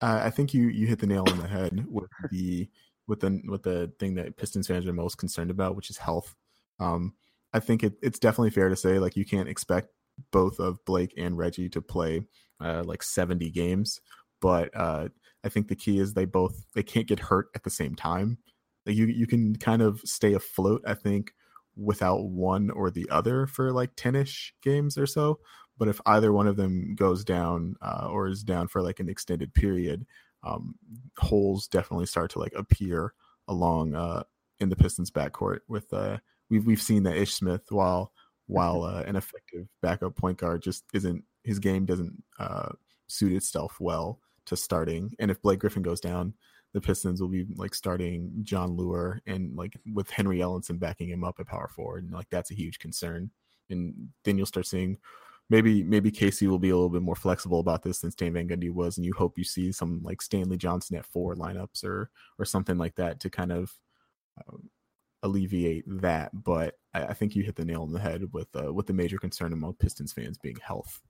Uh, 0.00 0.20
I 0.24 0.30
think 0.30 0.52
you 0.52 0.68
you 0.68 0.86
hit 0.86 0.98
the 0.98 1.06
nail 1.06 1.24
on 1.28 1.38
the 1.38 1.48
head 1.48 1.86
with 1.88 2.10
the 2.30 2.68
with 3.06 3.20
the 3.20 3.40
with 3.46 3.62
the 3.62 3.92
thing 3.98 4.14
that 4.14 4.36
Pistons 4.36 4.66
fans 4.66 4.86
are 4.86 4.92
most 4.92 5.16
concerned 5.16 5.50
about, 5.50 5.76
which 5.76 5.90
is 5.90 5.98
health. 5.98 6.34
Um, 6.80 7.14
I 7.52 7.60
think 7.60 7.84
it, 7.84 7.94
it's 8.02 8.18
definitely 8.18 8.50
fair 8.50 8.68
to 8.68 8.76
say 8.76 8.98
like 8.98 9.16
you 9.16 9.24
can't 9.24 9.48
expect 9.48 9.88
both 10.30 10.58
of 10.58 10.84
Blake 10.84 11.14
and 11.16 11.36
Reggie 11.36 11.68
to 11.70 11.82
play 11.82 12.26
uh, 12.60 12.82
like 12.84 13.02
70 13.02 13.50
games 13.50 14.00
but 14.42 14.70
uh, 14.76 15.08
I 15.44 15.48
think 15.48 15.68
the 15.68 15.76
key 15.76 15.98
is 15.98 16.12
they 16.12 16.26
both 16.26 16.66
they 16.74 16.82
can't 16.82 17.06
get 17.06 17.20
hurt 17.20 17.46
at 17.54 17.62
the 17.62 17.70
same 17.70 17.94
time. 17.94 18.36
Like 18.84 18.96
you 18.96 19.06
you 19.06 19.26
can 19.26 19.56
kind 19.56 19.80
of 19.80 20.00
stay 20.04 20.34
afloat, 20.34 20.82
I 20.86 20.94
think, 20.94 21.32
without 21.76 22.24
one 22.24 22.70
or 22.70 22.90
the 22.90 23.08
other 23.08 23.46
for 23.46 23.72
like 23.72 23.94
10ish 23.96 24.50
games 24.62 24.98
or 24.98 25.06
so. 25.06 25.38
But 25.78 25.88
if 25.88 26.00
either 26.04 26.32
one 26.32 26.48
of 26.48 26.56
them 26.56 26.94
goes 26.96 27.24
down 27.24 27.76
uh, 27.80 28.08
or 28.10 28.28
is 28.28 28.42
down 28.42 28.68
for 28.68 28.82
like 28.82 29.00
an 29.00 29.08
extended 29.08 29.54
period, 29.54 30.04
um, 30.42 30.74
holes 31.16 31.66
definitely 31.68 32.06
start 32.06 32.30
to 32.32 32.40
like 32.40 32.52
appear 32.54 33.14
along 33.48 33.94
uh, 33.94 34.24
in 34.60 34.68
the 34.68 34.76
Pistons 34.76 35.10
backcourt. 35.10 35.60
With 35.68 35.92
uh, 35.92 36.18
we've 36.50 36.66
we've 36.66 36.82
seen 36.82 37.04
that 37.04 37.16
Ish 37.16 37.34
Smith, 37.34 37.62
while 37.70 38.12
while 38.48 38.82
uh, 38.82 39.02
an 39.06 39.14
effective 39.14 39.68
backup 39.80 40.16
point 40.16 40.38
guard, 40.38 40.62
just 40.62 40.84
isn't 40.92 41.24
his 41.44 41.60
game 41.60 41.86
doesn't 41.86 42.22
uh, 42.40 42.70
suit 43.06 43.32
itself 43.32 43.76
well 43.80 44.20
to 44.46 44.56
starting. 44.56 45.14
And 45.18 45.30
if 45.30 45.42
Blake 45.42 45.60
Griffin 45.60 45.82
goes 45.82 46.00
down, 46.00 46.34
the 46.72 46.80
Pistons 46.80 47.20
will 47.20 47.28
be 47.28 47.46
like 47.56 47.74
starting 47.74 48.30
Jon 48.42 48.76
Leuer 48.76 49.20
and 49.26 49.54
like 49.54 49.78
with 49.92 50.10
Henry 50.10 50.38
Ellenson 50.38 50.78
backing 50.78 51.10
him 51.10 51.24
up 51.24 51.36
at 51.38 51.46
power 51.46 51.68
forward. 51.68 52.04
And 52.04 52.12
like 52.12 52.30
that's 52.30 52.50
a 52.50 52.56
huge 52.56 52.78
concern. 52.78 53.30
And 53.70 54.08
then 54.24 54.36
you'll 54.38 54.46
start 54.46 54.66
seeing 54.66 54.98
maybe 55.50 55.82
maybe 55.82 56.10
Casey 56.10 56.46
will 56.46 56.58
be 56.58 56.70
a 56.70 56.74
little 56.74 56.88
bit 56.88 57.02
more 57.02 57.14
flexible 57.14 57.60
about 57.60 57.82
this 57.82 58.00
than 58.00 58.10
Stan 58.10 58.32
Van 58.32 58.48
Gundy 58.48 58.72
was, 58.72 58.96
and 58.96 59.04
you 59.04 59.12
hope 59.12 59.36
you 59.36 59.44
see 59.44 59.70
some 59.70 60.00
like 60.02 60.22
Stanley 60.22 60.56
Johnson 60.56 60.96
at 60.96 61.06
four 61.06 61.34
lineups 61.34 61.84
or 61.84 62.10
or 62.38 62.44
something 62.44 62.78
like 62.78 62.94
that 62.96 63.20
to 63.20 63.30
kind 63.30 63.52
of 63.52 63.72
uh, 64.38 64.56
alleviate 65.22 65.84
that. 65.86 66.30
But 66.32 66.74
I, 66.94 67.06
I, 67.06 67.14
think 67.14 67.36
you 67.36 67.42
hit 67.42 67.56
the 67.56 67.64
nail 67.64 67.82
on 67.82 67.92
the 67.92 68.00
head 68.00 68.24
with 68.32 68.48
uh, 68.56 68.72
with 68.72 68.86
the 68.86 68.94
major 68.94 69.18
concern 69.18 69.52
among 69.52 69.74
Pistons 69.74 70.12
fans 70.12 70.38
being 70.38 70.56
health. 70.56 71.00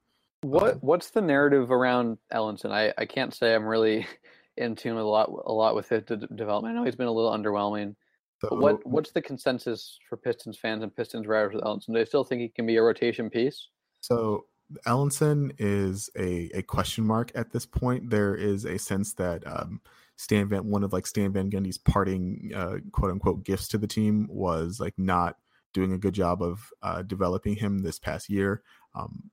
What 0.43 0.75
um, 0.75 0.79
what's 0.81 1.11
the 1.11 1.23
narrative 1.23 1.71
around 1.71 2.19
Ellenson? 2.33 2.71
I, 2.73 2.93
I 2.99 3.07
can't 3.07 3.35
say 3.35 3.55
I'm 3.55 3.67
really 3.67 4.07
in 4.57 4.77
tune 4.77 4.97
with 4.97 5.05
a 5.05 5.09
lot 5.09 5.31
a 5.47 5.53
lot 5.53 5.75
with 5.75 5.89
his 5.89 6.03
development. 6.05 6.75
I 6.75 6.79
know 6.79 6.85
he's 6.85 6.97
been 6.97 7.07
a 7.07 7.13
little 7.13 7.33
underwhelming. 7.33 7.95
So, 8.41 8.57
what 8.57 8.85
what's 8.85 9.13
the 9.13 9.23
consensus 9.23 9.99
for 10.09 10.17
Pistons 10.17 10.59
fans 10.59 10.83
and 10.83 10.95
Pistons 10.95 11.27
writers 11.27 11.55
with 11.55 11.63
Ellenson? 11.63 11.87
Do 11.87 11.95
they 11.95 12.05
still 12.05 12.25
think 12.25 12.43
he 12.43 12.49
can 12.49 12.67
be 12.67 12.77
a 12.77 12.83
rotation 12.83 13.31
piece? 13.31 13.69
So 14.01 14.47
Ellenson 14.87 15.53
is 15.59 16.11
a, 16.17 16.51
a 16.55 16.63
question 16.63 17.05
mark 17.05 17.31
at 17.35 17.53
this 17.53 17.67
point. 17.67 18.11
There 18.11 18.35
is 18.35 18.65
a 18.65 18.79
sense 18.79 19.13
that 19.15 19.47
um, 19.47 19.81
Stan 20.17 20.49
Van, 20.49 20.67
one 20.67 20.83
of 20.83 20.93
like 20.93 21.07
Stan 21.07 21.33
Van 21.33 21.51
Gundy's 21.51 21.79
parting 21.79 22.51
uh, 22.55 22.77
quote 22.91 23.13
unquote 23.13 23.45
gifts 23.45 23.69
to 23.69 23.79
the 23.79 23.87
team 23.87 24.27
was 24.29 24.81
like 24.81 24.95
not 24.99 25.37
doing 25.73 25.93
a 25.93 25.99
good 25.99 26.15
job 26.15 26.43
of 26.43 26.71
uh, 26.83 27.03
developing 27.03 27.57
him 27.57 27.79
this 27.79 27.99
past 27.99 28.29
year. 28.29 28.63
Um, 28.95 29.31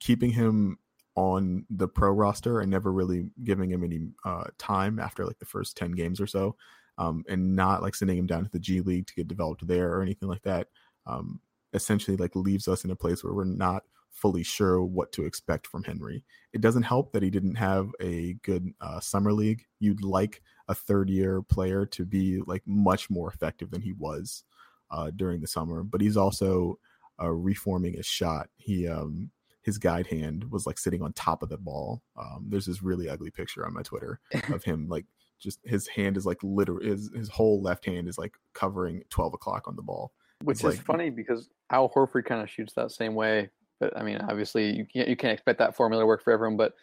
keeping 0.00 0.30
him 0.30 0.78
on 1.14 1.66
the 1.70 1.88
pro 1.88 2.10
roster 2.10 2.60
and 2.60 2.70
never 2.70 2.92
really 2.92 3.28
giving 3.44 3.70
him 3.70 3.84
any 3.84 4.00
uh, 4.24 4.44
time 4.58 4.98
after 4.98 5.26
like 5.26 5.38
the 5.38 5.44
first 5.44 5.76
10 5.76 5.92
games 5.92 6.20
or 6.20 6.26
so 6.26 6.56
um, 6.98 7.24
and 7.28 7.54
not 7.54 7.82
like 7.82 7.94
sending 7.94 8.16
him 8.16 8.26
down 8.26 8.44
to 8.44 8.50
the 8.50 8.58
G 8.58 8.80
League 8.80 9.06
to 9.06 9.14
get 9.14 9.28
developed 9.28 9.66
there 9.66 9.92
or 9.92 10.02
anything 10.02 10.28
like 10.28 10.42
that 10.42 10.68
um, 11.06 11.40
essentially 11.74 12.16
like 12.16 12.34
leaves 12.34 12.68
us 12.68 12.84
in 12.84 12.90
a 12.90 12.96
place 12.96 13.22
where 13.22 13.34
we're 13.34 13.44
not 13.44 13.84
fully 14.10 14.42
sure 14.42 14.82
what 14.82 15.10
to 15.12 15.24
expect 15.24 15.66
from 15.66 15.82
Henry. 15.82 16.22
It 16.52 16.60
doesn't 16.60 16.82
help 16.82 17.12
that 17.12 17.22
he 17.22 17.30
didn't 17.30 17.54
have 17.56 17.90
a 18.00 18.34
good 18.42 18.72
uh, 18.80 19.00
summer 19.00 19.32
league. 19.32 19.64
You'd 19.80 20.04
like 20.04 20.42
a 20.68 20.74
third 20.74 21.10
year 21.10 21.42
player 21.42 21.86
to 21.86 22.04
be 22.04 22.40
like 22.46 22.62
much 22.66 23.10
more 23.10 23.30
effective 23.30 23.70
than 23.70 23.82
he 23.82 23.92
was 23.94 24.44
uh, 24.90 25.10
during 25.16 25.40
the 25.40 25.46
summer, 25.46 25.82
but 25.82 26.00
he's 26.00 26.16
also 26.16 26.78
uh, 27.20 27.30
reforming 27.30 27.94
his 27.94 28.06
shot. 28.06 28.48
He 28.56 28.86
um, 28.86 29.30
his 29.62 29.78
guide 29.78 30.06
hand 30.08 30.50
was 30.50 30.66
like 30.66 30.78
sitting 30.78 31.02
on 31.02 31.12
top 31.12 31.42
of 31.42 31.48
the 31.48 31.56
ball. 31.56 32.02
Um, 32.16 32.46
there's 32.48 32.66
this 32.66 32.82
really 32.82 33.08
ugly 33.08 33.30
picture 33.30 33.64
on 33.64 33.72
my 33.72 33.82
Twitter 33.82 34.20
of 34.52 34.64
him 34.64 34.88
like 34.88 35.06
just 35.42 35.58
his 35.64 35.88
hand 35.88 36.16
is 36.16 36.24
like 36.24 36.38
literally 36.42 36.88
his, 36.88 37.10
his 37.14 37.28
whole 37.28 37.60
left 37.60 37.84
hand 37.84 38.08
is 38.08 38.16
like 38.16 38.34
covering 38.54 39.02
12 39.10 39.34
o'clock 39.34 39.66
on 39.66 39.76
the 39.76 39.82
ball 39.82 40.12
which 40.44 40.56
it's 40.56 40.64
is 40.64 40.76
like, 40.76 40.86
funny 40.86 41.10
because 41.10 41.48
al 41.70 41.88
horford 41.90 42.24
kind 42.24 42.40
of 42.40 42.48
shoots 42.48 42.72
that 42.74 42.90
same 42.90 43.14
way 43.14 43.50
but 43.80 43.96
i 43.96 44.02
mean 44.02 44.18
obviously 44.28 44.70
you 44.70 44.86
can't 44.86 45.08
you 45.08 45.16
can't 45.16 45.32
expect 45.32 45.58
that 45.58 45.76
formula 45.76 46.02
to 46.02 46.06
work 46.06 46.22
for 46.22 46.32
everyone 46.32 46.56
but 46.56 46.74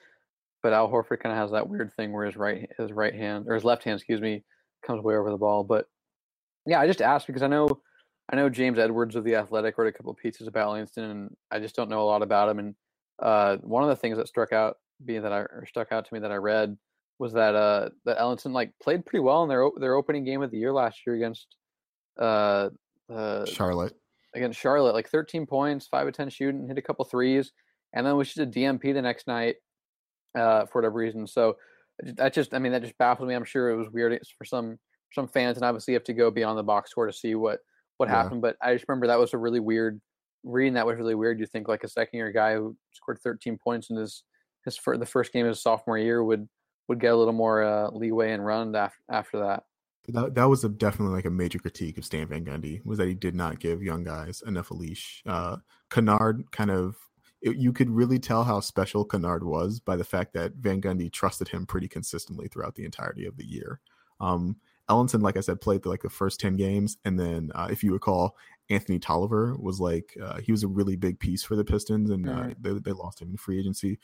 but 0.61 0.73
al 0.73 0.89
horford 0.89 1.19
kind 1.21 1.31
of 1.33 1.37
has 1.37 1.51
that 1.51 1.67
weird 1.67 1.91
thing 1.93 2.11
where 2.11 2.25
his 2.25 2.35
right 2.35 2.69
his 2.77 2.91
right 2.91 3.15
hand 3.15 3.45
or 3.47 3.53
his 3.53 3.63
left 3.63 3.83
hand 3.83 3.97
excuse 3.97 4.21
me 4.21 4.43
comes 4.85 5.01
way 5.01 5.15
over 5.15 5.31
the 5.31 5.37
ball 5.37 5.63
but 5.63 5.87
yeah 6.65 6.79
i 6.79 6.87
just 6.87 7.01
asked 7.01 7.27
because 7.27 7.43
i 7.43 7.47
know 7.47 7.67
i 8.29 8.35
know 8.35 8.49
james 8.49 8.79
edwards 8.79 9.15
of 9.15 9.23
the 9.23 9.35
athletic 9.35 9.77
wrote 9.77 9.87
a 9.87 9.91
couple 9.91 10.13
pieces 10.13 10.47
about 10.47 10.71
langston 10.71 11.05
and 11.05 11.35
i 11.51 11.59
just 11.59 11.75
don't 11.75 11.89
know 11.89 12.01
a 12.01 12.03
lot 12.03 12.21
about 12.21 12.49
him 12.49 12.59
and 12.59 12.75
uh, 13.19 13.57
one 13.57 13.83
of 13.83 13.89
the 13.89 13.95
things 13.97 14.15
that 14.15 14.29
struck 14.29 14.53
out 14.53 14.77
being 15.03 15.21
that 15.21 15.33
i 15.33 15.39
or 15.39 15.65
stuck 15.67 15.91
out 15.91 16.05
to 16.05 16.13
me 16.13 16.19
that 16.19 16.31
i 16.31 16.35
read 16.35 16.77
was 17.19 17.33
that 17.33 17.53
uh 17.53 17.89
that 18.05 18.17
Ellenson 18.17 18.53
like 18.53 18.71
played 18.81 19.05
pretty 19.05 19.21
well 19.21 19.43
in 19.43 19.49
their 19.49 19.69
their 19.77 19.95
opening 19.95 20.23
game 20.23 20.41
of 20.41 20.49
the 20.49 20.57
year 20.57 20.73
last 20.73 21.05
year 21.05 21.15
against 21.15 21.47
uh, 22.17 22.69
uh 23.13 23.45
Charlotte 23.45 23.93
against 24.33 24.59
Charlotte 24.59 24.93
like 24.93 25.09
13 25.09 25.45
points, 25.45 25.87
5 25.87 26.07
of 26.07 26.13
10 26.13 26.29
shooting, 26.29 26.67
hit 26.67 26.77
a 26.77 26.81
couple 26.81 27.03
threes, 27.05 27.51
and 27.93 28.05
then 28.05 28.15
was 28.15 28.27
just 28.27 28.39
a 28.39 28.45
DMP 28.45 28.93
the 28.93 29.01
next 29.01 29.27
night 29.27 29.57
uh 30.35 30.65
for 30.65 30.79
whatever 30.79 30.95
reason. 30.95 31.27
So 31.27 31.57
that 32.01 32.33
just 32.33 32.53
I 32.53 32.59
mean 32.59 32.71
that 32.71 32.81
just 32.81 32.97
baffled 32.97 33.27
me. 33.27 33.35
I'm 33.35 33.43
sure 33.43 33.69
it 33.69 33.75
was 33.75 33.89
weird 33.89 34.17
for 34.37 34.45
some 34.45 34.79
some 35.11 35.27
fans 35.27 35.57
and 35.57 35.65
obviously 35.65 35.91
you 35.93 35.95
have 35.95 36.03
to 36.05 36.13
go 36.13 36.31
beyond 36.31 36.57
the 36.57 36.63
box 36.63 36.91
score 36.91 37.07
to 37.07 37.13
see 37.13 37.35
what 37.35 37.59
what 37.99 38.09
yeah. 38.09 38.15
happened, 38.15 38.41
but 38.41 38.55
I 38.61 38.73
just 38.73 38.85
remember 38.87 39.07
that 39.07 39.19
was 39.19 39.33
a 39.33 39.37
really 39.37 39.59
weird 39.59 39.99
reading 40.43 40.73
that 40.73 40.85
was 40.85 40.97
really 40.97 41.15
weird. 41.15 41.39
You 41.39 41.45
think 41.45 41.67
like 41.67 41.83
a 41.83 41.89
second 41.89 42.17
year 42.17 42.31
guy 42.31 42.55
who 42.55 42.75
scored 42.93 43.19
13 43.19 43.57
points 43.57 43.89
in 43.89 43.97
his 43.97 44.23
his 44.65 44.77
for 44.77 44.97
the 44.97 45.05
first 45.05 45.33
game 45.33 45.45
of 45.45 45.49
his 45.49 45.61
sophomore 45.61 45.97
year 45.97 46.23
would 46.23 46.47
would 46.87 46.99
get 46.99 47.13
a 47.13 47.15
little 47.15 47.33
more 47.33 47.61
uh, 47.61 47.89
leeway 47.91 48.31
and 48.31 48.45
run 48.45 48.75
after 48.75 48.99
after 49.09 49.39
that. 49.39 49.63
That, 50.07 50.33
that 50.35 50.45
was 50.45 50.63
a, 50.63 50.69
definitely 50.69 51.13
like 51.13 51.25
a 51.25 51.29
major 51.29 51.59
critique 51.59 51.97
of 51.97 52.05
Stan 52.05 52.27
Van 52.27 52.43
Gundy 52.43 52.83
was 52.83 52.97
that 52.97 53.07
he 53.07 53.13
did 53.13 53.35
not 53.35 53.59
give 53.59 53.83
young 53.83 54.03
guys 54.03 54.41
enough 54.47 54.71
a 54.71 54.73
leash. 54.73 55.21
Uh, 55.25 55.57
Kennard 55.91 56.51
kind 56.51 56.71
of 56.71 56.95
it, 57.41 57.57
you 57.57 57.71
could 57.71 57.89
really 57.89 58.17
tell 58.17 58.43
how 58.43 58.59
special 58.59 59.05
Kennard 59.05 59.43
was 59.43 59.79
by 59.79 59.95
the 59.95 60.03
fact 60.03 60.33
that 60.33 60.53
Van 60.55 60.81
Gundy 60.81 61.11
trusted 61.11 61.49
him 61.49 61.65
pretty 61.65 61.87
consistently 61.87 62.47
throughout 62.47 62.75
the 62.75 62.85
entirety 62.85 63.25
of 63.25 63.37
the 63.37 63.45
year. 63.45 63.81
Um, 64.19 64.57
Ellenson, 64.89 65.21
like 65.21 65.37
I 65.37 65.41
said, 65.41 65.61
played 65.61 65.85
like 65.85 66.01
the 66.01 66.09
first 66.09 66.39
10 66.39 66.55
games. 66.55 66.97
And 67.05 67.19
then, 67.19 67.51
uh, 67.55 67.67
if 67.71 67.83
you 67.83 67.93
recall, 67.93 68.35
Anthony 68.69 68.99
Tolliver 68.99 69.55
was 69.57 69.79
like, 69.79 70.15
uh, 70.21 70.39
he 70.39 70.51
was 70.51 70.63
a 70.63 70.67
really 70.67 70.95
big 70.95 71.19
piece 71.19 71.43
for 71.43 71.55
the 71.55 71.63
Pistons 71.63 72.09
and 72.09 72.29
uh, 72.29 72.49
they, 72.59 72.73
they 72.73 72.91
lost 72.91 73.21
him 73.21 73.29
in 73.31 73.37
free 73.37 73.59
agency 73.59 73.99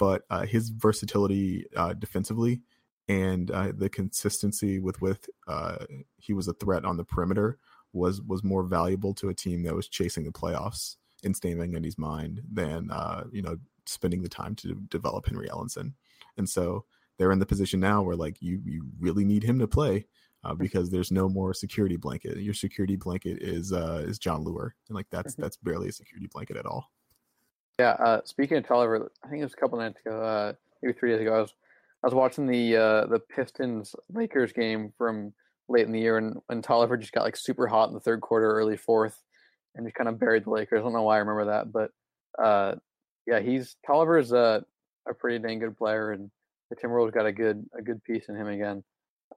but 0.00 0.22
uh, 0.30 0.46
his 0.46 0.70
versatility 0.70 1.66
uh, 1.76 1.92
defensively 1.92 2.62
and 3.08 3.50
uh, 3.50 3.72
the 3.76 3.88
consistency 3.88 4.78
with 4.78 5.00
with 5.00 5.28
uh, 5.46 5.76
he 6.16 6.32
was 6.32 6.48
a 6.48 6.54
threat 6.54 6.84
on 6.84 6.96
the 6.96 7.04
perimeter 7.04 7.58
was 7.92 8.22
was 8.22 8.42
more 8.42 8.62
valuable 8.62 9.12
to 9.14 9.28
a 9.28 9.34
team 9.34 9.62
that 9.62 9.74
was 9.74 9.88
chasing 9.88 10.24
the 10.24 10.32
playoffs 10.32 10.96
in 11.22 11.34
Stan 11.34 11.58
Van 11.58 11.72
Gundy's 11.72 11.98
mind 11.98 12.40
than 12.50 12.90
uh, 12.90 13.24
you 13.30 13.42
know 13.42 13.58
spending 13.84 14.22
the 14.22 14.28
time 14.28 14.54
to 14.56 14.74
develop 14.88 15.26
Henry 15.26 15.48
Ellenson. 15.48 15.92
And 16.36 16.48
so 16.48 16.84
they're 17.18 17.32
in 17.32 17.40
the 17.40 17.46
position 17.46 17.80
now 17.80 18.00
where 18.02 18.16
like 18.16 18.40
you 18.40 18.62
you 18.64 18.86
really 18.98 19.24
need 19.24 19.42
him 19.42 19.58
to 19.58 19.68
play 19.68 20.06
uh, 20.44 20.54
because 20.54 20.90
there's 20.90 21.10
no 21.10 21.28
more 21.28 21.52
security 21.52 21.96
blanket. 21.96 22.38
Your 22.38 22.54
security 22.54 22.96
blanket 22.96 23.42
is 23.42 23.72
uh, 23.72 24.04
is 24.06 24.18
Jon 24.18 24.44
Leuer, 24.44 24.70
and 24.88 24.96
like 24.96 25.06
that's 25.10 25.34
mm-hmm. 25.34 25.42
that's 25.42 25.56
barely 25.56 25.88
a 25.88 25.92
security 25.92 26.28
blanket 26.32 26.56
at 26.56 26.66
all. 26.66 26.90
Yeah. 27.78 27.92
Uh, 27.92 28.20
speaking 28.24 28.58
of 28.58 28.66
Tolliver, 28.66 29.10
I 29.24 29.28
think 29.28 29.40
it 29.40 29.44
was 29.44 29.54
a 29.54 29.56
couple 29.56 29.78
nights 29.78 30.00
ago, 30.04 30.22
uh, 30.22 30.52
maybe 30.82 30.98
three 30.98 31.12
days 31.12 31.20
ago. 31.20 31.34
I 31.34 31.40
was 31.40 31.54
I 32.02 32.06
was 32.06 32.14
watching 32.14 32.46
the 32.46 32.76
uh, 32.76 33.06
the 33.06 33.20
Pistons 33.20 33.94
Lakers 34.12 34.52
game 34.52 34.92
from 34.96 35.32
late 35.68 35.86
in 35.86 35.92
the 35.92 36.00
year, 36.00 36.18
and, 36.18 36.36
and 36.48 36.64
Tolliver 36.64 36.96
just 36.96 37.12
got 37.12 37.24
like 37.24 37.36
super 37.36 37.66
hot 37.66 37.88
in 37.88 37.94
the 37.94 38.00
third 38.00 38.20
quarter, 38.20 38.52
early 38.52 38.76
fourth, 38.76 39.22
and 39.74 39.86
just 39.86 39.96
kind 39.96 40.08
of 40.08 40.18
buried 40.18 40.44
the 40.44 40.50
Lakers. 40.50 40.80
I 40.80 40.82
don't 40.82 40.92
know 40.92 41.02
why 41.02 41.16
I 41.16 41.18
remember 41.18 41.46
that, 41.46 41.72
but 41.72 41.90
uh, 42.42 42.74
yeah, 43.26 43.40
he's 43.40 43.76
Tolliver 43.86 44.18
is 44.18 44.32
a 44.32 44.64
a 45.08 45.14
pretty 45.14 45.38
dang 45.38 45.58
good 45.58 45.76
player, 45.76 46.12
and 46.12 46.30
the 46.70 46.76
Timberwolves 46.76 47.12
got 47.12 47.26
a 47.26 47.32
good 47.32 47.64
a 47.78 47.82
good 47.82 48.02
piece 48.04 48.28
in 48.28 48.36
him 48.36 48.48
again. 48.48 48.82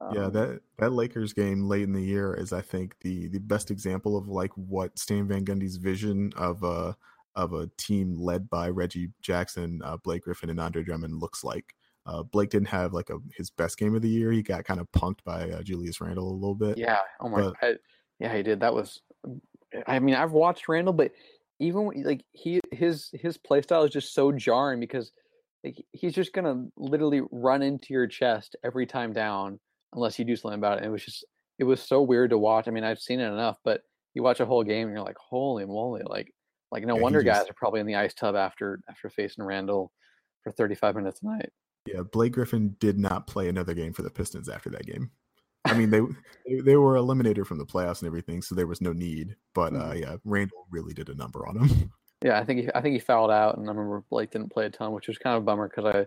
Um, 0.01 0.15
yeah, 0.15 0.29
that 0.29 0.61
that 0.79 0.91
Lakers 0.91 1.33
game 1.33 1.67
late 1.67 1.83
in 1.83 1.93
the 1.93 2.01
year 2.01 2.33
is, 2.33 2.51
I 2.51 2.61
think, 2.61 2.95
the 3.01 3.27
the 3.27 3.39
best 3.39 3.71
example 3.71 4.17
of 4.17 4.27
like 4.27 4.51
what 4.55 4.97
Stan 4.97 5.27
Van 5.27 5.45
Gundy's 5.45 5.77
vision 5.77 6.31
of 6.35 6.63
uh 6.63 6.93
of 7.35 7.53
a 7.53 7.69
team 7.77 8.15
led 8.19 8.49
by 8.49 8.69
Reggie 8.69 9.09
Jackson, 9.21 9.81
uh, 9.83 9.97
Blake 9.97 10.23
Griffin, 10.23 10.49
and 10.49 10.59
Andre 10.59 10.83
Drummond 10.83 11.19
looks 11.19 11.43
like. 11.43 11.75
Uh, 12.05 12.21
Blake 12.21 12.49
didn't 12.49 12.67
have 12.67 12.93
like 12.93 13.09
a 13.09 13.17
his 13.37 13.49
best 13.49 13.77
game 13.77 13.95
of 13.95 14.01
the 14.01 14.09
year. 14.09 14.31
He 14.31 14.41
got 14.41 14.65
kind 14.65 14.79
of 14.79 14.91
punked 14.91 15.23
by 15.23 15.49
uh, 15.49 15.63
Julius 15.63 16.01
Randle 16.01 16.29
a 16.29 16.33
little 16.33 16.55
bit. 16.55 16.77
Yeah. 16.77 16.99
Oh 17.21 17.29
my. 17.29 17.41
But, 17.41 17.61
God. 17.61 17.79
Yeah, 18.19 18.35
he 18.35 18.43
did. 18.43 18.59
That 18.59 18.73
was. 18.73 19.01
I 19.87 19.99
mean, 19.99 20.15
I've 20.15 20.33
watched 20.33 20.67
Randle, 20.67 20.93
but 20.93 21.11
even 21.59 21.91
like 22.03 22.25
he 22.31 22.59
his 22.71 23.09
his 23.13 23.37
play 23.37 23.61
style 23.61 23.83
is 23.83 23.91
just 23.91 24.13
so 24.13 24.31
jarring 24.31 24.79
because 24.79 25.11
like 25.63 25.83
he's 25.93 26.13
just 26.13 26.33
gonna 26.33 26.65
literally 26.75 27.21
run 27.31 27.61
into 27.61 27.93
your 27.93 28.05
chest 28.05 28.55
every 28.63 28.85
time 28.85 29.13
down 29.13 29.59
unless 29.95 30.19
you 30.19 30.25
do 30.25 30.35
something 30.35 30.57
about 30.57 30.73
it. 30.73 30.77
And 30.77 30.87
it 30.87 30.91
was 30.91 31.03
just 31.03 31.25
it 31.59 31.63
was 31.63 31.81
so 31.81 32.01
weird 32.01 32.31
to 32.31 32.37
watch. 32.37 32.67
I 32.67 32.71
mean, 32.71 32.83
I've 32.83 32.99
seen 32.99 33.19
it 33.19 33.31
enough, 33.31 33.57
but 33.63 33.81
you 34.13 34.23
watch 34.23 34.39
a 34.39 34.45
whole 34.45 34.63
game 34.63 34.87
and 34.87 34.95
you're 34.95 35.05
like, 35.05 35.17
holy 35.17 35.65
moly, 35.65 36.01
like 36.05 36.33
like 36.71 36.85
no 36.85 36.95
yeah, 36.95 37.01
wonder 37.01 37.23
just, 37.23 37.41
guys 37.41 37.49
are 37.49 37.55
probably 37.55 37.79
in 37.79 37.87
the 37.87 37.95
ice 37.95 38.13
tub 38.13 38.35
after 38.35 38.79
after 38.89 39.09
facing 39.09 39.43
Randle 39.43 39.91
for 40.43 40.51
35 40.51 40.95
minutes 40.95 41.21
a 41.21 41.27
night. 41.27 41.49
Yeah, 41.85 42.01
Blake 42.11 42.33
Griffin 42.33 42.75
did 42.79 42.97
not 42.97 43.27
play 43.27 43.49
another 43.49 43.73
game 43.73 43.93
for 43.93 44.03
the 44.03 44.09
Pistons 44.09 44.49
after 44.49 44.69
that 44.71 44.85
game. 44.85 45.11
I 45.65 45.73
mean, 45.73 45.89
they 45.89 46.01
they 46.61 46.75
were 46.75 46.95
eliminated 46.95 47.47
from 47.47 47.57
the 47.57 47.65
playoffs 47.65 48.01
and 48.01 48.07
everything, 48.07 48.41
so 48.41 48.55
there 48.55 48.67
was 48.67 48.81
no 48.81 48.93
need. 48.93 49.35
But 49.53 49.73
uh, 49.73 49.91
mm-hmm. 49.91 49.99
yeah, 49.99 50.15
Randle 50.25 50.67
really 50.71 50.93
did 50.93 51.09
a 51.09 51.15
number 51.15 51.47
on 51.47 51.59
him. 51.59 51.91
Yeah, 52.23 52.39
I 52.39 52.45
think 52.45 52.61
he, 52.61 52.69
I 52.73 52.79
think 52.79 52.93
he 52.93 52.99
fouled 52.99 53.31
out, 53.31 53.57
and 53.57 53.65
I 53.65 53.73
remember 53.73 54.01
Blake 54.09 54.31
didn't 54.31 54.53
play 54.53 54.65
a 54.65 54.69
ton, 54.69 54.93
which 54.93 55.09
was 55.09 55.17
kind 55.17 55.35
of 55.35 55.43
a 55.43 55.45
bummer 55.45 55.67
because 55.67 55.93
I 55.93 56.05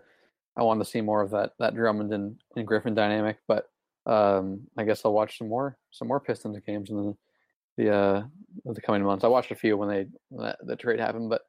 I 0.59 0.62
wanted 0.62 0.82
to 0.82 0.91
see 0.91 1.03
more 1.03 1.20
of 1.20 1.28
that 1.32 1.53
that 1.59 1.74
Drummond 1.74 2.11
and, 2.11 2.41
and 2.57 2.66
Griffin 2.66 2.95
dynamic. 2.95 3.37
But 3.47 3.68
um, 4.07 4.61
I 4.78 4.84
guess 4.84 5.02
I'll 5.04 5.12
watch 5.12 5.38
some 5.38 5.48
more 5.48 5.76
some 5.90 6.09
more 6.09 6.20
Pistons 6.20 6.59
games 6.66 6.90
in 6.90 6.96
the 6.96 7.16
the 7.76 7.94
uh 7.94 8.22
the 8.64 8.80
coming 8.80 9.02
months. 9.02 9.24
I 9.24 9.28
watched 9.28 9.50
a 9.50 9.57
few 9.57 9.76
when 9.76 9.88
they 9.88 10.07
when 10.28 10.46
that, 10.46 10.59
the 10.64 10.76
trade 10.76 11.00
happened, 11.00 11.28
but 11.28 11.42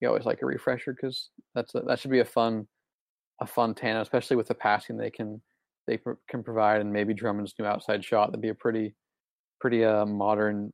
you 0.00 0.08
always 0.08 0.24
like 0.24 0.42
a 0.42 0.46
refresher 0.46 0.92
because 0.92 1.30
that's 1.54 1.74
a, 1.74 1.80
that 1.80 1.98
should 1.98 2.10
be 2.10 2.20
a 2.20 2.24
fun 2.24 2.66
a 3.40 3.46
fun 3.46 3.74
tandem, 3.74 4.02
especially 4.02 4.36
with 4.36 4.48
the 4.48 4.54
passing 4.54 4.96
they 4.96 5.10
can 5.10 5.40
they 5.86 5.96
pr- 5.96 6.12
can 6.28 6.42
provide, 6.42 6.80
and 6.80 6.92
maybe 6.92 7.14
Drummond's 7.14 7.54
new 7.58 7.64
outside 7.64 8.04
shot. 8.04 8.26
That'd 8.30 8.42
be 8.42 8.48
a 8.48 8.54
pretty 8.54 8.94
pretty 9.60 9.84
uh 9.84 10.06
modern 10.06 10.72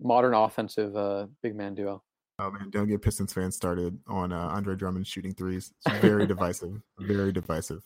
modern 0.00 0.34
offensive 0.34 0.96
uh 0.96 1.26
big 1.42 1.54
man 1.54 1.74
duo. 1.74 2.02
Oh 2.38 2.50
man, 2.50 2.70
don't 2.70 2.88
get 2.88 3.02
Pistons 3.02 3.32
fans 3.32 3.54
started 3.54 3.96
on 4.08 4.32
uh, 4.32 4.48
Andre 4.48 4.74
Drummond 4.74 5.06
shooting 5.06 5.34
threes. 5.34 5.72
It's 5.86 5.98
very 6.00 6.26
divisive. 6.26 6.80
Very 6.98 7.30
divisive. 7.30 7.82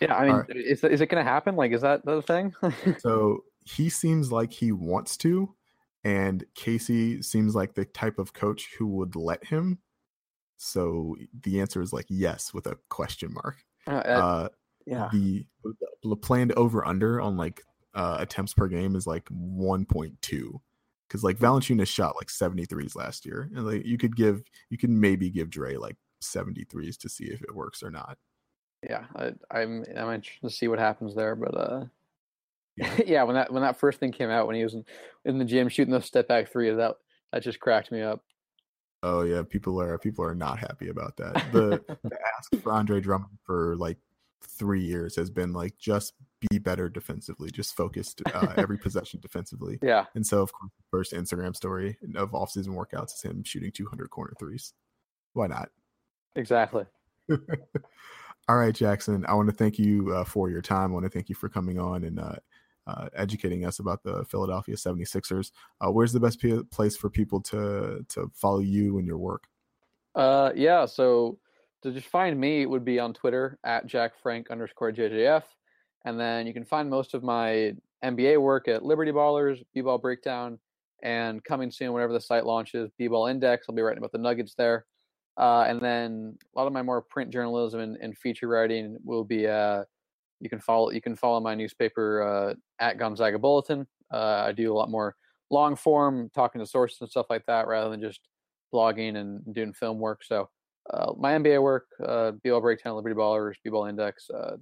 Yeah, 0.00 0.14
I 0.14 0.26
mean, 0.26 0.36
right. 0.36 0.46
is 0.50 0.84
is 0.84 1.00
it 1.00 1.06
going 1.06 1.24
to 1.24 1.30
happen? 1.30 1.56
Like, 1.56 1.72
is 1.72 1.82
that 1.82 2.04
the 2.04 2.22
thing? 2.22 2.54
so 2.98 3.44
he 3.64 3.88
seems 3.88 4.30
like 4.30 4.52
he 4.52 4.72
wants 4.72 5.16
to, 5.18 5.54
and 6.04 6.44
Casey 6.54 7.22
seems 7.22 7.54
like 7.54 7.74
the 7.74 7.84
type 7.84 8.18
of 8.18 8.32
coach 8.32 8.70
who 8.78 8.86
would 8.86 9.16
let 9.16 9.44
him. 9.44 9.78
So 10.56 11.16
the 11.42 11.60
answer 11.60 11.82
is 11.82 11.92
like 11.92 12.06
yes 12.08 12.54
with 12.54 12.66
a 12.66 12.78
question 12.88 13.32
mark. 13.32 13.56
Uh, 13.86 13.90
uh, 13.90 14.48
yeah. 14.86 15.08
The, 15.12 15.46
the 16.02 16.16
planned 16.16 16.52
over 16.52 16.86
under 16.86 17.20
on 17.20 17.36
like 17.36 17.62
uh, 17.94 18.16
attempts 18.20 18.54
per 18.54 18.68
game 18.68 18.96
is 18.96 19.06
like 19.06 19.24
1.2 19.26 20.60
because 21.08 21.22
like 21.22 21.38
Valanciunas 21.38 21.86
shot 21.86 22.16
like 22.16 22.28
73s 22.28 22.96
last 22.96 23.24
year, 23.24 23.50
and 23.54 23.66
like 23.66 23.84
you 23.84 23.96
could 23.96 24.16
give 24.16 24.42
you 24.70 24.78
can 24.78 24.98
maybe 24.98 25.30
give 25.30 25.50
Dre 25.50 25.76
like 25.76 25.96
73s 26.22 26.98
to 26.98 27.08
see 27.08 27.24
if 27.26 27.42
it 27.42 27.54
works 27.54 27.82
or 27.82 27.90
not. 27.90 28.18
Yeah, 28.88 29.04
I, 29.16 29.32
I'm 29.50 29.84
I'm 29.96 30.14
interested 30.14 30.42
to 30.42 30.50
see 30.50 30.68
what 30.68 30.78
happens 30.78 31.14
there, 31.14 31.34
but 31.34 31.56
uh, 31.56 31.84
yeah. 32.76 32.96
yeah, 33.06 33.22
when 33.22 33.36
that 33.36 33.52
when 33.52 33.62
that 33.62 33.78
first 33.78 34.00
thing 34.00 34.12
came 34.12 34.30
out, 34.30 34.46
when 34.46 34.56
he 34.56 34.64
was 34.64 34.74
in, 34.74 34.84
in 35.24 35.38
the 35.38 35.44
gym 35.44 35.68
shooting 35.68 35.92
those 35.92 36.06
step 36.06 36.28
back 36.28 36.50
three, 36.50 36.70
that 36.70 36.96
that 37.32 37.42
just 37.42 37.60
cracked 37.60 37.90
me 37.90 38.02
up. 38.02 38.22
Oh 39.02 39.22
yeah, 39.22 39.42
people 39.42 39.80
are 39.80 39.98
people 39.98 40.24
are 40.24 40.34
not 40.34 40.58
happy 40.58 40.88
about 40.88 41.16
that. 41.18 41.34
The, 41.52 41.82
the 42.02 42.18
ask 42.38 42.62
for 42.62 42.72
Andre 42.72 43.00
Drummond 43.00 43.38
for 43.44 43.76
like 43.76 43.98
three 44.42 44.82
years 44.82 45.16
has 45.16 45.30
been 45.30 45.52
like 45.52 45.76
just 45.78 46.14
be 46.50 46.58
better 46.58 46.88
defensively, 46.88 47.50
just 47.50 47.76
focused 47.76 48.22
uh, 48.34 48.52
every 48.56 48.78
possession 48.78 49.20
defensively. 49.20 49.78
Yeah. 49.82 50.06
And 50.14 50.26
so 50.26 50.42
of 50.42 50.52
course, 50.52 50.70
the 50.76 50.84
first 50.90 51.12
Instagram 51.12 51.54
story 51.54 51.96
of 52.16 52.32
offseason 52.32 52.68
workouts 52.68 53.14
is 53.14 53.22
him 53.22 53.44
shooting 53.44 53.72
200 53.72 54.10
corner 54.10 54.34
threes. 54.38 54.72
Why 55.32 55.46
not? 55.46 55.70
Exactly. 56.36 56.84
All 58.48 58.56
right, 58.56 58.74
Jackson. 58.74 59.24
I 59.26 59.34
want 59.34 59.48
to 59.48 59.54
thank 59.54 59.78
you 59.78 60.12
uh, 60.12 60.24
for 60.24 60.50
your 60.50 60.60
time. 60.60 60.90
I 60.90 60.94
want 60.94 61.04
to 61.04 61.10
thank 61.10 61.28
you 61.28 61.34
for 61.34 61.48
coming 61.48 61.78
on 61.78 62.04
and 62.04 62.20
uh, 62.20 62.36
uh, 62.86 63.08
educating 63.14 63.64
us 63.64 63.78
about 63.78 64.02
the 64.02 64.24
Philadelphia 64.26 64.76
76ers. 64.76 65.50
Uh, 65.80 65.90
where's 65.90 66.12
the 66.12 66.20
best 66.20 66.40
p- 66.40 66.62
place 66.70 66.96
for 66.96 67.08
people 67.08 67.40
to 67.40 68.04
to 68.10 68.30
follow 68.34 68.58
you 68.58 68.98
and 68.98 69.06
your 69.06 69.16
work? 69.16 69.44
Uh, 70.14 70.52
yeah. 70.54 70.84
So 70.84 71.38
to 71.82 71.90
just 71.90 72.06
find 72.06 72.38
me, 72.38 72.62
it 72.62 72.68
would 72.68 72.84
be 72.84 72.98
on 72.98 73.14
Twitter 73.14 73.58
at 73.64 73.86
Jack 73.86 74.12
Frank 74.22 74.50
underscore 74.50 74.92
JJF, 74.92 75.44
and 76.04 76.20
then 76.20 76.46
you 76.46 76.52
can 76.52 76.64
find 76.64 76.90
most 76.90 77.14
of 77.14 77.22
my 77.22 77.74
NBA 78.04 78.40
work 78.40 78.68
at 78.68 78.84
Liberty 78.84 79.12
Ballers, 79.12 79.64
B-Ball 79.74 79.98
Breakdown, 79.98 80.58
and 81.02 81.42
coming 81.44 81.70
soon 81.70 81.92
whenever 81.92 82.12
the 82.12 82.20
site 82.20 82.44
launches, 82.44 82.90
B-Ball 82.98 83.26
Index. 83.28 83.66
I'll 83.68 83.74
be 83.74 83.82
writing 83.82 83.98
about 83.98 84.12
the 84.12 84.18
Nuggets 84.18 84.54
there, 84.54 84.84
uh, 85.36 85.64
and 85.66 85.80
then 85.80 86.36
a 86.54 86.58
lot 86.58 86.66
of 86.66 86.72
my 86.72 86.82
more 86.82 87.02
print 87.02 87.30
journalism 87.30 87.80
and, 87.80 87.96
and 88.00 88.16
feature 88.16 88.48
writing 88.48 88.96
will 89.04 89.24
be. 89.24 89.46
Uh, 89.46 89.84
you 90.40 90.50
can 90.50 90.60
follow 90.60 90.90
you 90.90 91.00
can 91.00 91.16
follow 91.16 91.40
my 91.40 91.54
newspaper 91.54 92.22
uh, 92.22 92.54
at 92.78 92.98
Gonzaga 92.98 93.38
Bulletin. 93.38 93.86
Uh, 94.12 94.44
I 94.46 94.52
do 94.52 94.72
a 94.72 94.76
lot 94.76 94.90
more 94.90 95.16
long 95.50 95.74
form 95.76 96.30
talking 96.34 96.60
to 96.60 96.66
sources 96.66 97.00
and 97.00 97.10
stuff 97.10 97.26
like 97.30 97.46
that 97.46 97.66
rather 97.66 97.90
than 97.90 98.00
just 98.00 98.20
blogging 98.72 99.16
and 99.16 99.42
doing 99.54 99.72
film 99.72 99.98
work. 99.98 100.22
So 100.24 100.48
uh, 100.90 101.12
my 101.16 101.32
NBA 101.32 101.62
work, 101.62 101.86
uh, 102.04 102.32
B-Ball 102.42 102.60
Breakdown, 102.60 102.96
Liberty 102.96 103.14
Ballers, 103.14 103.54
B-Ball 103.64 103.86
Index. 103.86 104.28
Uh, 104.28 104.56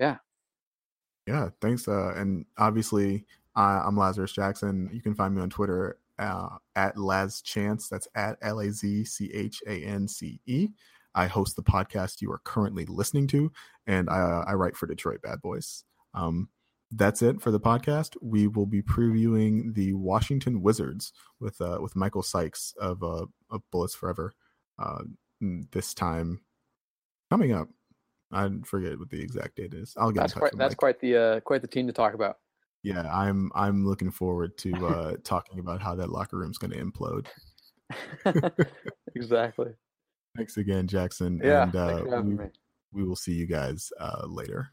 yeah. 0.00 0.16
Yeah, 1.26 1.48
thanks. 1.60 1.86
And 1.86 2.46
obviously, 2.58 3.26
I'm 3.56 3.96
Lazarus 3.96 4.32
Jackson. 4.32 4.88
You 4.92 5.02
can 5.02 5.14
find 5.14 5.34
me 5.34 5.42
on 5.42 5.50
Twitter 5.50 5.98
uh, 6.18 6.48
at 6.76 6.96
Laz 6.96 7.40
Chance. 7.40 7.88
That's 7.88 8.08
at 8.14 8.38
L 8.42 8.60
A 8.60 8.70
Z 8.70 9.04
C 9.04 9.30
H 9.32 9.62
A 9.66 9.84
N 9.84 10.08
C 10.08 10.40
E. 10.46 10.68
I 11.14 11.26
host 11.26 11.56
the 11.56 11.62
podcast 11.62 12.20
you 12.20 12.30
are 12.32 12.40
currently 12.44 12.86
listening 12.86 13.26
to, 13.28 13.52
and 13.86 14.10
I, 14.10 14.44
I 14.48 14.54
write 14.54 14.76
for 14.76 14.86
Detroit 14.86 15.22
Bad 15.22 15.40
Boys. 15.42 15.84
Um, 16.12 16.48
that's 16.90 17.22
it 17.22 17.40
for 17.40 17.50
the 17.50 17.60
podcast. 17.60 18.16
We 18.20 18.46
will 18.46 18.66
be 18.66 18.82
previewing 18.82 19.74
the 19.74 19.94
Washington 19.94 20.62
Wizards 20.62 21.12
with 21.40 21.60
uh, 21.60 21.78
with 21.80 21.96
Michael 21.96 22.22
Sykes 22.22 22.74
of 22.80 23.02
uh, 23.02 23.26
of 23.50 23.62
Bullets 23.70 23.94
Forever. 23.94 24.32
Uh, 24.78 25.02
this 25.40 25.94
time 25.94 26.40
coming 27.30 27.52
up. 27.52 27.68
I 28.32 28.48
forget 28.64 28.98
what 28.98 29.10
the 29.10 29.20
exact 29.20 29.56
date 29.56 29.74
is. 29.74 29.94
I'll 29.96 30.10
get. 30.10 30.20
That's 30.20 30.34
quite. 30.34 30.52
That's 30.56 30.72
Mike. 30.72 30.78
quite 30.78 31.00
the 31.00 31.16
uh, 31.16 31.40
quite 31.40 31.62
the 31.62 31.68
team 31.68 31.86
to 31.86 31.92
talk 31.92 32.14
about. 32.14 32.38
Yeah, 32.84 33.08
I'm. 33.10 33.50
I'm 33.54 33.86
looking 33.86 34.10
forward 34.10 34.58
to 34.58 34.86
uh, 34.86 35.16
talking 35.24 35.58
about 35.58 35.80
how 35.80 35.94
that 35.94 36.10
locker 36.10 36.36
room's 36.36 36.58
going 36.58 36.70
to 36.72 36.84
implode. 36.84 37.26
exactly. 39.16 39.72
Thanks 40.36 40.58
again, 40.58 40.86
Jackson. 40.86 41.40
Yeah, 41.42 41.62
and 41.62 41.76
uh, 41.76 42.22
we, 42.22 42.36
we, 42.92 43.08
will 43.08 43.16
see 43.16 43.32
you 43.32 43.46
guys 43.46 43.90
uh, 43.98 44.26
later. 44.26 44.68